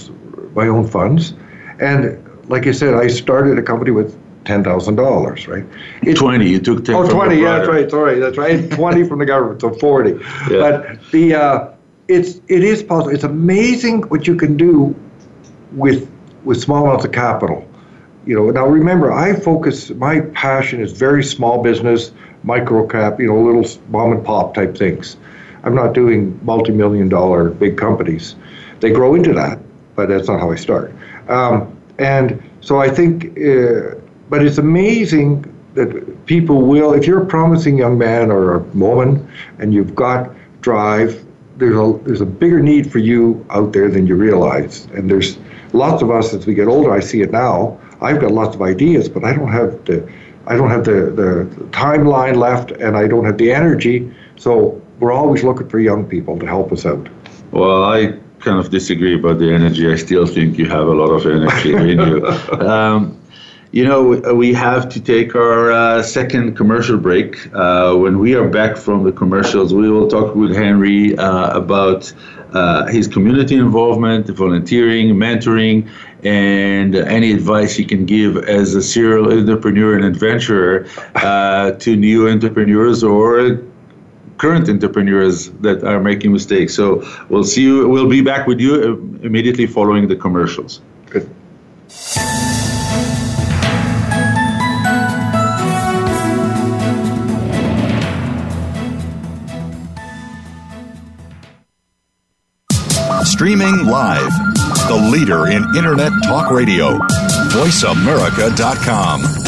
my 0.55 0.69
own 0.69 0.87
funds. 0.87 1.35
And 1.81 2.28
like 2.49 2.67
I 2.67 2.73
said, 2.73 2.95
I 2.95 3.09
started 3.09 3.59
a 3.59 3.63
company 3.63 3.91
with 3.91 4.19
ten 4.45 4.65
thousand 4.65 4.97
dollars, 4.97 5.47
right? 5.47 5.65
It, 6.03 6.17
twenty. 6.17 6.49
You 6.49 6.59
took 6.59 6.85
ten. 6.85 6.95
Oh, 6.95 7.09
20, 7.09 7.37
Yeah, 7.41 7.59
that's 7.59 7.69
right. 7.69 7.91
Sorry, 7.91 8.19
that's 8.19 8.39
right. 8.39 8.71
Twenty 8.81 9.05
from 9.07 9.19
the 9.19 9.27
government, 9.27 9.61
so 9.61 9.73
forty. 9.75 10.13
Yeah. 10.51 10.59
But 10.59 11.11
the 11.11 11.35
uh, 11.35 11.69
it's 12.09 12.41
it 12.49 12.65
is 12.65 12.83
possible. 12.83 13.15
It's 13.15 13.25
amazing 13.25 14.03
what 14.03 14.27
you 14.27 14.35
can 14.35 14.57
do 14.57 14.97
with 15.73 16.11
with 16.45 16.61
small 16.61 16.87
amounts 16.87 17.05
of 17.05 17.13
capital. 17.13 17.69
You 18.27 18.37
know. 18.37 18.51
Now 18.51 18.67
remember, 18.67 19.13
I 19.13 19.39
focus. 19.39 19.91
My 19.91 20.21
passion 20.21 20.81
is 20.81 20.93
very 20.93 21.23
small 21.23 21.63
business, 21.63 22.13
micro 22.43 22.87
cap. 22.87 23.21
You 23.21 23.29
know, 23.29 23.41
little 23.41 23.67
mom 23.89 24.13
and 24.13 24.25
pop 24.25 24.55
type 24.55 24.77
things. 24.77 25.17
I'm 25.65 25.75
not 25.75 25.93
doing 25.93 26.39
multi-million 26.45 27.09
dollar 27.09 27.51
big 27.51 27.77
companies. 27.77 28.37
They 28.81 28.91
grow 28.91 29.15
into 29.17 29.35
that, 29.35 29.59
but 29.97 30.09
that's 30.09 30.29
not 30.29 30.41
how 30.41 30.53
I 30.53 30.55
start. 30.55 30.95
Um, 31.29 31.78
and 31.99 32.43
so 32.61 32.81
I 32.81 32.89
think, 32.89 33.39
uh, 33.39 33.95
but 34.29 34.45
it's 34.45 34.59
amazing 34.59 35.55
that 35.75 36.27
people 36.27 36.63
will, 36.63 36.93
if 36.93 37.07
you're 37.07 37.23
a 37.23 37.27
promising 37.27 37.79
young 37.79 37.99
man 37.99 38.31
or 38.31 38.55
a 38.55 38.59
woman 38.59 39.31
and 39.59 39.73
you've 39.73 39.95
got 39.95 40.31
drive, 40.61 41.25
there's 41.57 41.77
a, 41.77 41.99
there's 42.05 42.21
a 42.21 42.27
bigger 42.27 42.61
need 42.61 42.91
for 42.91 42.99
you 42.99 43.45
out 43.51 43.73
there 43.73 43.89
than 43.89 44.07
you 44.07 44.15
realize. 44.15 44.87
And 44.95 45.11
there's 45.11 45.39
lots 45.73 46.03
of 46.03 46.11
us 46.11 46.33
as 46.35 46.47
we 46.47 46.55
get 46.55 46.69
older, 46.69 46.93
I 46.93 47.01
see 47.01 47.21
it 47.23 47.33
now. 47.33 47.79
I've 48.01 48.21
got 48.21 48.31
lots 48.31 48.55
of 48.55 48.63
ideas, 48.63 49.09
but 49.09 49.25
I 49.25 49.33
don't 49.33 49.51
have 49.51 49.85
the, 49.85 50.09
I 50.47 50.57
don't 50.57 50.71
have 50.71 50.85
the, 50.85 51.11
the 51.11 51.49
timeline 51.71 52.37
left 52.37 52.71
and 52.71 52.97
I 52.97 53.09
don't 53.09 53.25
have 53.25 53.39
the 53.39 53.53
energy. 53.53 54.13
So 54.37 54.81
we're 55.01 55.13
always 55.13 55.43
looking 55.43 55.69
for 55.69 55.81
young 55.81 56.07
people 56.07 56.39
to 56.39 56.47
help 56.47 56.73
us 56.73 56.87
out. 56.87 57.09
Well, 57.51 57.85
I 57.85 58.19
kind 58.41 58.59
of 58.59 58.71
disagree 58.71 59.15
about 59.15 59.39
the 59.39 59.53
energy. 59.53 59.91
I 59.91 59.97
still 59.97 60.27
think 60.27 60.59
you 60.59 60.67
have 60.67 60.87
a 60.87 60.95
lot 60.95 61.11
of 61.11 61.27
energy 61.27 61.73
in 61.75 61.99
you. 62.01 62.27
Um, 62.69 63.19
you 63.71 63.85
know, 63.85 64.03
we 64.35 64.55
have 64.55 64.89
to 64.89 65.01
take 65.01 65.35
our 65.35 65.71
uh, 65.71 66.03
second 66.03 66.57
commercial 66.57 66.97
break. 66.97 67.55
Uh, 67.55 67.95
when 67.97 68.19
we 68.19 68.35
are 68.35 68.49
back 68.49 68.79
from 68.79 69.05
the 69.05 69.13
commercials, 69.13 69.75
we 69.75 69.91
will 69.91 70.09
talk 70.09 70.35
with 70.35 70.57
Henry 70.57 71.17
uh, 71.19 71.51
about 71.51 72.11
uh, 72.55 72.87
his 72.87 73.07
community 73.07 73.57
involvement, 73.57 74.27
volunteering, 74.29 75.09
mentoring, 75.11 75.87
and 76.25 76.97
any 76.97 77.31
advice 77.33 77.77
he 77.77 77.85
can 77.85 78.07
give 78.07 78.39
as 78.39 78.75
a 78.75 78.83
serial 78.83 79.31
entrepreneur 79.31 79.95
and 79.95 80.05
adventurer 80.05 80.87
uh, 81.17 81.73
to 81.73 81.95
new 81.95 82.27
entrepreneurs 82.29 83.05
or 83.05 83.61
current 84.39 84.69
entrepreneurs 84.69 85.51
that 85.61 85.85
are 85.85 86.01
making 86.01 86.33
mistakes. 86.33 86.75
So 86.75 87.05
we'll 87.29 87.45
see 87.45 87.63
you. 87.63 87.89
We'll 87.89 88.09
be 88.09 88.23
back 88.23 88.47
with 88.47 88.61
you 88.61 88.75
uh, 88.75 89.27
immediately 89.27 89.67
following 89.67 90.09
the 90.09 90.17
commercials. 90.17 90.81
Streaming 103.25 103.87
live, 103.87 104.33
the 104.89 105.11
leader 105.13 105.47
in 105.47 105.63
Internet 105.77 106.13
Talk 106.25 106.51
Radio, 106.51 106.99
voiceamerica.com. 107.51 109.48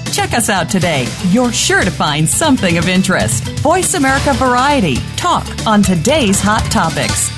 Check 0.11 0.33
us 0.33 0.49
out 0.49 0.69
today. 0.69 1.07
You're 1.29 1.53
sure 1.53 1.83
to 1.83 1.91
find 1.91 2.27
something 2.27 2.77
of 2.77 2.89
interest. 2.89 3.43
Voice 3.59 3.93
America 3.93 4.33
Variety. 4.33 4.95
Talk 5.15 5.47
on 5.65 5.81
today's 5.81 6.41
hot 6.41 6.63
topics. 6.69 7.31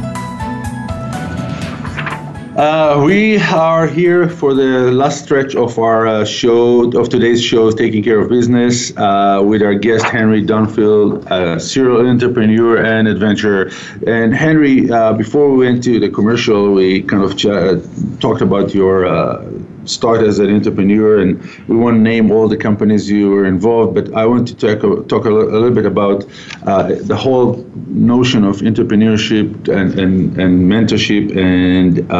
Uh, 2.61 3.01
we 3.03 3.39
are 3.39 3.87
here 3.87 4.29
for 4.29 4.53
the 4.53 4.91
last 4.91 5.23
stretch 5.23 5.55
of 5.55 5.79
our 5.79 6.05
uh, 6.05 6.23
show, 6.23 6.91
of 6.95 7.09
today's 7.09 7.43
show, 7.43 7.71
Taking 7.71 8.03
Care 8.03 8.19
of 8.19 8.29
Business, 8.29 8.95
uh, 8.97 9.41
with 9.43 9.63
our 9.63 9.73
guest, 9.73 10.05
Henry 10.05 10.45
Dunfield, 10.45 11.25
a 11.31 11.59
serial 11.59 12.07
entrepreneur 12.07 12.77
and 12.77 13.07
adventurer. 13.07 13.71
And 14.05 14.35
Henry, 14.35 14.91
uh, 14.91 15.13
before 15.13 15.51
we 15.51 15.65
went 15.65 15.83
to 15.85 15.99
the 15.99 16.09
commercial, 16.09 16.71
we 16.71 17.01
kind 17.01 17.23
of 17.23 17.35
ch- 17.35 18.21
talked 18.21 18.41
about 18.41 18.75
your 18.75 19.07
uh, 19.07 19.43
start 19.85 20.21
as 20.21 20.39
an 20.39 20.53
entrepreneur, 20.53 21.19
and 21.19 21.41
we 21.67 21.75
won't 21.75 21.99
name 21.99 22.31
all 22.31 22.47
the 22.47 22.57
companies 22.57 23.09
you 23.09 23.29
were 23.29 23.45
involved. 23.45 23.93
But 23.93 24.13
I 24.13 24.25
want 24.25 24.47
to 24.49 24.55
talk, 24.55 25.07
talk 25.07 25.25
a, 25.25 25.29
a 25.29 25.31
little 25.31 25.71
bit 25.71 25.85
about 25.85 26.25
uh, 26.65 26.95
the 27.01 27.15
whole 27.15 27.57
notion 27.87 28.43
of 28.43 28.57
entrepreneurship 28.57 29.67
and, 29.67 29.97
and, 29.99 30.37
and 30.37 30.71
mentorship 30.71 31.35
and 31.35 32.11
uh, 32.11 32.15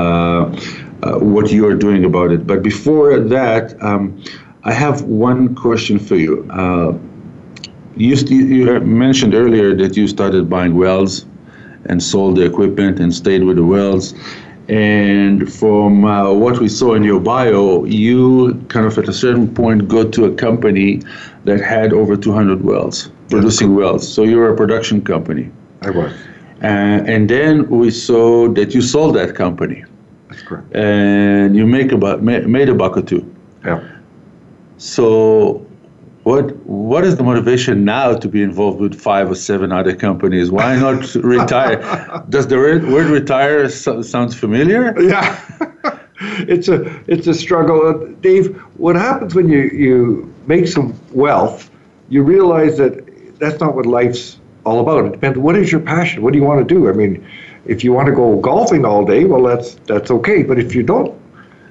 uh, 1.03 1.19
what 1.19 1.51
you 1.51 1.67
are 1.67 1.75
doing 1.75 2.05
about 2.05 2.31
it. 2.31 2.45
But 2.45 2.63
before 2.63 3.19
that, 3.19 3.81
um, 3.81 4.23
I 4.63 4.73
have 4.73 5.01
one 5.03 5.55
question 5.55 5.97
for 5.99 6.15
you. 6.15 6.47
Uh, 6.51 6.97
you, 7.95 8.15
st- 8.15 8.49
you 8.49 8.79
mentioned 8.81 9.33
earlier 9.33 9.75
that 9.75 9.97
you 9.97 10.07
started 10.07 10.49
buying 10.49 10.75
wells 10.75 11.25
and 11.85 12.01
sold 12.01 12.37
the 12.37 12.45
equipment 12.45 12.99
and 12.99 13.13
stayed 13.13 13.43
with 13.43 13.57
the 13.57 13.65
wells. 13.65 14.13
And 14.67 15.51
from 15.51 16.05
uh, 16.05 16.31
what 16.33 16.59
we 16.59 16.69
saw 16.69 16.93
in 16.93 17.03
your 17.03 17.19
bio, 17.19 17.83
you 17.85 18.53
kind 18.69 18.85
of 18.85 18.97
at 18.97 19.09
a 19.09 19.13
certain 19.13 19.53
point 19.53 19.87
got 19.87 20.13
to 20.13 20.25
a 20.25 20.33
company 20.33 21.01
that 21.45 21.59
had 21.59 21.93
over 21.93 22.15
200 22.15 22.63
wells, 22.63 23.11
producing 23.29 23.75
wells. 23.75 24.07
So 24.07 24.23
you're 24.23 24.53
a 24.53 24.55
production 24.55 25.01
company. 25.01 25.51
I 25.81 25.89
was. 25.89 26.13
Uh, 26.63 27.03
and 27.07 27.27
then 27.27 27.67
we 27.69 27.89
saw 27.89 28.47
that 28.49 28.75
you 28.75 28.81
sold 28.81 29.15
that 29.15 29.35
company. 29.35 29.83
That's 30.29 30.43
correct. 30.43 30.75
And 30.75 31.55
you 31.55 31.65
make 31.65 31.91
about 31.91 32.21
ma- 32.21 32.39
made 32.39 32.69
a 32.69 32.75
buck 32.75 32.97
or 32.97 33.01
two. 33.01 33.35
Yeah. 33.65 33.83
So, 34.77 35.65
what 36.23 36.55
what 36.67 37.03
is 37.03 37.17
the 37.17 37.23
motivation 37.23 37.83
now 37.83 38.15
to 38.15 38.27
be 38.27 38.43
involved 38.43 38.79
with 38.79 38.99
five 38.99 39.31
or 39.31 39.35
seven 39.35 39.71
other 39.71 39.95
companies? 39.95 40.51
Why 40.51 40.75
not 40.75 41.15
retire? 41.15 41.77
Does 42.29 42.47
the 42.47 42.57
word, 42.57 42.87
word 42.87 43.07
retire 43.07 43.69
so, 43.69 44.01
sounds 44.01 44.35
familiar? 44.35 44.99
Yeah. 45.01 45.39
it's 46.21 46.67
a 46.67 46.83
it's 47.07 47.25
a 47.27 47.33
struggle, 47.33 47.87
uh, 47.87 47.93
Dave. 48.21 48.55
What 48.77 48.95
happens 48.95 49.33
when 49.33 49.49
you 49.49 49.61
you 49.73 50.33
make 50.45 50.67
some 50.67 50.93
wealth? 51.11 51.71
You 52.09 52.23
realize 52.23 52.77
that 52.77 53.39
that's 53.39 53.59
not 53.59 53.75
what 53.75 53.87
life's 53.87 54.39
all 54.63 54.79
about. 54.79 55.05
It 55.05 55.13
depends. 55.13 55.39
What 55.39 55.55
is 55.55 55.71
your 55.71 55.81
passion? 55.81 56.21
What 56.21 56.33
do 56.33 56.39
you 56.39 56.45
want 56.45 56.67
to 56.67 56.73
do? 56.73 56.87
I 56.87 56.93
mean, 56.93 57.27
if 57.65 57.83
you 57.83 57.93
want 57.93 58.07
to 58.07 58.13
go 58.13 58.39
golfing 58.39 58.85
all 58.85 59.05
day, 59.05 59.25
well, 59.25 59.43
that's 59.43 59.75
that's 59.87 60.11
okay. 60.11 60.43
But 60.43 60.59
if 60.59 60.75
you 60.75 60.83
don't 60.83 61.19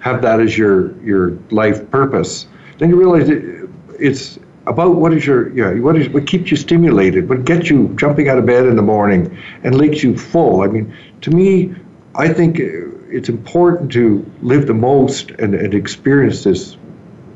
have 0.01 0.22
that 0.22 0.40
as 0.40 0.59
your 0.59 1.01
your 1.03 1.38
life 1.51 1.88
purpose, 1.90 2.48
then 2.78 2.90
you 2.90 2.96
realize 2.96 3.28
it, 3.28 3.59
it's 4.01 4.38
about 4.66 4.96
what 4.96 5.12
is 5.12 5.26
your 5.26 5.55
yeah 5.57 5.72
what 5.80 5.96
is 5.96 6.09
what 6.11 6.26
keeps 6.26 6.51
you 6.51 6.57
stimulated, 6.57 7.28
what 7.28 7.44
gets 7.44 7.70
you 7.70 7.88
jumping 7.96 8.28
out 8.28 8.38
of 8.38 8.46
bed 8.46 8.66
in 8.66 8.76
the 8.76 8.82
morning 8.82 9.36
and 9.62 9.76
makes 9.76 10.03
you 10.03 10.16
full. 10.16 10.62
I 10.62 10.68
mean, 10.68 10.94
to 11.22 11.30
me, 11.30 11.74
I 12.14 12.28
think 12.28 12.59
it's 12.59 13.28
important 13.28 13.90
to 13.92 14.24
live 14.42 14.66
the 14.66 14.74
most 14.74 15.30
and, 15.32 15.55
and 15.55 15.74
experience 15.74 16.44
this 16.44 16.76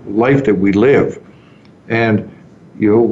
life 0.06 0.44
that 0.44 0.54
we 0.54 0.72
live, 0.72 1.20
and 1.88 2.30
you 2.78 2.90
know 2.90 3.06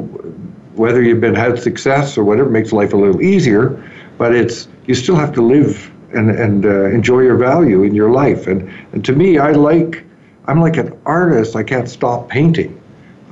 whether 0.75 1.01
you've 1.01 1.21
been 1.21 1.35
had 1.35 1.59
success 1.59 2.17
or 2.17 2.23
whatever 2.23 2.49
makes 2.49 2.71
life 2.71 2.93
a 2.93 2.97
little 2.97 3.21
easier, 3.21 3.83
but 4.17 4.33
it's 4.33 4.67
you 4.87 4.95
still 4.95 5.15
have 5.15 5.33
to 5.33 5.41
live 5.41 5.91
and 6.13 6.29
and 6.29 6.65
uh, 6.65 6.85
enjoy 6.85 7.21
your 7.21 7.37
value 7.37 7.83
in 7.83 7.95
your 7.95 8.11
life. 8.11 8.47
And 8.47 8.69
and 8.93 9.03
to 9.05 9.13
me, 9.13 9.37
I 9.37 9.51
like 9.51 10.03
I'm 10.45 10.61
like 10.61 10.77
an 10.77 10.97
artist. 11.05 11.55
I 11.55 11.63
can't 11.63 11.89
stop 11.89 12.29
painting. 12.29 12.79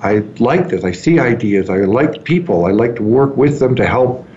I 0.01 0.19
like 0.39 0.69
this. 0.69 0.83
I 0.83 0.91
see 0.91 1.19
ideas. 1.19 1.69
I 1.69 1.77
like 1.77 2.23
people. 2.23 2.65
I 2.65 2.71
like 2.71 2.95
to 2.95 3.03
work 3.03 3.37
with 3.37 3.59
them 3.59 3.75
to 3.75 3.85
help 3.85 4.27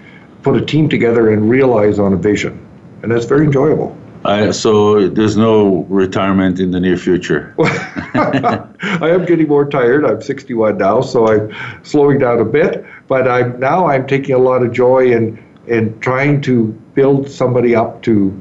put 0.42 0.56
a 0.56 0.64
team 0.64 0.88
together 0.88 1.32
and 1.32 1.48
realize 1.48 1.98
on 1.98 2.12
a 2.12 2.16
vision, 2.16 2.64
and 3.02 3.10
that's 3.10 3.24
very 3.24 3.46
enjoyable. 3.46 3.96
Uh, 4.24 4.52
so 4.52 5.08
there's 5.08 5.36
no 5.36 5.84
retirement 5.90 6.58
in 6.58 6.70
the 6.70 6.80
near 6.80 6.96
future. 6.96 7.54
I 7.58 9.08
am 9.10 9.24
getting 9.26 9.48
more 9.48 9.68
tired. 9.68 10.04
I'm 10.04 10.22
61 10.22 10.78
now, 10.78 11.00
so 11.00 11.28
I'm 11.28 11.54
slowing 11.82 12.18
down 12.18 12.40
a 12.40 12.44
bit. 12.44 12.84
But 13.06 13.28
I'm 13.28 13.58
now 13.60 13.86
I'm 13.86 14.06
taking 14.06 14.34
a 14.34 14.38
lot 14.38 14.62
of 14.62 14.72
joy 14.72 15.12
in 15.12 15.42
in 15.66 15.98
trying 16.00 16.40
to 16.42 16.68
build 16.94 17.30
somebody 17.30 17.74
up 17.74 18.02
to 18.02 18.38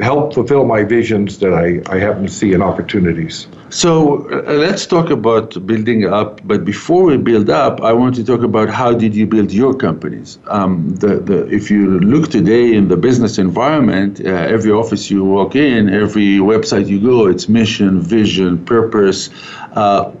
help 0.00 0.34
fulfill 0.34 0.64
my 0.64 0.84
visions 0.84 1.38
that 1.38 1.54
I, 1.54 1.80
I 1.90 1.98
happen 1.98 2.24
to 2.24 2.28
see 2.28 2.52
in 2.52 2.62
opportunities. 2.62 3.46
So 3.70 4.30
uh, 4.30 4.52
let's 4.52 4.86
talk 4.86 5.10
about 5.10 5.66
building 5.66 6.04
up. 6.06 6.46
But 6.46 6.64
before 6.64 7.04
we 7.04 7.16
build 7.16 7.48
up, 7.48 7.80
I 7.80 7.92
want 7.92 8.14
to 8.16 8.24
talk 8.24 8.42
about 8.42 8.68
how 8.68 8.92
did 8.92 9.14
you 9.14 9.26
build 9.26 9.52
your 9.52 9.74
companies. 9.74 10.38
Um, 10.48 10.94
the, 10.96 11.16
the, 11.16 11.46
if 11.48 11.70
you 11.70 11.98
look 12.00 12.30
today 12.30 12.74
in 12.74 12.88
the 12.88 12.96
business 12.96 13.38
environment, 13.38 14.20
uh, 14.20 14.28
every 14.28 14.70
office 14.70 15.10
you 15.10 15.24
walk 15.24 15.56
in, 15.56 15.88
every 15.88 16.38
website 16.38 16.86
you 16.88 17.00
go, 17.00 17.26
it's 17.26 17.48
mission, 17.48 18.00
vision, 18.00 18.64
purpose. 18.64 19.30
Uh, 19.72 20.12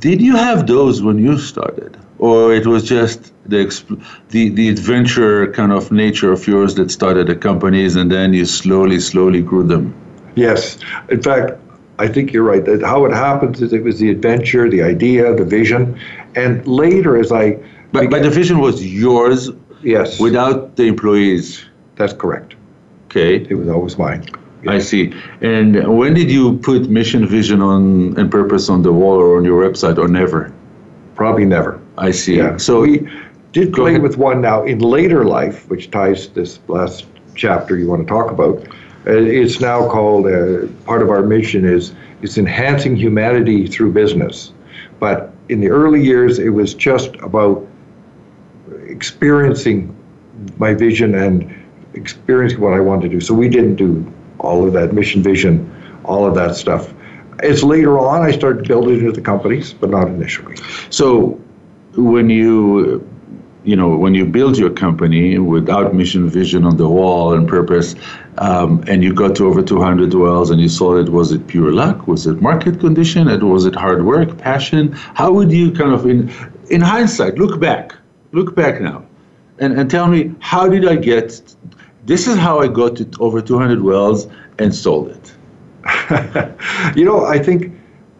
did 0.00 0.20
you 0.20 0.36
have 0.36 0.66
those 0.66 1.02
when 1.02 1.18
you 1.18 1.38
started? 1.38 1.96
Or 2.18 2.52
it 2.54 2.66
was 2.66 2.82
just 2.84 3.32
the 3.46 3.64
the 4.30 4.48
the 4.50 4.68
adventure 4.68 5.52
kind 5.52 5.72
of 5.72 5.90
nature 5.92 6.32
of 6.32 6.46
yours 6.46 6.74
that 6.76 6.90
started 6.90 7.26
the 7.28 7.36
companies, 7.36 7.96
and 7.96 8.10
then 8.10 8.32
you 8.34 8.44
slowly, 8.44 9.00
slowly 9.00 9.42
grew 9.42 9.62
them. 9.62 9.94
Yes. 10.34 10.78
In 11.08 11.22
fact, 11.22 11.52
I 11.98 12.08
think 12.08 12.32
you're 12.32 12.42
right. 12.44 12.64
That 12.64 12.82
how 12.82 13.04
it 13.06 13.12
happens 13.12 13.62
is 13.62 13.72
it 13.72 13.82
was 13.82 13.98
the 13.98 14.10
adventure, 14.10 14.68
the 14.68 14.82
idea, 14.82 15.34
the 15.34 15.44
vision, 15.44 15.98
and 16.34 16.66
later 16.66 17.16
as 17.16 17.32
I. 17.32 17.58
But, 17.92 18.10
but 18.10 18.22
the 18.22 18.30
vision 18.30 18.58
was 18.58 18.84
yours 18.84 19.50
yes, 19.82 20.20
without 20.20 20.76
the 20.76 20.84
employees. 20.84 21.64
that's 21.96 22.12
correct. 22.12 22.54
Okay, 23.06 23.36
It 23.48 23.54
was 23.54 23.68
always 23.68 23.96
mine. 23.96 24.26
I 24.68 24.78
see. 24.80 25.14
And 25.40 25.96
when 25.96 26.12
did 26.14 26.30
you 26.30 26.58
put 26.58 26.88
mission, 26.90 27.26
vision 27.26 27.62
on 27.62 28.18
and 28.18 28.30
purpose 28.30 28.68
on 28.68 28.82
the 28.82 28.92
wall 28.92 29.14
or 29.16 29.38
on 29.38 29.44
your 29.44 29.62
website, 29.66 29.96
or 29.96 30.08
never? 30.08 30.52
Probably 31.14 31.44
never. 31.46 31.80
I 31.98 32.10
see. 32.10 32.36
Yeah. 32.36 32.56
So 32.56 32.82
we 32.82 33.08
did 33.52 33.72
play 33.72 33.92
ahead. 33.92 34.02
with 34.02 34.18
one 34.18 34.40
now 34.40 34.64
in 34.64 34.80
later 34.80 35.24
life, 35.24 35.68
which 35.68 35.90
ties 35.90 36.28
this 36.28 36.58
last 36.68 37.06
chapter 37.34 37.76
you 37.76 37.88
want 37.88 38.06
to 38.06 38.08
talk 38.08 38.30
about. 38.30 38.66
Uh, 39.06 39.12
it's 39.12 39.60
now 39.60 39.88
called 39.88 40.26
uh, 40.26 40.66
part 40.84 41.02
of 41.02 41.10
our 41.10 41.22
mission 41.22 41.64
is 41.64 41.94
is 42.22 42.38
enhancing 42.38 42.96
humanity 42.96 43.66
through 43.66 43.92
business. 43.92 44.52
But 44.98 45.32
in 45.48 45.60
the 45.60 45.68
early 45.68 46.02
years, 46.02 46.38
it 46.38 46.48
was 46.48 46.74
just 46.74 47.14
about 47.16 47.66
experiencing 48.86 49.94
my 50.58 50.74
vision 50.74 51.14
and 51.14 51.54
experiencing 51.94 52.60
what 52.60 52.74
I 52.74 52.80
wanted 52.80 53.02
to 53.02 53.08
do. 53.08 53.20
So 53.20 53.34
we 53.34 53.48
didn't 53.48 53.76
do 53.76 54.12
all 54.38 54.66
of 54.66 54.72
that 54.72 54.92
mission, 54.92 55.22
vision, 55.22 55.70
all 56.04 56.26
of 56.26 56.34
that 56.34 56.56
stuff. 56.56 56.92
It's 57.42 57.62
later 57.62 57.98
on 57.98 58.22
I 58.22 58.32
started 58.32 58.66
building 58.66 58.98
into 58.98 59.12
the 59.12 59.20
companies, 59.20 59.72
but 59.72 59.90
not 59.90 60.08
initially. 60.08 60.56
So 60.90 61.40
when 61.96 62.30
you 62.30 63.06
you 63.64 63.74
know 63.74 63.96
when 63.96 64.14
you 64.14 64.24
build 64.24 64.56
your 64.56 64.70
company 64.70 65.38
without 65.38 65.94
mission 65.94 66.28
vision 66.28 66.64
on 66.64 66.76
the 66.76 66.88
wall 66.88 67.32
and 67.32 67.48
purpose 67.48 67.94
um, 68.38 68.84
and 68.86 69.02
you 69.02 69.12
got 69.12 69.34
to 69.36 69.46
over 69.46 69.62
200 69.62 70.14
wells 70.14 70.50
and 70.50 70.60
you 70.60 70.68
saw 70.68 70.96
it 70.96 71.08
was 71.08 71.32
it 71.32 71.46
pure 71.46 71.72
luck? 71.72 72.06
Was 72.06 72.26
it 72.26 72.40
market 72.40 72.78
condition? 72.80 73.28
And 73.28 73.50
was 73.50 73.66
it 73.66 73.74
hard 73.74 74.04
work 74.04 74.38
passion? 74.38 74.92
How 74.92 75.32
would 75.32 75.50
you 75.50 75.72
kind 75.72 75.92
of 75.92 76.06
in 76.06 76.32
in 76.70 76.80
hindsight 76.80 77.38
look 77.38 77.58
back 77.60 77.94
look 78.32 78.54
back 78.54 78.80
now 78.80 79.04
and, 79.58 79.78
and 79.78 79.90
tell 79.90 80.06
me 80.06 80.34
how 80.40 80.68
did 80.68 80.86
i 80.86 80.96
get 80.96 81.40
this 82.04 82.26
is 82.26 82.36
how 82.36 82.60
i 82.60 82.68
got 82.68 82.96
to 82.96 83.08
over 83.20 83.40
200 83.40 83.82
wells 83.82 84.28
and 84.58 84.74
sold 84.74 85.08
it? 85.08 85.32
You 86.96 87.04
know, 87.04 87.24
I 87.24 87.38
think 87.38 87.72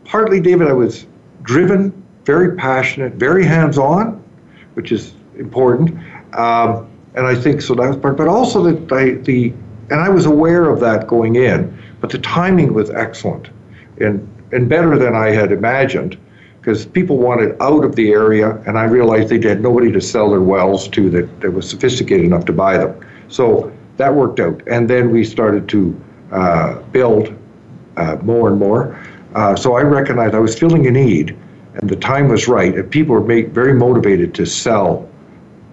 partly, 0.05 0.41
David, 0.41 0.69
I 0.69 0.73
was 0.73 1.07
driven, 1.43 1.93
very 2.27 2.57
passionate, 2.57 3.15
very 3.15 3.45
hands 3.45 3.79
on, 3.79 4.23
which 4.75 4.93
is 4.93 5.15
important. 5.39 5.91
Um, 6.35 6.91
and 7.15 7.27
I 7.27 7.35
think 7.35 7.63
so 7.63 7.75
that 7.77 7.89
was 7.89 7.97
part, 7.97 8.17
but 8.19 8.29
also 8.29 8.63
that 8.65 8.93
I, 8.93 9.13
the, 9.23 9.55
and 9.91 10.01
I 10.01 10.11
was 10.11 10.27
aware 10.27 10.69
of 10.69 10.81
that 10.81 11.07
going 11.07 11.37
in, 11.37 11.83
but 12.01 12.11
the 12.11 12.19
timing 12.19 12.75
was 12.75 12.91
excellent 12.91 13.49
and, 14.01 14.29
and 14.53 14.69
better 14.69 14.99
than 14.99 15.15
I 15.15 15.29
had 15.29 15.53
imagined 15.53 16.19
because 16.61 16.85
people 16.85 17.17
wanted 17.17 17.57
out 17.63 17.85
of 17.85 17.95
the 17.95 18.11
area, 18.11 18.57
and 18.67 18.77
I 18.77 18.85
realized 18.85 19.29
they 19.29 19.41
had 19.49 19.63
nobody 19.63 19.93
to 19.93 20.01
sell 20.01 20.31
their 20.31 20.41
wells 20.41 20.89
to 20.89 21.09
that, 21.11 21.41
that 21.41 21.53
was 21.53 21.71
sophisticated 21.71 22.27
enough 22.27 22.45
to 22.47 22.53
buy 22.53 22.77
them. 22.77 23.07
So 23.29 23.73
that 23.99 24.13
worked 24.13 24.41
out. 24.41 24.61
And 24.67 24.91
then 24.91 25.13
we 25.13 25.23
started 25.23 25.69
to 25.69 26.05
uh, 26.33 26.81
build 26.91 27.33
uh, 27.97 28.17
more 28.23 28.49
and 28.49 28.59
more. 28.59 29.01
Uh, 29.37 29.55
so 29.55 29.77
I 29.77 29.83
recognized 29.83 30.35
I 30.35 30.41
was 30.41 30.59
feeling 30.59 30.89
a 30.89 30.91
need, 30.91 31.39
and 31.77 31.91
the 31.91 31.97
time 31.97 32.29
was 32.29 32.49
right, 32.49 32.75
and 32.75 32.91
people 32.91 33.15
were 33.15 33.45
very 33.45 33.75
motivated 33.75 34.35
to 34.35 34.47
sell 34.47 35.09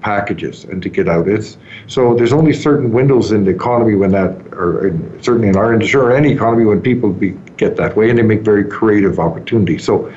packages 0.01 0.65
and 0.65 0.83
to 0.83 0.89
get 0.89 1.07
out. 1.07 1.27
It's 1.27 1.57
so 1.87 2.13
there's 2.13 2.33
only 2.33 2.53
certain 2.53 2.91
windows 2.91 3.31
in 3.31 3.45
the 3.45 3.51
economy 3.51 3.95
when 3.95 4.11
that, 4.11 4.31
or 4.53 4.87
in, 4.87 5.23
certainly 5.23 5.47
in 5.47 5.55
our 5.55 5.73
industry 5.73 6.01
or 6.01 6.11
any 6.11 6.33
economy 6.33 6.65
when 6.65 6.81
people 6.81 7.11
be, 7.11 7.31
get 7.57 7.77
that 7.77 7.95
way, 7.95 8.09
and 8.09 8.19
they 8.19 8.23
make 8.23 8.41
very 8.41 8.65
creative 8.65 9.17
opportunities. 9.19 9.83
So 9.83 10.13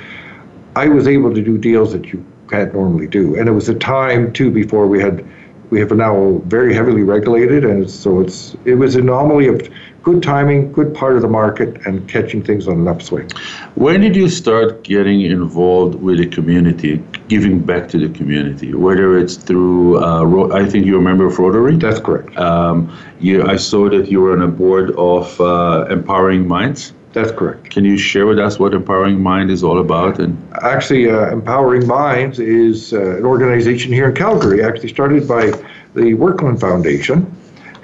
I 0.74 0.88
was 0.88 1.06
able 1.06 1.32
to 1.32 1.42
do 1.42 1.56
deals 1.56 1.92
that 1.92 2.12
you 2.12 2.24
can't 2.50 2.74
normally 2.74 3.06
do, 3.06 3.38
and 3.38 3.48
it 3.48 3.52
was 3.52 3.68
a 3.68 3.74
time 3.74 4.32
too 4.32 4.50
before 4.50 4.86
we 4.86 5.00
had. 5.00 5.24
We 5.68 5.80
have 5.80 5.90
now 5.90 6.40
very 6.46 6.72
heavily 6.72 7.02
regulated, 7.02 7.64
and 7.64 7.90
so 7.90 8.20
it's 8.20 8.56
it 8.64 8.74
was 8.74 8.94
an 8.94 9.02
anomaly 9.02 9.48
of 9.48 9.68
good 10.06 10.22
timing, 10.22 10.70
good 10.70 10.94
part 10.94 11.16
of 11.16 11.22
the 11.22 11.28
market, 11.28 11.84
and 11.84 12.08
catching 12.08 12.40
things 12.40 12.68
on 12.68 12.74
an 12.78 12.86
upswing. 12.86 13.28
When 13.74 14.00
did 14.00 14.14
you 14.14 14.28
start 14.28 14.84
getting 14.84 15.22
involved 15.22 15.96
with 15.96 16.18
the 16.18 16.28
community, 16.28 17.02
giving 17.26 17.58
back 17.58 17.88
to 17.88 17.98
the 17.98 18.16
community? 18.16 18.72
Whether 18.72 19.18
it's 19.18 19.34
through, 19.34 20.00
uh, 20.00 20.22
Ro- 20.22 20.52
I 20.52 20.64
think 20.64 20.86
you're 20.86 21.00
a 21.00 21.02
member 21.02 21.26
of 21.26 21.36
Rotary. 21.40 21.76
That's 21.76 21.98
correct. 21.98 22.36
Um, 22.38 22.96
you, 23.18 23.44
I 23.48 23.56
saw 23.56 23.90
that 23.90 24.08
you 24.08 24.20
were 24.20 24.32
on 24.32 24.42
a 24.42 24.46
board 24.46 24.92
of 24.92 25.40
uh, 25.40 25.86
Empowering 25.90 26.46
Minds. 26.46 26.92
That's 27.12 27.32
correct. 27.32 27.70
Can 27.70 27.84
you 27.84 27.98
share 27.98 28.26
with 28.26 28.38
us 28.38 28.60
what 28.60 28.74
Empowering 28.74 29.20
Mind 29.20 29.50
is 29.50 29.64
all 29.64 29.80
about? 29.80 30.20
And 30.20 30.40
Actually, 30.62 31.10
uh, 31.10 31.32
Empowering 31.32 31.84
Minds 31.84 32.38
is 32.38 32.92
uh, 32.92 33.16
an 33.16 33.24
organization 33.24 33.92
here 33.92 34.08
in 34.10 34.14
Calgary, 34.14 34.62
actually 34.62 34.90
started 34.90 35.26
by 35.26 35.46
the 35.94 36.14
Workland 36.14 36.60
Foundation, 36.60 37.26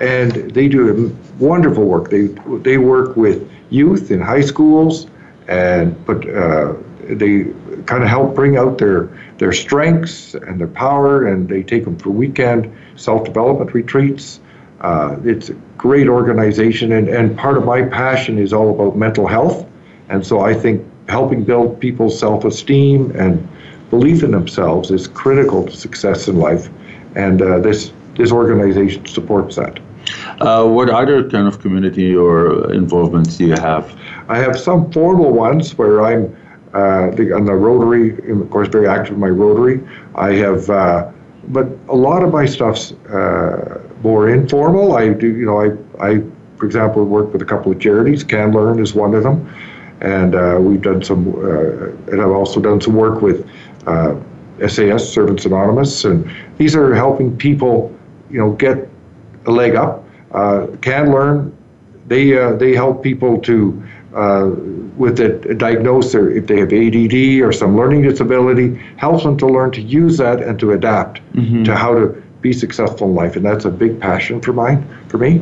and 0.02 0.32
they 0.50 0.66
do 0.68 1.16
wonderful 1.38 1.84
work. 1.84 2.10
They 2.10 2.26
they 2.62 2.76
work 2.76 3.16
with 3.16 3.48
youth 3.70 4.10
in 4.10 4.20
high 4.20 4.40
schools, 4.40 5.06
and 5.46 5.94
but 6.04 6.28
uh, 6.28 6.74
they 7.08 7.44
kind 7.86 8.02
of 8.02 8.08
help 8.08 8.34
bring 8.34 8.56
out 8.56 8.78
their 8.78 9.16
their 9.38 9.52
strengths 9.52 10.34
and 10.34 10.60
their 10.60 10.66
power, 10.66 11.28
and 11.28 11.48
they 11.48 11.62
take 11.62 11.84
them 11.84 11.96
for 11.96 12.10
weekend 12.10 12.70
self 12.96 13.24
development 13.24 13.72
retreats. 13.74 14.40
Uh, 14.80 15.16
it's 15.24 15.50
a 15.50 15.54
great 15.78 16.08
organization, 16.08 16.90
and, 16.90 17.08
and 17.08 17.38
part 17.38 17.56
of 17.56 17.64
my 17.64 17.82
passion 17.82 18.38
is 18.38 18.52
all 18.52 18.70
about 18.74 18.96
mental 18.96 19.28
health. 19.28 19.64
And 20.08 20.26
so 20.26 20.40
I 20.40 20.52
think 20.52 20.84
helping 21.08 21.44
build 21.44 21.78
people's 21.78 22.18
self 22.18 22.44
esteem 22.44 23.12
and 23.12 23.48
belief 23.90 24.24
in 24.24 24.32
themselves 24.32 24.90
is 24.90 25.06
critical 25.06 25.64
to 25.64 25.76
success 25.76 26.26
in 26.26 26.38
life. 26.38 26.68
And 27.14 27.40
uh, 27.40 27.60
this, 27.60 27.92
this 28.16 28.32
organization 28.32 29.06
supports 29.06 29.54
that. 29.56 29.78
Uh, 30.42 30.66
what 30.66 30.90
other 30.90 31.28
kind 31.30 31.46
of 31.46 31.60
community 31.60 32.14
or 32.14 32.72
involvements 32.72 33.36
do 33.36 33.46
you 33.46 33.54
have? 33.54 33.96
I 34.28 34.38
have 34.38 34.58
some 34.58 34.90
formal 34.90 35.32
ones 35.32 35.76
where 35.78 36.02
I'm 36.02 36.36
uh, 36.74 37.10
the, 37.10 37.32
on 37.32 37.44
the 37.44 37.52
Rotary, 37.52 38.18
of 38.30 38.50
course, 38.50 38.68
very 38.68 38.88
active 38.88 39.14
in 39.14 39.20
my 39.20 39.28
Rotary. 39.28 39.86
I 40.14 40.32
have, 40.32 40.68
uh, 40.70 41.10
but 41.48 41.68
a 41.88 41.94
lot 41.94 42.24
of 42.24 42.32
my 42.32 42.46
stuff's 42.46 42.92
uh, 42.92 43.80
more 44.02 44.30
informal. 44.30 44.96
I 44.96 45.12
do, 45.12 45.28
you 45.28 45.46
know, 45.46 45.60
I, 45.60 46.04
I, 46.04 46.22
for 46.56 46.66
example, 46.66 47.04
work 47.04 47.32
with 47.32 47.42
a 47.42 47.44
couple 47.44 47.70
of 47.70 47.78
charities. 47.78 48.24
CanLearn 48.24 48.80
is 48.80 48.94
one 48.94 49.14
of 49.14 49.22
them, 49.22 49.52
and 50.00 50.34
uh, 50.34 50.58
we've 50.60 50.82
done 50.82 51.04
some, 51.04 51.28
uh, 51.36 51.88
and 52.10 52.20
I've 52.20 52.30
also 52.30 52.58
done 52.60 52.80
some 52.80 52.94
work 52.94 53.20
with 53.20 53.46
uh, 53.86 54.16
SAS, 54.66 55.08
Servants 55.08 55.44
Anonymous, 55.44 56.04
and 56.04 56.28
these 56.56 56.74
are 56.74 56.94
helping 56.94 57.36
people, 57.36 57.94
you 58.30 58.38
know, 58.38 58.52
get 58.52 58.88
a 59.46 59.50
leg 59.50 59.74
up. 59.74 60.01
Uh, 60.32 60.66
CanLearn 60.80 61.52
they 62.06 62.38
uh, 62.38 62.52
they 62.56 62.74
help 62.74 63.02
people 63.02 63.38
to 63.40 63.82
uh, 64.14 64.50
with 64.96 65.20
it 65.20 65.58
diagnose 65.58 66.12
their 66.12 66.30
if 66.30 66.46
they 66.46 66.58
have 66.60 66.72
ADD 66.72 67.40
or 67.40 67.52
some 67.52 67.76
learning 67.76 68.02
disability, 68.02 68.74
helps 68.96 69.22
them 69.24 69.36
to 69.38 69.46
learn 69.46 69.70
to 69.72 69.80
use 69.80 70.18
that 70.18 70.42
and 70.42 70.58
to 70.60 70.72
adapt 70.72 71.20
to 71.64 71.74
how 71.74 71.94
to 71.94 72.22
be 72.40 72.52
successful 72.52 73.08
in 73.08 73.14
life, 73.14 73.36
and 73.36 73.44
that's 73.44 73.64
a 73.64 73.70
big 73.70 74.00
passion 74.00 74.40
for 74.40 74.52
mine 74.52 74.86
for 75.08 75.18
me. 75.18 75.40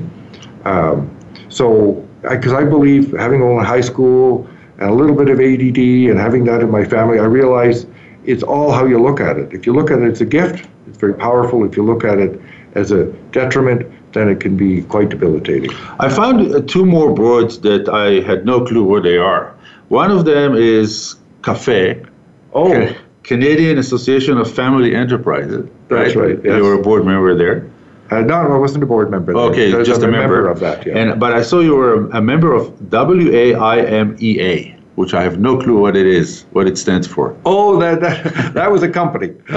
Um, 0.64 1.10
so, 1.48 2.06
because 2.22 2.52
I, 2.52 2.64
believe 2.64 3.12
having 3.12 3.42
only 3.42 3.64
high 3.64 3.80
school 3.80 4.46
and 4.78 4.90
a 4.90 4.94
little 4.94 5.16
bit 5.16 5.28
of 5.28 5.40
ADD 5.40 5.78
and 6.10 6.18
having 6.18 6.44
that 6.44 6.60
in 6.60 6.70
my 6.70 6.84
family, 6.84 7.18
I 7.18 7.24
realize 7.24 7.86
it's 8.24 8.42
all 8.42 8.70
how 8.70 8.84
you 8.84 9.02
look 9.02 9.20
at 9.20 9.38
it. 9.38 9.52
If 9.52 9.66
you 9.66 9.72
look 9.72 9.90
at 9.90 9.98
it 10.00 10.12
as 10.12 10.20
a 10.20 10.26
gift, 10.26 10.68
it's 10.86 10.98
very 10.98 11.14
powerful. 11.14 11.64
If 11.64 11.76
you 11.76 11.82
look 11.82 12.04
at 12.04 12.18
it 12.18 12.40
as 12.74 12.92
a 12.92 13.06
detriment, 13.32 13.90
then 14.12 14.28
it 14.28 14.40
can 14.40 14.56
be 14.56 14.82
quite 14.82 15.08
debilitating. 15.08 15.70
I 15.98 16.08
found 16.08 16.52
uh, 16.54 16.60
two 16.62 16.84
more 16.84 17.14
boards 17.14 17.60
that 17.60 17.88
I 17.88 18.20
had 18.26 18.44
no 18.44 18.64
clue 18.64 18.84
where 18.84 19.00
they 19.00 19.16
are. 19.18 19.54
One 19.88 20.10
of 20.10 20.24
them 20.24 20.54
is 20.56 21.16
CAFE, 21.42 22.06
Oh, 22.52 22.70
Ca- 22.72 22.96
Canadian 23.22 23.78
Association 23.78 24.38
of 24.38 24.50
Family 24.52 24.94
Enterprises. 24.94 25.68
That's 25.88 26.14
right, 26.16 26.36
yes. 26.44 26.56
You 26.56 26.62
were 26.64 26.74
a 26.74 26.82
board 26.82 27.04
member 27.04 27.34
there. 27.36 27.68
uh, 28.10 28.20
no, 28.22 28.34
I 28.34 28.56
wasn't 28.56 28.82
a 28.82 28.86
board 28.86 29.10
member. 29.10 29.32
there. 29.32 29.42
Okay, 29.42 29.70
just 29.84 30.02
a 30.02 30.08
member 30.08 30.48
of 30.48 30.58
that. 30.60 30.84
Yeah. 30.86 30.98
And 30.98 31.20
but 31.20 31.32
I 31.32 31.42
saw 31.42 31.60
you 31.60 31.76
were 31.76 32.06
a, 32.08 32.18
a 32.18 32.20
member 32.20 32.52
of 32.52 32.68
WAIMEA, 32.90 34.20
E 34.22 34.74
which 35.00 35.14
I 35.14 35.22
have 35.22 35.40
no 35.40 35.58
clue 35.58 35.78
what 35.80 35.96
it 35.96 36.06
is, 36.06 36.44
what 36.52 36.66
it 36.68 36.76
stands 36.76 37.06
for. 37.06 37.34
Oh, 37.46 37.80
that 37.80 38.00
that, 38.00 38.52
that 38.52 38.70
was 38.70 38.82
a 38.82 38.88
company. 38.88 39.28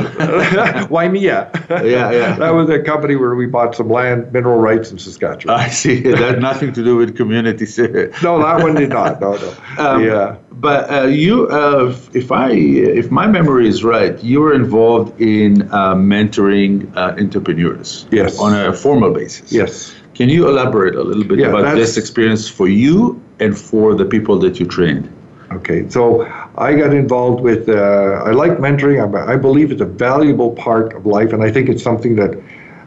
Waimea. 0.89 1.51
Yeah, 1.69 2.11
yeah. 2.11 2.35
that 2.37 2.51
was 2.51 2.69
a 2.69 2.79
company 2.79 3.17
where 3.17 3.35
we 3.35 3.45
bought 3.45 3.75
some 3.75 3.89
land, 3.89 4.31
mineral 4.31 4.59
rights 4.59 4.89
in 4.91 4.97
Saskatchewan. 4.97 5.59
I 5.59 5.67
see. 5.69 6.01
That 6.13 6.35
had 6.35 6.41
nothing 6.41 6.71
to 6.73 6.83
do 6.83 6.95
with 6.95 7.17
community. 7.17 7.65
no, 8.23 8.33
that 8.47 8.63
one 8.63 8.75
did 8.75 8.89
not. 8.89 9.19
No, 9.19 9.31
no. 9.35 9.49
Um, 9.83 10.03
yeah. 10.03 10.37
But 10.51 10.89
uh, 10.89 11.07
you, 11.07 11.47
uh, 11.49 11.93
if 12.13 12.31
I, 12.31 12.51
if 12.51 13.11
my 13.11 13.27
memory 13.27 13.67
is 13.67 13.83
right, 13.83 14.15
you 14.23 14.39
were 14.41 14.53
involved 14.53 15.19
in 15.19 15.63
uh, 15.73 15.95
mentoring 15.95 16.95
uh, 16.95 17.15
entrepreneurs. 17.19 18.07
Yes. 18.11 18.39
On 18.39 18.53
a 18.53 18.71
formal 18.71 19.11
basis. 19.11 19.51
Yes. 19.51 19.93
Can 20.13 20.29
you 20.29 20.47
elaborate 20.47 20.95
a 20.95 21.03
little 21.03 21.23
bit 21.23 21.39
Yeah, 21.39 21.47
about 21.47 21.75
this 21.75 21.97
experience 21.97 22.47
for 22.47 22.67
you 22.67 23.21
and 23.39 23.57
for 23.57 23.95
the 23.95 24.05
people 24.05 24.37
that 24.39 24.59
you 24.59 24.65
trained? 24.65 25.09
Okay, 25.57 25.87
so 25.89 26.25
I 26.57 26.73
got 26.73 26.93
involved 26.93 27.41
with, 27.41 27.69
uh, 27.69 28.23
I 28.25 28.31
like 28.31 28.53
mentoring. 28.53 28.97
I, 28.99 29.33
I 29.33 29.35
believe 29.37 29.71
it's 29.71 29.81
a 29.81 29.85
valuable 29.85 30.51
part 30.51 30.93
of 30.93 31.05
life, 31.05 31.33
and 31.33 31.43
I 31.43 31.51
think 31.51 31.69
it's 31.69 31.83
something 31.83 32.15
that 32.15 32.41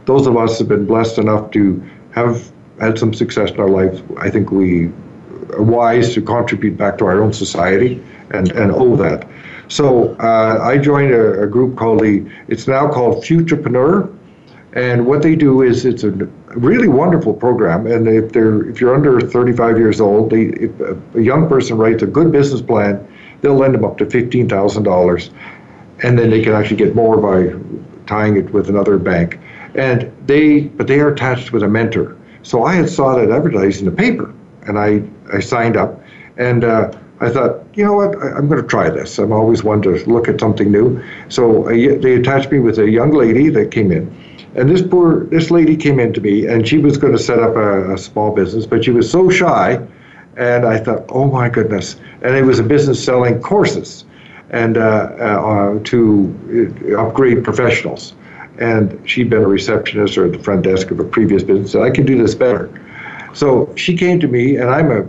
those 0.06 0.26
of 0.26 0.36
us 0.36 0.58
have 0.58 0.68
been 0.68 0.86
blessed 0.86 1.18
enough 1.18 1.50
to 1.52 1.82
have 2.12 2.50
had 2.80 2.98
some 2.98 3.12
success 3.14 3.50
in 3.50 3.60
our 3.60 3.68
life. 3.68 4.02
I 4.18 4.30
think 4.30 4.50
we 4.50 4.86
are 5.52 5.62
wise 5.62 6.14
to 6.14 6.22
contribute 6.22 6.76
back 6.76 6.98
to 6.98 7.06
our 7.06 7.22
own 7.22 7.32
society 7.32 8.02
and, 8.30 8.50
and 8.52 8.72
owe 8.72 8.96
that. 8.96 9.28
So 9.68 10.14
uh, 10.16 10.60
I 10.62 10.78
joined 10.78 11.12
a, 11.12 11.42
a 11.42 11.46
group 11.46 11.76
called 11.76 12.00
the, 12.00 12.28
it's 12.48 12.66
now 12.66 12.88
called 12.88 13.24
Futurepreneur. 13.24 14.15
And 14.76 15.06
what 15.06 15.22
they 15.22 15.34
do 15.34 15.62
is 15.62 15.86
it's 15.86 16.04
a 16.04 16.10
really 16.10 16.86
wonderful 16.86 17.32
program. 17.32 17.86
And 17.86 18.06
if 18.06 18.32
they're 18.32 18.68
if 18.68 18.78
you're 18.78 18.94
under 18.94 19.18
35 19.18 19.78
years 19.78 20.02
old, 20.02 20.28
they, 20.28 20.42
if 20.48 20.70
a, 21.14 21.22
young 21.22 21.48
person 21.48 21.78
writes 21.78 22.02
a 22.02 22.06
good 22.06 22.30
business 22.30 22.60
plan, 22.60 23.00
they'll 23.40 23.54
lend 23.56 23.74
them 23.74 23.86
up 23.86 23.96
to 23.98 24.04
fifteen 24.10 24.50
thousand 24.50 24.82
dollars, 24.82 25.30
and 26.02 26.18
then 26.18 26.28
they 26.28 26.42
can 26.42 26.52
actually 26.52 26.76
get 26.76 26.94
more 26.94 27.16
by 27.16 27.58
tying 28.06 28.36
it 28.36 28.52
with 28.52 28.68
another 28.68 28.98
bank. 28.98 29.40
And 29.74 30.12
they 30.26 30.64
but 30.64 30.88
they 30.88 31.00
are 31.00 31.08
attached 31.08 31.52
with 31.52 31.62
a 31.62 31.68
mentor. 31.68 32.14
So 32.42 32.64
I 32.64 32.74
had 32.74 32.90
saw 32.90 33.16
that 33.16 33.30
advertised 33.30 33.80
in 33.80 33.86
the 33.86 33.92
paper, 33.92 34.34
and 34.66 34.78
I 34.78 35.02
I 35.34 35.40
signed 35.40 35.78
up, 35.78 36.02
and. 36.36 36.64
Uh, 36.64 36.92
I 37.18 37.30
thought, 37.30 37.64
you 37.72 37.82
know 37.82 37.94
what, 37.94 38.14
I, 38.22 38.32
I'm 38.32 38.46
going 38.46 38.60
to 38.60 38.68
try 38.68 38.90
this. 38.90 39.18
I'm 39.18 39.32
always 39.32 39.64
one 39.64 39.80
to 39.80 40.04
look 40.04 40.28
at 40.28 40.38
something 40.38 40.70
new. 40.70 41.02
So 41.30 41.66
I, 41.66 41.96
they 41.96 42.16
attached 42.16 42.52
me 42.52 42.58
with 42.58 42.78
a 42.78 42.90
young 42.90 43.12
lady 43.12 43.48
that 43.48 43.70
came 43.70 43.90
in, 43.90 44.14
and 44.56 44.70
this 44.70 44.82
poor 44.82 45.24
this 45.26 45.50
lady 45.50 45.76
came 45.76 46.00
in 46.00 46.12
to 46.14 46.20
me, 46.20 46.46
and 46.46 46.66
she 46.66 46.78
was 46.78 46.96
going 46.96 47.12
to 47.12 47.18
set 47.18 47.38
up 47.38 47.56
a, 47.56 47.94
a 47.94 47.98
small 47.98 48.34
business, 48.34 48.66
but 48.66 48.84
she 48.84 48.90
was 48.90 49.10
so 49.10 49.28
shy, 49.28 49.80
and 50.36 50.64
I 50.64 50.78
thought, 50.78 51.04
oh 51.10 51.30
my 51.30 51.48
goodness! 51.48 51.96
And 52.22 52.34
it 52.34 52.42
was 52.42 52.58
a 52.58 52.62
business 52.62 53.02
selling 53.02 53.40
courses, 53.40 54.06
and 54.50 54.78
uh, 54.78 54.80
uh, 54.80 55.78
to 55.84 56.74
uh, 56.90 57.06
upgrade 57.06 57.44
professionals. 57.44 58.14
And 58.58 58.98
she'd 59.08 59.28
been 59.28 59.42
a 59.42 59.46
receptionist 59.46 60.16
or 60.16 60.24
at 60.24 60.32
the 60.32 60.38
front 60.38 60.62
desk 60.62 60.90
of 60.90 60.98
a 60.98 61.04
previous 61.04 61.42
business. 61.42 61.72
Said, 61.72 61.82
I 61.82 61.90
can 61.90 62.06
do 62.06 62.16
this 62.16 62.34
better. 62.34 62.70
So 63.34 63.70
she 63.76 63.94
came 63.94 64.18
to 64.20 64.28
me, 64.28 64.56
and 64.56 64.70
I'm 64.70 64.90
a, 64.90 65.06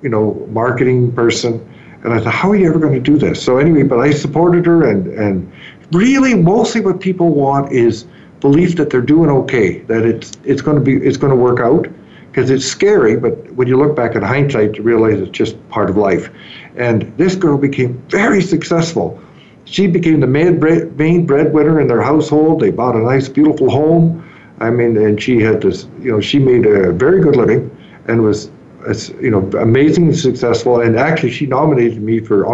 you 0.00 0.08
know, 0.08 0.46
marketing 0.50 1.12
person, 1.12 1.60
and 2.02 2.14
I 2.14 2.20
thought, 2.20 2.32
how 2.32 2.50
are 2.50 2.56
you 2.56 2.66
ever 2.66 2.78
going 2.78 2.94
to 2.94 3.00
do 3.00 3.18
this? 3.18 3.42
So 3.42 3.58
anyway, 3.58 3.82
but 3.82 3.98
I 3.98 4.12
supported 4.12 4.64
her, 4.64 4.88
and 4.88 5.06
and 5.08 5.52
really, 5.92 6.34
mostly 6.34 6.80
what 6.80 7.00
people 7.00 7.34
want 7.34 7.70
is 7.70 8.06
belief 8.40 8.76
that 8.76 8.90
they're 8.90 9.00
doing 9.00 9.30
okay, 9.30 9.80
that 9.80 10.04
it's 10.04 10.32
it's 10.44 10.62
going 10.62 10.76
to 10.76 10.82
be 10.82 10.94
it's 11.06 11.16
going 11.16 11.30
to 11.30 11.36
work 11.36 11.60
out, 11.60 11.88
because 12.30 12.50
it's 12.50 12.64
scary. 12.64 13.16
But 13.16 13.52
when 13.52 13.68
you 13.68 13.76
look 13.76 13.96
back 13.96 14.14
in 14.14 14.22
hindsight, 14.22 14.76
you 14.76 14.82
realize 14.82 15.20
it's 15.20 15.30
just 15.30 15.56
part 15.70 15.90
of 15.90 15.96
life. 15.96 16.30
And 16.76 17.12
this 17.16 17.34
girl 17.34 17.58
became 17.58 18.00
very 18.08 18.40
successful. 18.40 19.20
She 19.64 19.86
became 19.86 20.20
the 20.20 20.26
main, 20.26 20.58
bread, 20.58 20.96
main 20.96 21.26
breadwinner 21.26 21.80
in 21.80 21.88
their 21.88 22.00
household. 22.00 22.60
They 22.60 22.70
bought 22.70 22.96
a 22.96 23.00
nice, 23.00 23.28
beautiful 23.28 23.68
home. 23.70 24.24
I 24.60 24.70
mean, 24.70 24.96
and 24.96 25.22
she 25.22 25.40
had 25.40 25.60
this, 25.60 25.86
you 26.00 26.10
know, 26.10 26.20
she 26.20 26.38
made 26.38 26.64
a 26.66 26.92
very 26.92 27.20
good 27.20 27.36
living 27.36 27.76
and 28.06 28.22
was, 28.22 28.50
as, 28.88 29.10
you 29.20 29.30
know, 29.30 29.40
amazingly 29.58 30.14
successful. 30.14 30.80
And 30.80 30.96
actually, 30.98 31.32
she 31.32 31.46
nominated 31.46 32.00
me 32.00 32.20
for 32.20 32.46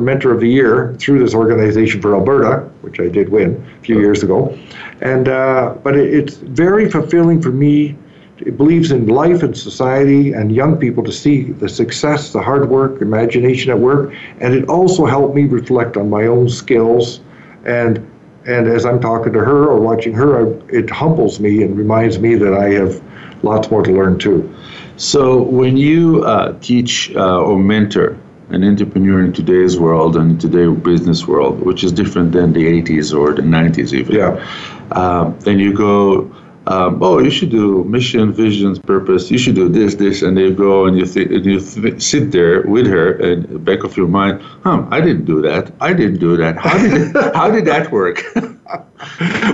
Mentor 0.00 0.32
of 0.32 0.40
the 0.40 0.48
Year 0.48 0.94
through 0.98 1.18
this 1.18 1.34
organization 1.34 2.00
for 2.00 2.14
Alberta, 2.14 2.68
which 2.82 3.00
I 3.00 3.08
did 3.08 3.28
win 3.28 3.64
a 3.78 3.84
few 3.84 4.00
years 4.00 4.22
ago. 4.22 4.56
And 5.00 5.28
uh, 5.28 5.74
but 5.82 5.96
it, 5.96 6.12
it's 6.12 6.34
very 6.36 6.90
fulfilling 6.90 7.40
for 7.42 7.50
me. 7.50 7.96
It 8.38 8.58
believes 8.58 8.90
in 8.90 9.06
life 9.06 9.42
and 9.42 9.56
society 9.56 10.32
and 10.32 10.54
young 10.54 10.76
people 10.76 11.02
to 11.04 11.12
see 11.12 11.52
the 11.52 11.68
success, 11.68 12.32
the 12.32 12.42
hard 12.42 12.68
work, 12.68 13.00
imagination 13.00 13.70
at 13.70 13.78
work, 13.78 14.12
and 14.40 14.54
it 14.54 14.68
also 14.68 15.06
helped 15.06 15.34
me 15.34 15.44
reflect 15.44 15.96
on 15.96 16.10
my 16.10 16.26
own 16.26 16.48
skills. 16.48 17.20
And 17.64 17.98
and 18.46 18.68
as 18.68 18.86
I'm 18.86 19.00
talking 19.00 19.32
to 19.32 19.40
her 19.40 19.66
or 19.66 19.80
watching 19.80 20.12
her, 20.14 20.46
I, 20.46 20.62
it 20.68 20.88
humbles 20.90 21.40
me 21.40 21.62
and 21.62 21.76
reminds 21.76 22.18
me 22.18 22.36
that 22.36 22.54
I 22.54 22.70
have 22.74 23.02
lots 23.42 23.70
more 23.70 23.82
to 23.82 23.92
learn 23.92 24.18
too. 24.18 24.54
So 24.96 25.42
when 25.42 25.76
you 25.76 26.24
uh, 26.24 26.56
teach 26.60 27.14
uh, 27.16 27.40
or 27.40 27.58
mentor 27.58 28.18
an 28.50 28.62
entrepreneur 28.64 29.24
in 29.24 29.32
today's 29.32 29.78
world 29.78 30.16
and 30.16 30.32
in 30.32 30.38
today's 30.38 30.76
business 30.78 31.26
world, 31.26 31.60
which 31.60 31.82
is 31.82 31.92
different 31.92 32.32
than 32.32 32.52
the 32.52 32.64
80s 32.82 33.16
or 33.16 33.32
the 33.34 33.42
90s 33.42 33.92
even. 33.92 34.14
Yeah. 34.14 34.46
Um, 34.92 35.38
then 35.40 35.58
you 35.58 35.72
go, 35.74 36.30
um, 36.68 37.00
oh, 37.02 37.18
you 37.18 37.30
should 37.30 37.50
do 37.50 37.84
mission, 37.84 38.32
visions, 38.32 38.78
purpose. 38.78 39.30
You 39.30 39.38
should 39.38 39.54
do 39.54 39.68
this, 39.68 39.94
this, 39.94 40.22
and 40.22 40.36
you 40.36 40.52
go 40.52 40.86
and 40.86 40.98
you 40.98 41.06
th- 41.06 41.30
and 41.30 41.46
you 41.46 41.60
th- 41.60 42.02
sit 42.02 42.32
there 42.32 42.62
with 42.62 42.88
her, 42.88 43.12
and 43.12 43.64
back 43.64 43.84
of 43.84 43.96
your 43.96 44.08
mind, 44.08 44.42
huh? 44.64 44.84
I 44.90 45.00
didn't 45.00 45.26
do 45.26 45.40
that. 45.42 45.72
I 45.80 45.92
didn't 45.92 46.18
do 46.18 46.36
that. 46.38 46.56
How 46.56 46.76
did 46.76 47.14
how 47.36 47.50
did 47.52 47.66
that 47.66 47.92
work? 47.92 48.24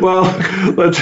well, 0.01 0.25
that's 0.73 0.99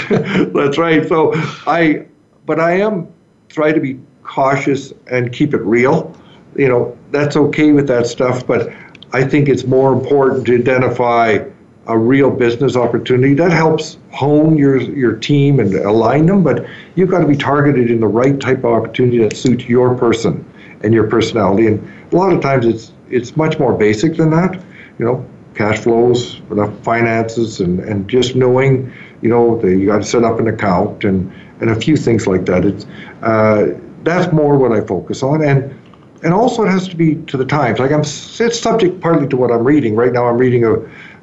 that's 0.53 0.79
right. 0.79 1.07
So 1.07 1.33
I, 1.67 2.07
but 2.45 2.59
I 2.59 2.81
am 2.81 3.07
try 3.49 3.71
to 3.71 3.81
be 3.81 4.01
cautious 4.25 4.93
and 5.07 5.33
keep 5.33 5.55
it 5.55 5.63
real. 5.63 6.17
You 6.61 6.69
know, 6.69 6.99
that's 7.11 7.37
okay 7.37 7.73
with 7.73 7.89
that 7.89 8.07
stuff, 8.07 8.47
but 8.47 8.71
I 9.15 9.25
think 9.25 9.49
it's 9.49 9.65
more 9.65 9.95
important 9.95 10.47
to 10.49 10.57
identify 10.57 11.39
a 11.87 11.97
real 11.97 12.31
business 12.31 12.77
opportunity 12.77 13.33
that 13.35 13.51
helps 13.51 13.97
hone 14.13 14.59
your 14.59 14.77
your 14.79 15.17
team 15.17 15.59
and 15.59 15.75
align 15.75 16.27
them. 16.27 16.45
But 16.45 16.67
you've 16.97 17.11
got 17.11 17.21
to 17.21 17.27
be 17.27 17.35
targeted 17.35 17.91
in 17.91 18.01
the 18.01 18.07
right 18.07 18.39
type 18.39 18.59
of 18.59 18.67
opportunity 18.67 19.17
that 19.19 19.35
suits 19.35 19.65
your 19.71 19.97
person 19.97 20.45
and 20.83 20.93
your 20.93 21.09
personality. 21.09 21.67
And 21.67 21.81
a 22.13 22.17
lot 22.17 22.31
of 22.31 22.43
times 22.43 22.67
it's 22.67 22.93
it's 23.09 23.39
much 23.39 23.59
more 23.59 23.73
basic 23.73 24.19
than 24.19 24.29
that. 24.33 24.55
You 24.99 25.07
know, 25.07 25.27
cash 25.55 25.79
flows, 25.79 26.43
enough 26.51 26.79
finances, 26.81 27.61
and, 27.61 27.81
and 27.81 28.07
just 28.07 28.37
knowing, 28.37 28.93
you 29.23 29.31
know, 29.31 29.59
that 29.61 29.71
you 29.71 29.87
got 29.87 30.03
to 30.03 30.05
set 30.05 30.25
up 30.25 30.39
an 30.39 30.49
account 30.49 31.05
and, 31.05 31.33
and 31.61 31.71
a 31.71 31.75
few 31.75 31.97
things 31.97 32.27
like 32.27 32.45
that. 32.45 32.67
It's 32.67 32.85
uh, 33.23 33.79
that's 34.05 34.31
more 34.31 34.59
what 34.59 34.73
I 34.73 34.83
focus 34.83 35.23
on, 35.23 35.43
and 35.43 35.75
and 36.23 36.35
also 36.35 36.65
it 36.65 36.71
has 36.71 36.89
to 36.89 36.97
be 36.97 37.17
to 37.27 37.37
the 37.37 37.45
times. 37.45 37.79
Like 37.79 37.93
I'm, 37.93 38.01
it's 38.01 38.59
subject 38.59 39.01
partly 39.01 39.27
to 39.29 39.37
what 39.37 39.51
I'm 39.51 39.65
reading 39.65 39.97
right 39.97 40.13
now. 40.13 40.27
I'm 40.27 40.39
reading 40.39 40.65
a 40.65 40.77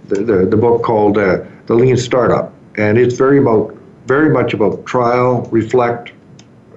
the 0.10 0.24
the, 0.24 0.46
the 0.46 0.58
book 0.58 0.84
called 0.84 1.18
uh, 1.18 1.44
The 1.68 1.76
Lean 1.76 1.98
Startup, 1.98 2.54
and 2.76 2.98
it's 2.98 3.16
very 3.16 3.40
about 3.40 3.76
very 4.08 4.30
much 4.30 4.54
about 4.54 4.86
trial, 4.86 5.42
reflect, 5.52 6.14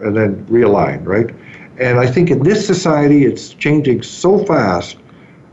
and 0.01 0.17
then 0.17 0.45
realign, 0.47 1.05
right? 1.07 1.35
And 1.79 1.99
I 1.99 2.07
think 2.07 2.31
in 2.31 2.43
this 2.43 2.67
society, 2.67 3.25
it's 3.25 3.55
changing 3.55 4.03
so 4.03 4.45
fast. 4.45 4.99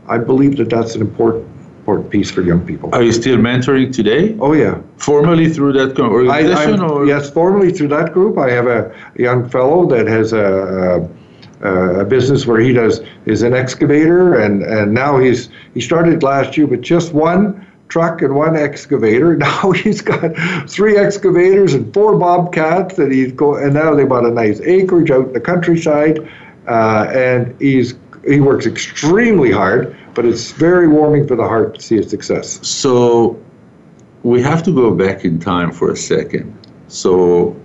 I 0.08 0.18
believe 0.18 0.56
that 0.56 0.70
that's 0.70 0.94
an 0.94 1.00
important 1.00 1.46
important 1.88 2.10
piece 2.10 2.30
for 2.30 2.42
young 2.42 2.60
people. 2.66 2.90
Are 2.92 3.02
you 3.02 3.12
still 3.12 3.38
mentoring 3.38 3.90
today? 3.94 4.36
Oh 4.40 4.52
yeah, 4.52 4.78
Formally 4.98 5.48
through 5.48 5.72
that 5.74 5.98
I, 5.98 6.02
organization, 6.02 6.80
I'm- 6.80 6.90
or 6.90 7.06
yes, 7.06 7.30
formally 7.30 7.72
through 7.72 7.88
that 7.88 8.12
group, 8.12 8.36
I 8.36 8.50
have 8.50 8.66
a 8.66 8.94
young 9.16 9.48
fellow 9.48 9.86
that 9.86 10.06
has 10.06 10.34
a, 10.34 11.08
a, 11.60 12.00
a 12.00 12.04
business 12.04 12.46
where 12.46 12.60
he 12.60 12.72
does 12.72 13.00
is 13.26 13.42
an 13.42 13.54
excavator, 13.54 14.34
and 14.34 14.62
and 14.62 14.92
now 14.92 15.18
he's 15.18 15.48
he 15.74 15.80
started 15.80 16.22
last 16.22 16.56
year 16.56 16.66
with 16.66 16.82
just 16.82 17.12
one 17.12 17.66
truck 17.88 18.22
and 18.22 18.34
one 18.34 18.56
excavator. 18.56 19.36
Now 19.48 19.72
he's 19.72 20.02
got 20.02 20.36
three 20.68 20.96
excavators 20.96 21.74
and 21.74 21.92
four 21.94 22.16
bobcats 22.18 22.96
that 22.96 23.10
he's 23.10 23.32
go, 23.32 23.56
and 23.56 23.74
now 23.74 23.94
they 23.94 24.04
bought 24.04 24.24
a 24.24 24.30
nice 24.30 24.60
acreage 24.60 25.10
out 25.10 25.28
in 25.28 25.32
the 25.32 25.40
countryside, 25.40 26.18
uh, 26.66 27.06
and 27.10 27.58
he's 27.60 27.94
he 28.26 28.40
works 28.40 28.66
extremely 28.66 29.50
hard, 29.50 29.96
but 30.14 30.26
it's 30.26 30.52
very 30.52 30.88
warming 30.88 31.26
for 31.26 31.36
the 31.36 31.46
heart 31.46 31.76
to 31.76 31.80
see 31.80 31.96
his 31.96 32.10
success. 32.10 32.66
So 32.66 33.40
we 34.22 34.42
have 34.42 34.62
to 34.64 34.74
go 34.74 34.94
back 34.94 35.24
in 35.24 35.38
time 35.38 35.72
for 35.72 35.90
a 35.90 35.96
second. 35.96 36.54
So 36.88 37.56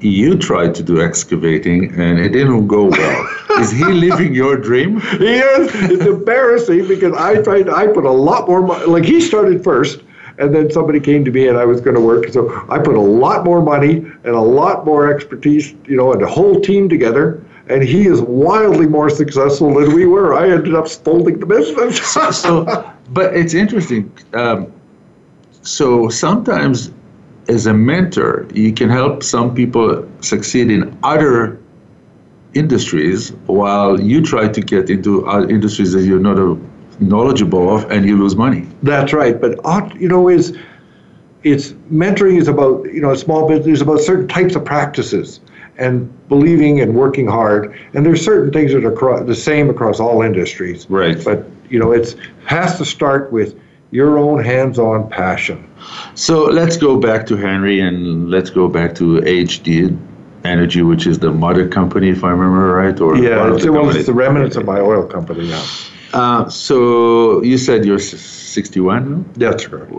you 0.00 0.36
tried 0.36 0.74
to 0.76 0.82
do 0.82 1.00
excavating 1.00 1.94
and 2.00 2.18
it 2.18 2.30
didn't 2.30 2.66
go 2.66 2.84
well. 2.86 3.28
Is 3.60 3.70
he 3.70 3.84
living 3.84 4.34
your 4.34 4.56
dream? 4.56 5.00
He 5.00 5.36
is. 5.36 5.70
It's 5.90 6.06
embarrassing 6.06 6.88
because 6.88 7.14
I 7.14 7.42
tried. 7.42 7.68
I 7.68 7.86
put 7.88 8.04
a 8.04 8.10
lot 8.10 8.48
more 8.48 8.62
money. 8.62 8.86
Like 8.86 9.04
he 9.04 9.20
started 9.20 9.62
first, 9.62 10.02
and 10.38 10.54
then 10.54 10.70
somebody 10.70 11.00
came 11.00 11.24
to 11.24 11.30
me, 11.30 11.48
and 11.48 11.58
I 11.58 11.64
was 11.66 11.80
going 11.80 11.96
to 11.96 12.00
work. 12.00 12.28
So 12.28 12.48
I 12.70 12.78
put 12.78 12.94
a 12.94 13.00
lot 13.00 13.44
more 13.44 13.60
money 13.60 13.96
and 13.96 14.34
a 14.34 14.40
lot 14.40 14.86
more 14.86 15.12
expertise, 15.12 15.74
you 15.86 15.96
know, 15.96 16.12
and 16.12 16.22
a 16.22 16.26
whole 16.28 16.60
team 16.60 16.88
together. 16.88 17.42
and 17.70 17.82
he 17.84 18.06
is 18.06 18.20
wildly 18.22 18.86
more 18.86 19.08
successful 19.08 19.72
than 19.74 19.94
we 19.94 20.04
were. 20.06 20.34
I 20.34 20.50
ended 20.50 20.74
up 20.74 20.88
folding 20.88 21.38
the 21.38 21.46
business. 21.46 22.00
so, 22.42 22.64
but 23.10 23.34
it's 23.36 23.54
interesting. 23.54 24.10
Um, 24.34 24.72
so 25.62 26.08
sometimes, 26.08 26.90
as 27.50 27.66
a 27.66 27.74
mentor, 27.74 28.46
you 28.54 28.72
can 28.72 28.88
help 28.88 29.22
some 29.22 29.54
people 29.54 30.08
succeed 30.20 30.70
in 30.70 30.96
other 31.02 31.60
industries 32.54 33.30
while 33.46 34.00
you 34.00 34.22
try 34.22 34.48
to 34.48 34.60
get 34.60 34.88
into 34.88 35.26
other 35.26 35.48
industries 35.48 35.92
that 35.92 36.02
you're 36.02 36.20
not 36.20 36.58
knowledgeable 37.00 37.74
of 37.74 37.90
and 37.90 38.06
you 38.06 38.16
lose 38.16 38.36
money. 38.36 38.66
That's 38.82 39.12
right. 39.12 39.40
But 39.40 39.58
uh, 39.64 39.88
you 39.98 40.08
know, 40.08 40.28
is 40.28 40.56
it's 41.42 41.70
mentoring 41.90 42.38
is 42.38 42.48
about 42.48 42.84
you 42.92 43.00
know 43.00 43.10
a 43.10 43.16
small 43.16 43.48
business 43.48 43.80
about 43.80 44.00
certain 44.00 44.28
types 44.28 44.54
of 44.54 44.64
practices 44.64 45.40
and 45.78 46.10
believing 46.28 46.80
and 46.80 46.94
working 46.94 47.26
hard. 47.26 47.74
And 47.94 48.04
there's 48.04 48.24
certain 48.24 48.52
things 48.52 48.72
that 48.72 48.84
are 48.84 49.24
the 49.24 49.34
same 49.34 49.70
across 49.70 49.98
all 49.98 50.22
industries. 50.22 50.88
Right. 50.88 51.22
But 51.24 51.46
you 51.68 51.78
know, 51.78 51.90
it's 51.92 52.14
has 52.46 52.76
to 52.78 52.84
start 52.84 53.32
with 53.32 53.58
your 53.90 54.18
own 54.18 54.42
hands-on 54.44 55.08
passion. 55.08 55.68
So 56.14 56.44
let's 56.44 56.76
go 56.76 56.98
back 56.98 57.26
to 57.26 57.36
Henry 57.36 57.80
and 57.80 58.30
let's 58.30 58.50
go 58.50 58.68
back 58.68 58.94
to 58.96 59.20
HD 59.22 59.98
Energy, 60.44 60.82
which 60.82 61.06
is 61.06 61.18
the 61.18 61.30
mother 61.30 61.68
company, 61.68 62.08
if 62.08 62.24
I 62.24 62.30
remember 62.30 62.74
right. 62.74 62.98
Or 62.98 63.16
yeah, 63.16 63.52
it's, 63.52 63.66
well, 63.66 63.94
it's 63.94 64.06
the 64.06 64.14
remnants 64.14 64.56
of 64.56 64.64
my 64.64 64.80
oil 64.80 65.06
company 65.06 65.48
now. 65.48 65.66
Uh, 66.12 66.48
so 66.48 67.42
you 67.42 67.58
said 67.58 67.84
you're 67.84 67.98
61? 67.98 69.30
That's 69.34 69.66
correct. 69.66 69.92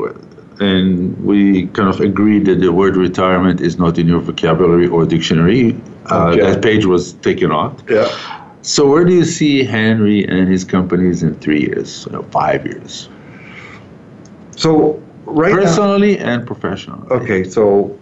And 0.59 1.23
we 1.23 1.67
kind 1.67 1.89
of 1.89 1.99
agreed 2.01 2.45
that 2.45 2.59
the 2.59 2.71
word 2.71 2.95
retirement 2.95 3.61
is 3.61 3.77
not 3.77 3.97
in 3.97 4.07
your 4.07 4.19
vocabulary 4.19 4.87
or 4.87 5.05
dictionary. 5.05 5.79
Uh, 6.09 6.29
okay. 6.29 6.41
That 6.41 6.61
page 6.61 6.85
was 6.85 7.13
taken 7.13 7.51
off. 7.51 7.79
Yeah. 7.87 8.07
So 8.61 8.87
where 8.87 9.05
do 9.05 9.13
you 9.13 9.25
see 9.25 9.63
Henry 9.63 10.23
and 10.27 10.47
his 10.47 10.63
companies 10.63 11.23
in 11.23 11.35
three 11.35 11.61
years, 11.61 12.05
you 12.05 12.11
know, 12.11 12.23
five 12.23 12.65
years? 12.65 13.09
So 14.61 15.01
right 15.25 15.51
personally 15.51 16.17
now, 16.17 16.33
and 16.33 16.45
professionally. 16.45 17.07
Okay, 17.09 17.43
so 17.43 17.97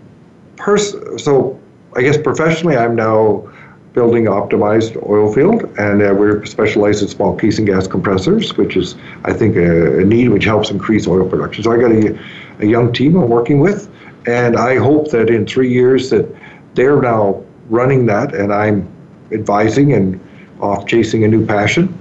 pers- 0.57 0.93
so 1.23 1.57
I 1.95 2.01
guess 2.01 2.17
professionally, 2.17 2.75
I'm 2.75 2.97
now 2.97 3.49
building 3.93 4.25
optimized 4.25 5.01
oil 5.09 5.33
field, 5.33 5.63
and 5.79 6.01
uh, 6.01 6.13
we're 6.13 6.45
specialized 6.45 7.01
in 7.01 7.07
small 7.07 7.33
casing 7.37 7.63
gas 7.63 7.87
compressors, 7.87 8.57
which 8.57 8.75
is, 8.75 8.95
I 9.23 9.31
think, 9.31 9.55
a, 9.55 9.99
a, 9.99 10.03
need 10.03 10.29
which 10.29 10.43
helps 10.43 10.69
increase 10.69 11.07
oil 11.07 11.27
production. 11.27 11.63
So 11.63 11.71
I 11.71 11.77
got 11.77 11.91
a, 11.91 12.19
a 12.59 12.65
young 12.65 12.91
team 12.91 13.15
I'm 13.15 13.29
working 13.29 13.61
with, 13.61 13.89
and 14.27 14.57
I 14.57 14.75
hope 14.75 15.11
that 15.11 15.29
in 15.29 15.47
three 15.47 15.71
years 15.71 16.09
that 16.09 16.27
they're 16.75 17.01
now 17.01 17.41
running 17.69 18.05
that, 18.07 18.35
and 18.35 18.53
I'm 18.53 18.85
advising 19.31 19.93
and 19.93 20.19
off 20.59 20.85
chasing 20.87 21.23
a 21.23 21.27
new 21.29 21.45
passion 21.45 21.97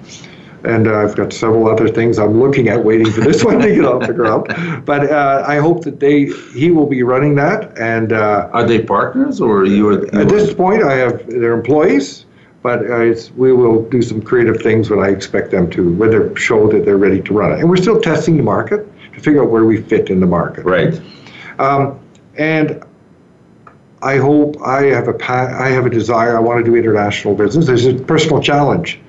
and 0.65 0.89
uh, 0.89 0.99
I've 0.99 1.17
got 1.17 1.33
several 1.33 1.69
other 1.69 1.89
things 1.89 2.19
I'm 2.19 2.41
looking 2.41 2.69
at, 2.69 2.85
waiting 2.85 3.11
for 3.11 3.21
this 3.21 3.45
one 3.45 3.61
to 3.61 3.75
get 3.75 3.85
off 3.85 4.07
the 4.07 4.13
ground. 4.13 4.47
But 4.85 5.11
uh, 5.11 5.45
I 5.47 5.57
hope 5.57 5.85
that 5.85 6.01
they 6.01 6.27
he 6.55 6.71
will 6.71 6.87
be 6.87 7.03
running 7.03 7.35
that. 7.37 7.77
And 7.79 8.13
uh, 8.13 8.51
are 8.53 8.65
they 8.65 8.83
partners 8.83 9.41
or 9.41 9.65
you? 9.65 9.89
Are, 9.89 10.01
you 10.01 10.21
at 10.21 10.29
this 10.29 10.55
point, 10.55 10.83
I 10.83 10.95
have 10.95 11.27
their 11.27 11.53
employees, 11.53 12.27
but 12.63 12.91
uh, 12.91 13.15
we 13.37 13.53
will 13.53 13.89
do 13.89 14.03
some 14.03 14.21
creative 14.21 14.61
things 14.61 14.91
when 14.91 15.01
I 15.01 15.09
expect 15.09 15.51
them 15.51 15.71
to, 15.71 15.95
when 15.95 16.11
they 16.11 16.35
show 16.35 16.71
that 16.73 16.85
they're 16.85 16.99
ready 16.99 17.21
to 17.23 17.33
run 17.33 17.53
it. 17.53 17.61
And 17.61 17.69
we're 17.69 17.77
still 17.77 18.01
testing 18.01 18.37
the 18.37 18.43
market 18.43 18.87
to 19.15 19.21
figure 19.21 19.43
out 19.43 19.51
where 19.51 19.65
we 19.65 19.83
fit 19.83 20.11
in 20.11 20.21
the 20.21 20.27
market. 20.27 20.65
Right. 20.65 21.01
Um, 21.59 22.01
and 22.37 22.85
I 24.01 24.17
hope 24.17 24.57
I 24.63 24.85
have 24.85 25.09
a 25.09 25.33
I 25.33 25.69
have 25.71 25.87
a 25.87 25.91
desire. 25.91 26.37
I 26.37 26.41
want 26.41 26.65
to 26.65 26.71
do 26.71 26.77
international 26.77 27.35
business. 27.35 27.67
There's 27.67 27.87
a 27.87 27.95
personal 27.95 28.41
challenge 28.41 29.01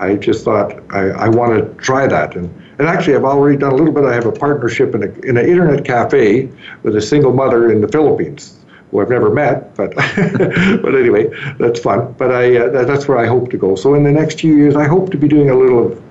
I 0.00 0.16
just 0.16 0.44
thought 0.44 0.82
I, 0.92 1.10
I 1.10 1.28
want 1.28 1.58
to 1.58 1.82
try 1.82 2.06
that. 2.06 2.34
And, 2.34 2.46
and 2.78 2.88
actually, 2.88 3.14
I've 3.14 3.24
already 3.24 3.58
done 3.58 3.72
a 3.72 3.76
little 3.76 3.92
bit. 3.92 4.04
I 4.04 4.14
have 4.14 4.26
a 4.26 4.32
partnership 4.32 4.94
in, 4.94 5.02
a, 5.02 5.10
in 5.28 5.36
an 5.36 5.46
internet 5.46 5.84
cafe 5.84 6.50
with 6.82 6.96
a 6.96 7.02
single 7.02 7.32
mother 7.32 7.70
in 7.70 7.82
the 7.82 7.88
Philippines 7.88 8.56
who 8.90 9.00
I've 9.00 9.10
never 9.10 9.30
met, 9.30 9.76
but 9.76 9.94
but 9.96 10.94
anyway, 10.94 11.30
that's 11.58 11.80
fun. 11.80 12.14
But 12.18 12.32
I 12.32 12.56
uh, 12.56 12.84
that's 12.84 13.06
where 13.06 13.18
I 13.18 13.26
hope 13.26 13.50
to 13.50 13.58
go. 13.58 13.76
So 13.76 13.94
in 13.94 14.02
the 14.02 14.10
next 14.10 14.40
few 14.40 14.56
years, 14.56 14.74
I 14.74 14.88
hope 14.88 15.10
to 15.10 15.18
be 15.18 15.28
doing 15.28 15.50
a 15.50 15.54
little 15.54 15.92
of 15.92 16.02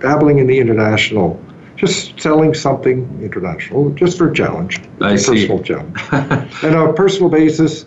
dabbling 0.00 0.38
in 0.38 0.46
the 0.46 0.58
international, 0.58 1.42
just 1.76 2.20
selling 2.20 2.54
something 2.54 3.20
international, 3.22 3.90
just 3.90 4.18
for 4.18 4.30
a 4.30 4.34
challenge, 4.34 4.80
I 5.00 5.12
a 5.12 5.18
see. 5.18 5.48
personal 5.48 5.62
challenge. 5.62 5.96
and 6.62 6.76
on 6.76 6.90
a 6.90 6.92
personal 6.92 7.30
basis, 7.30 7.86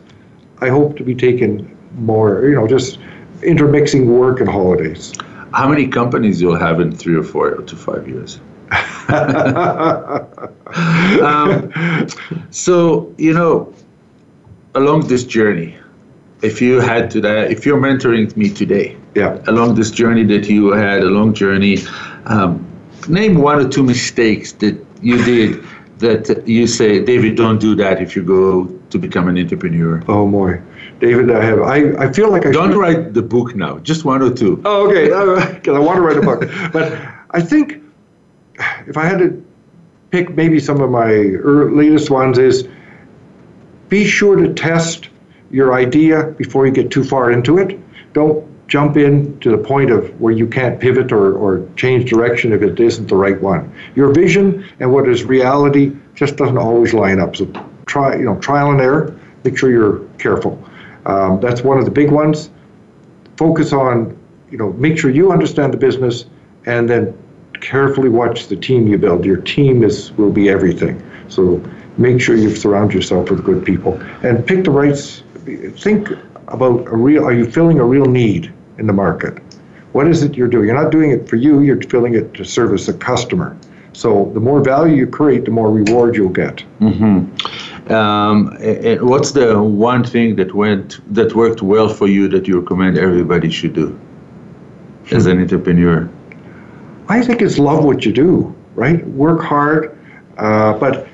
I 0.59 0.69
hope 0.69 0.97
to 0.97 1.03
be 1.03 1.15
taking 1.15 1.77
more, 1.95 2.45
you 2.45 2.55
know, 2.55 2.67
just 2.67 2.99
intermixing 3.43 4.17
work 4.17 4.39
and 4.39 4.49
holidays. 4.49 5.13
How 5.53 5.67
many 5.67 5.87
companies 5.87 6.41
you'll 6.41 6.59
have 6.59 6.79
in 6.79 6.95
three 6.95 7.15
or 7.15 7.23
four 7.23 7.55
to 7.55 7.75
five 7.75 8.07
years? 8.07 8.39
um, 11.21 11.71
so 12.49 13.13
you 13.17 13.33
know, 13.33 13.73
along 14.75 15.07
this 15.07 15.23
journey, 15.23 15.77
if 16.41 16.61
you 16.61 16.79
had 16.79 17.11
to 17.11 17.21
that, 17.21 17.51
if 17.51 17.65
you're 17.65 17.79
mentoring 17.79 18.35
me 18.35 18.49
today, 18.49 18.97
yeah, 19.15 19.39
along 19.47 19.75
this 19.75 19.91
journey 19.91 20.23
that 20.25 20.49
you 20.49 20.71
had, 20.71 21.01
a 21.01 21.09
long 21.09 21.33
journey, 21.33 21.77
um, 22.25 22.65
name 23.07 23.35
one 23.35 23.59
or 23.63 23.69
two 23.69 23.83
mistakes 23.83 24.53
that 24.53 24.83
you 25.01 25.23
did 25.23 25.63
that 25.99 26.47
you 26.47 26.67
say, 26.67 27.03
David, 27.03 27.35
don't 27.35 27.59
do 27.59 27.75
that 27.75 28.01
if 28.01 28.15
you 28.15 28.23
go 28.23 28.65
to 28.89 28.97
become 28.97 29.27
an 29.27 29.37
entrepreneur. 29.37 30.03
Oh 30.07 30.29
boy. 30.29 30.61
David, 30.99 31.31
I 31.31 31.43
have. 31.43 31.61
I, 31.61 32.05
I 32.05 32.11
feel 32.11 32.29
like 32.29 32.45
I 32.45 32.51
don't 32.51 32.71
should... 32.71 32.77
write 32.77 33.13
the 33.13 33.21
book 33.21 33.55
now. 33.55 33.79
Just 33.79 34.05
one 34.05 34.21
or 34.21 34.33
two. 34.33 34.61
Oh, 34.65 34.89
okay. 34.89 35.53
Because 35.53 35.75
I 35.75 35.79
want 35.79 35.97
to 35.97 36.01
write 36.01 36.17
a 36.17 36.21
book, 36.21 36.49
but 36.71 36.93
I 37.31 37.41
think 37.41 37.81
if 38.87 38.97
I 38.97 39.05
had 39.05 39.19
to 39.19 39.45
pick 40.11 40.35
maybe 40.35 40.59
some 40.59 40.79
of 40.81 40.89
my 40.89 41.11
latest 41.11 42.09
ones 42.09 42.37
is 42.37 42.67
be 43.89 44.05
sure 44.05 44.35
to 44.35 44.53
test 44.53 45.09
your 45.49 45.73
idea 45.73 46.25
before 46.37 46.65
you 46.65 46.71
get 46.71 46.91
too 46.91 47.03
far 47.03 47.31
into 47.31 47.57
it. 47.57 47.79
Don't 48.13 48.47
jump 48.67 48.97
in 48.97 49.39
to 49.39 49.51
the 49.51 49.57
point 49.57 49.91
of 49.91 50.19
where 50.19 50.33
you 50.33 50.47
can't 50.47 50.79
pivot 50.79 51.11
or, 51.11 51.33
or 51.33 51.67
change 51.75 52.09
direction 52.09 52.53
if 52.53 52.61
it 52.61 52.79
isn't 52.79 53.07
the 53.07 53.15
right 53.15 53.39
one. 53.41 53.73
Your 53.95 54.11
vision 54.13 54.67
and 54.79 54.91
what 54.91 55.07
is 55.07 55.23
reality 55.23 55.95
just 56.15 56.37
doesn't 56.37 56.57
always 56.57 56.93
line 56.93 57.19
up. 57.19 57.35
So 57.35 57.45
try, 57.85 58.15
you 58.15 58.25
know, 58.25 58.39
trial 58.39 58.71
and 58.71 58.81
error. 58.81 59.19
Make 59.43 59.57
sure 59.57 59.69
you're 59.69 59.99
careful. 60.17 60.62
Um, 61.05 61.39
that's 61.39 61.61
one 61.61 61.77
of 61.77 61.85
the 61.85 61.91
big 61.91 62.11
ones. 62.11 62.49
Focus 63.37 63.73
on, 63.73 64.17
you 64.49 64.57
know, 64.57 64.73
make 64.73 64.97
sure 64.97 65.09
you 65.09 65.31
understand 65.31 65.73
the 65.73 65.77
business, 65.77 66.25
and 66.65 66.89
then 66.89 67.17
carefully 67.59 68.09
watch 68.09 68.47
the 68.47 68.55
team 68.55 68.87
you 68.87 68.97
build. 68.97 69.25
Your 69.25 69.37
team 69.37 69.83
is 69.83 70.11
will 70.13 70.31
be 70.31 70.49
everything. 70.49 71.01
So 71.29 71.63
make 71.97 72.21
sure 72.21 72.35
you 72.35 72.55
surround 72.55 72.93
yourself 72.93 73.29
with 73.29 73.43
good 73.43 73.65
people 73.65 73.99
and 74.23 74.45
pick 74.45 74.63
the 74.63 74.71
right. 74.71 74.97
Think 75.77 76.09
about 76.47 76.87
a 76.87 76.95
real. 76.95 77.25
Are 77.25 77.33
you 77.33 77.49
filling 77.49 77.79
a 77.79 77.85
real 77.85 78.05
need 78.05 78.53
in 78.77 78.87
the 78.87 78.93
market? 78.93 79.39
What 79.93 80.07
is 80.07 80.23
it 80.23 80.35
you're 80.35 80.47
doing? 80.47 80.65
You're 80.65 80.81
not 80.81 80.91
doing 80.91 81.11
it 81.11 81.29
for 81.29 81.35
you. 81.35 81.61
You're 81.61 81.81
filling 81.81 82.15
it 82.15 82.33
to 82.35 82.43
service 82.43 82.87
a 82.87 82.93
customer. 82.93 83.55
So 83.93 84.31
the 84.33 84.39
more 84.39 84.61
value 84.61 84.95
you 84.95 85.07
create, 85.07 85.45
the 85.45 85.51
more 85.51 85.71
reward 85.71 86.15
you'll 86.15 86.29
get. 86.29 86.63
Mm-hmm. 86.79 87.72
Um, 87.89 88.57
what's 89.01 89.31
the 89.31 89.61
one 89.61 90.03
thing 90.03 90.35
that 90.37 90.53
went 90.53 90.99
that 91.13 91.35
worked 91.35 91.61
well 91.61 91.89
for 91.89 92.07
you 92.07 92.27
that 92.29 92.47
you 92.47 92.59
recommend 92.59 92.97
everybody 92.97 93.49
should 93.49 93.73
do 93.73 93.99
as 95.11 95.25
an 95.25 95.41
entrepreneur? 95.41 96.09
I 97.09 97.21
think 97.21 97.41
it's 97.41 97.59
love 97.59 97.83
what 97.83 98.05
you 98.05 98.13
do, 98.13 98.55
right? 98.75 99.05
Work 99.07 99.41
hard, 99.41 99.97
uh, 100.37 100.77
but 100.77 101.07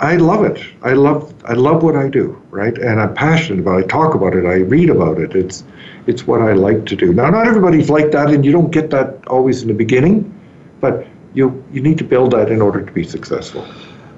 I 0.00 0.16
love 0.16 0.44
it. 0.44 0.62
I 0.82 0.92
love 0.92 1.32
I 1.46 1.54
love 1.54 1.82
what 1.82 1.96
I 1.96 2.08
do, 2.08 2.40
right? 2.50 2.76
And 2.76 3.00
I'm 3.00 3.14
passionate 3.14 3.60
about 3.60 3.80
it. 3.80 3.84
I 3.84 3.88
talk 3.88 4.14
about 4.14 4.34
it. 4.34 4.44
I 4.44 4.56
read 4.56 4.90
about 4.90 5.18
it. 5.18 5.34
It's 5.34 5.64
it's 6.06 6.26
what 6.26 6.42
I 6.42 6.52
like 6.52 6.84
to 6.86 6.96
do. 6.96 7.14
Now, 7.14 7.30
not 7.30 7.46
everybody's 7.46 7.88
like 7.88 8.10
that, 8.10 8.28
and 8.30 8.44
you 8.44 8.52
don't 8.52 8.70
get 8.70 8.90
that 8.90 9.26
always 9.28 9.62
in 9.62 9.68
the 9.68 9.74
beginning, 9.74 10.30
but 10.80 11.06
you 11.32 11.64
you 11.72 11.80
need 11.80 11.96
to 11.98 12.04
build 12.04 12.32
that 12.32 12.50
in 12.50 12.60
order 12.60 12.84
to 12.84 12.92
be 12.92 13.04
successful. 13.04 13.66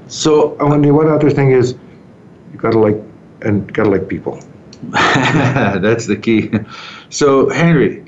So, 0.09 0.57
the 0.57 0.91
one 0.93 1.09
other 1.09 1.31
thing 1.31 1.51
is, 1.51 1.73
you 2.53 2.59
gotta 2.59 2.79
like 2.79 2.97
and 3.43 3.73
gotta 3.73 3.91
like 3.91 4.09
people. 4.09 4.41
That's 4.91 6.07
the 6.07 6.17
key. 6.17 6.51
So, 7.11 7.49
Henry, 7.51 8.05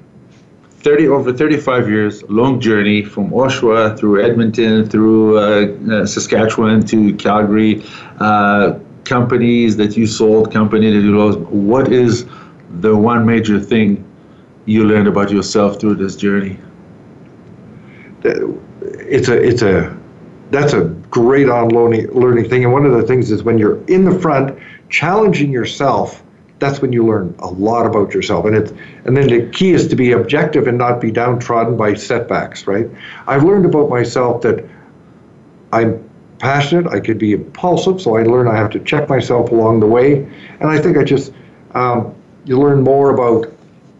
30 0.80 1.08
over 1.08 1.32
35 1.32 1.88
years, 1.88 2.22
long 2.24 2.60
journey 2.60 3.02
from 3.02 3.30
Oshawa 3.30 3.98
through 3.98 4.24
Edmonton, 4.24 4.88
through 4.88 5.38
uh, 5.38 5.66
uh, 5.92 6.06
Saskatchewan 6.06 6.84
to 6.86 7.14
Calgary, 7.16 7.84
uh, 8.20 8.78
companies 9.04 9.76
that 9.76 9.96
you 9.96 10.06
sold, 10.06 10.52
company 10.52 10.90
that 10.90 11.00
you 11.00 11.18
lost. 11.18 11.38
What 11.38 11.92
is 11.92 12.26
the 12.80 12.96
one 12.96 13.26
major 13.26 13.58
thing 13.58 14.04
you 14.66 14.84
learned 14.84 15.08
about 15.08 15.30
yourself 15.30 15.80
through 15.80 15.96
this 15.96 16.14
journey? 16.14 16.58
It's 18.22 19.28
a 19.28 19.42
it's 19.42 19.62
a 19.62 19.96
that's 20.50 20.72
a 20.74 20.94
great 21.20 21.48
on 21.48 21.68
learning, 21.68 22.10
learning 22.12 22.48
thing. 22.48 22.64
And 22.64 22.72
one 22.72 22.86
of 22.86 22.92
the 22.92 23.02
things 23.02 23.30
is 23.30 23.42
when 23.42 23.58
you're 23.58 23.84
in 23.86 24.04
the 24.04 24.18
front, 24.20 24.58
challenging 24.88 25.50
yourself 25.50 26.22
that's 26.58 26.82
when 26.82 26.92
you 26.92 27.06
learn 27.06 27.34
a 27.38 27.46
lot 27.46 27.86
about 27.86 28.12
yourself. 28.12 28.44
And 28.44 28.56
it's 28.56 28.72
and 29.04 29.16
then 29.16 29.28
the 29.28 29.48
key 29.50 29.70
is 29.70 29.86
to 29.88 29.96
be 29.96 30.12
objective 30.12 30.66
and 30.66 30.76
not 30.76 31.00
be 31.00 31.10
downtrodden 31.10 31.76
by 31.76 31.94
setbacks, 31.94 32.66
right? 32.66 32.88
I've 33.26 33.44
learned 33.44 33.64
about 33.64 33.88
myself 33.88 34.42
that 34.42 34.64
I'm 35.72 36.08
passionate, 36.38 36.86
I 36.88 37.00
could 37.00 37.18
be 37.18 37.32
impulsive, 37.32 38.00
so 38.00 38.16
I 38.16 38.22
learn 38.22 38.48
I 38.48 38.56
have 38.56 38.70
to 38.70 38.80
check 38.80 39.08
myself 39.08 39.50
along 39.50 39.80
the 39.80 39.86
way. 39.86 40.24
And 40.60 40.68
I 40.68 40.80
think 40.80 40.96
I 40.96 41.04
just 41.04 41.32
um, 41.74 42.14
you 42.44 42.58
learn 42.58 42.82
more 42.82 43.10
about 43.14 43.52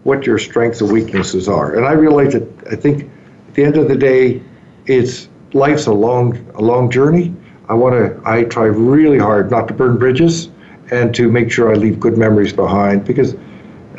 what 0.05 0.27
your 0.27 0.39
strengths 0.39 0.81
and 0.81 0.91
weaknesses 0.91 1.49
are. 1.49 1.77
And 1.77 1.87
I 1.87 1.93
realize 1.93 2.33
that 2.33 2.49
I 2.71 2.77
think 2.77 3.11
at 3.49 3.55
the 3.55 3.65
end 3.65 3.77
of 3.77 3.89
the 3.89 3.97
day, 3.97 4.43
it's 4.87 5.28
life's 5.53 5.87
a 5.87 5.93
long 5.93 6.45
a 6.55 6.63
long 6.63 6.91
journey. 6.91 7.35
I 7.69 7.75
want 7.75 7.95
to 7.95 8.21
I 8.29 8.45
try 8.45 8.65
really 8.65 9.19
hard 9.19 9.51
not 9.51 9.69
to 9.69 9.75
burn 9.75 9.99
bridges 9.99 10.51
and 10.91 11.15
to 11.15 11.31
make 11.31 11.51
sure 11.51 11.71
I 11.71 11.75
leave 11.75 12.01
good 12.01 12.17
memories 12.17 12.53
behind 12.53 13.05
because 13.05 13.35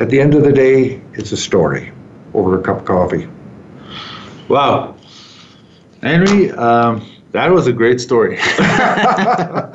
at 0.00 0.08
the 0.08 0.20
end 0.20 0.34
of 0.34 0.42
the 0.42 0.52
day, 0.52 1.00
it's 1.12 1.30
a 1.32 1.36
story 1.36 1.92
over 2.34 2.58
a 2.58 2.62
cup 2.62 2.78
of 2.78 2.84
coffee. 2.84 3.28
Wow. 4.48 4.96
Henry, 6.02 6.50
um, 6.52 7.06
that 7.32 7.50
was 7.52 7.66
a 7.66 7.72
great 7.72 8.00
story. 8.00 8.38
uh, 8.58 9.72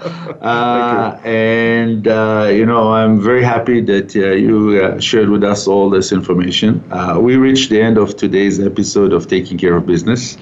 and, 1.24 2.08
uh, 2.08 2.49
you 2.51 2.66
know, 2.66 2.91
I'm 2.91 3.22
very 3.22 3.43
happy 3.43 3.80
that 3.82 4.16
uh, 4.16 4.32
you 4.32 4.82
uh, 4.84 4.99
shared 4.99 5.30
with 5.30 5.43
us 5.43 5.68
all 5.68 5.89
this 5.89 6.12
information. 6.12 6.84
Uh, 6.91 7.18
we 7.20 7.38
reached 7.38 7.70
the 7.70 7.82
end 7.82 7.97
of 7.97 8.18
today's 8.18 8.60
episode 8.60 9.14
of 9.14 9.28
Taking 9.28 9.58
Care 9.58 9.78
of 9.78 9.86
Business. 9.86 10.38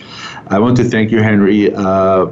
I 0.47 0.57
want 0.57 0.76
to 0.78 0.84
thank 0.84 1.11
you, 1.11 1.22
Henry, 1.22 1.72
uh, 1.76 2.28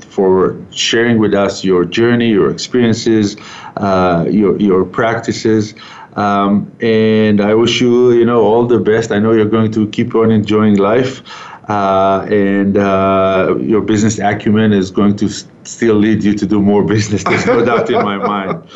for 0.00 0.56
sharing 0.70 1.18
with 1.18 1.34
us 1.34 1.64
your 1.64 1.84
journey, 1.84 2.28
your 2.28 2.50
experiences, 2.50 3.36
your, 3.76 4.56
your 4.60 4.84
practices. 4.84 5.74
Um, 6.14 6.70
and 6.80 7.40
I 7.40 7.54
wish 7.54 7.80
you, 7.80 8.12
you 8.12 8.24
know, 8.24 8.42
all 8.42 8.66
the 8.66 8.78
best. 8.78 9.10
I 9.12 9.18
know 9.18 9.32
you're 9.32 9.44
going 9.44 9.72
to 9.72 9.88
keep 9.88 10.14
on 10.14 10.30
enjoying 10.30 10.76
life 10.76 11.22
uh, 11.70 12.26
and 12.30 12.76
uh, 12.76 13.54
your 13.60 13.80
business 13.80 14.18
acumen 14.18 14.72
is 14.72 14.90
going 14.90 15.14
to 15.16 15.28
still 15.62 15.94
lead 15.94 16.24
you 16.24 16.34
to 16.34 16.44
do 16.44 16.60
more 16.60 16.82
business. 16.94 17.22
There's 17.22 17.46
no 17.46 17.64
doubt 17.64 17.88
in 17.88 18.02
my 18.02 18.16
mind. 18.16 18.68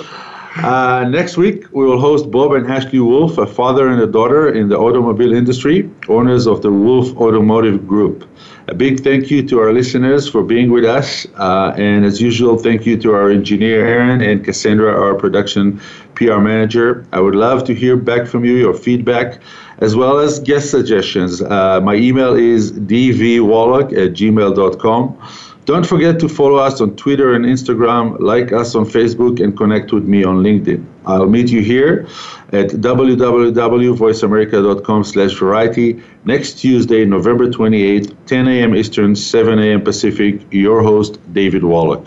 Uh, 0.58 1.04
next 1.08 1.36
week, 1.36 1.64
we 1.72 1.84
will 1.84 1.98
host 1.98 2.30
Bob 2.30 2.52
and 2.52 2.70
Ashley 2.70 3.00
Wolf, 3.00 3.38
a 3.38 3.46
father 3.46 3.88
and 3.88 4.00
a 4.00 4.06
daughter 4.06 4.54
in 4.54 4.68
the 4.68 4.78
automobile 4.78 5.32
industry, 5.32 5.90
owners 6.08 6.46
of 6.46 6.62
the 6.62 6.70
Wolf 6.70 7.16
Automotive 7.16 7.88
Group. 7.88 8.28
A 8.68 8.74
big 8.74 9.00
thank 9.00 9.28
you 9.28 9.42
to 9.48 9.58
our 9.58 9.72
listeners 9.72 10.28
for 10.28 10.44
being 10.44 10.70
with 10.70 10.84
us. 10.84 11.26
Uh, 11.34 11.74
and 11.76 12.04
as 12.04 12.20
usual, 12.20 12.56
thank 12.56 12.86
you 12.86 12.96
to 12.98 13.12
our 13.12 13.28
engineer, 13.28 13.84
Aaron, 13.84 14.20
and 14.20 14.44
Cassandra, 14.44 14.92
our 14.94 15.14
production 15.16 15.80
PR 16.14 16.38
manager. 16.38 17.04
I 17.12 17.18
would 17.18 17.34
love 17.34 17.64
to 17.64 17.74
hear 17.74 17.96
back 17.96 18.28
from 18.28 18.44
you, 18.44 18.54
your 18.54 18.74
feedback 18.74 19.40
as 19.78 19.96
well 19.96 20.18
as 20.18 20.40
guest 20.40 20.70
suggestions. 20.70 21.40
Uh, 21.42 21.80
my 21.80 21.94
email 21.94 22.34
is 22.34 22.72
dvwallach 22.72 23.92
at 23.92 24.12
gmail.com. 24.12 25.18
Don't 25.64 25.86
forget 25.86 26.20
to 26.20 26.28
follow 26.28 26.56
us 26.56 26.82
on 26.82 26.94
Twitter 26.96 27.32
and 27.32 27.46
Instagram, 27.46 28.20
like 28.20 28.52
us 28.52 28.74
on 28.74 28.84
Facebook, 28.84 29.42
and 29.42 29.56
connect 29.56 29.92
with 29.92 30.04
me 30.04 30.22
on 30.22 30.42
LinkedIn. 30.42 30.84
I'll 31.06 31.24
meet 31.26 31.48
you 31.48 31.62
here 31.62 32.06
at 32.52 32.68
www.voiceamerica.com 32.68 35.04
slash 35.04 35.32
variety 35.32 36.02
next 36.24 36.58
Tuesday, 36.58 37.06
November 37.06 37.48
28th, 37.48 38.14
10 38.26 38.48
a.m. 38.48 38.76
Eastern, 38.76 39.16
7 39.16 39.58
a.m. 39.58 39.80
Pacific. 39.82 40.42
Your 40.50 40.82
host, 40.82 41.18
David 41.32 41.64
Wallach. 41.64 42.06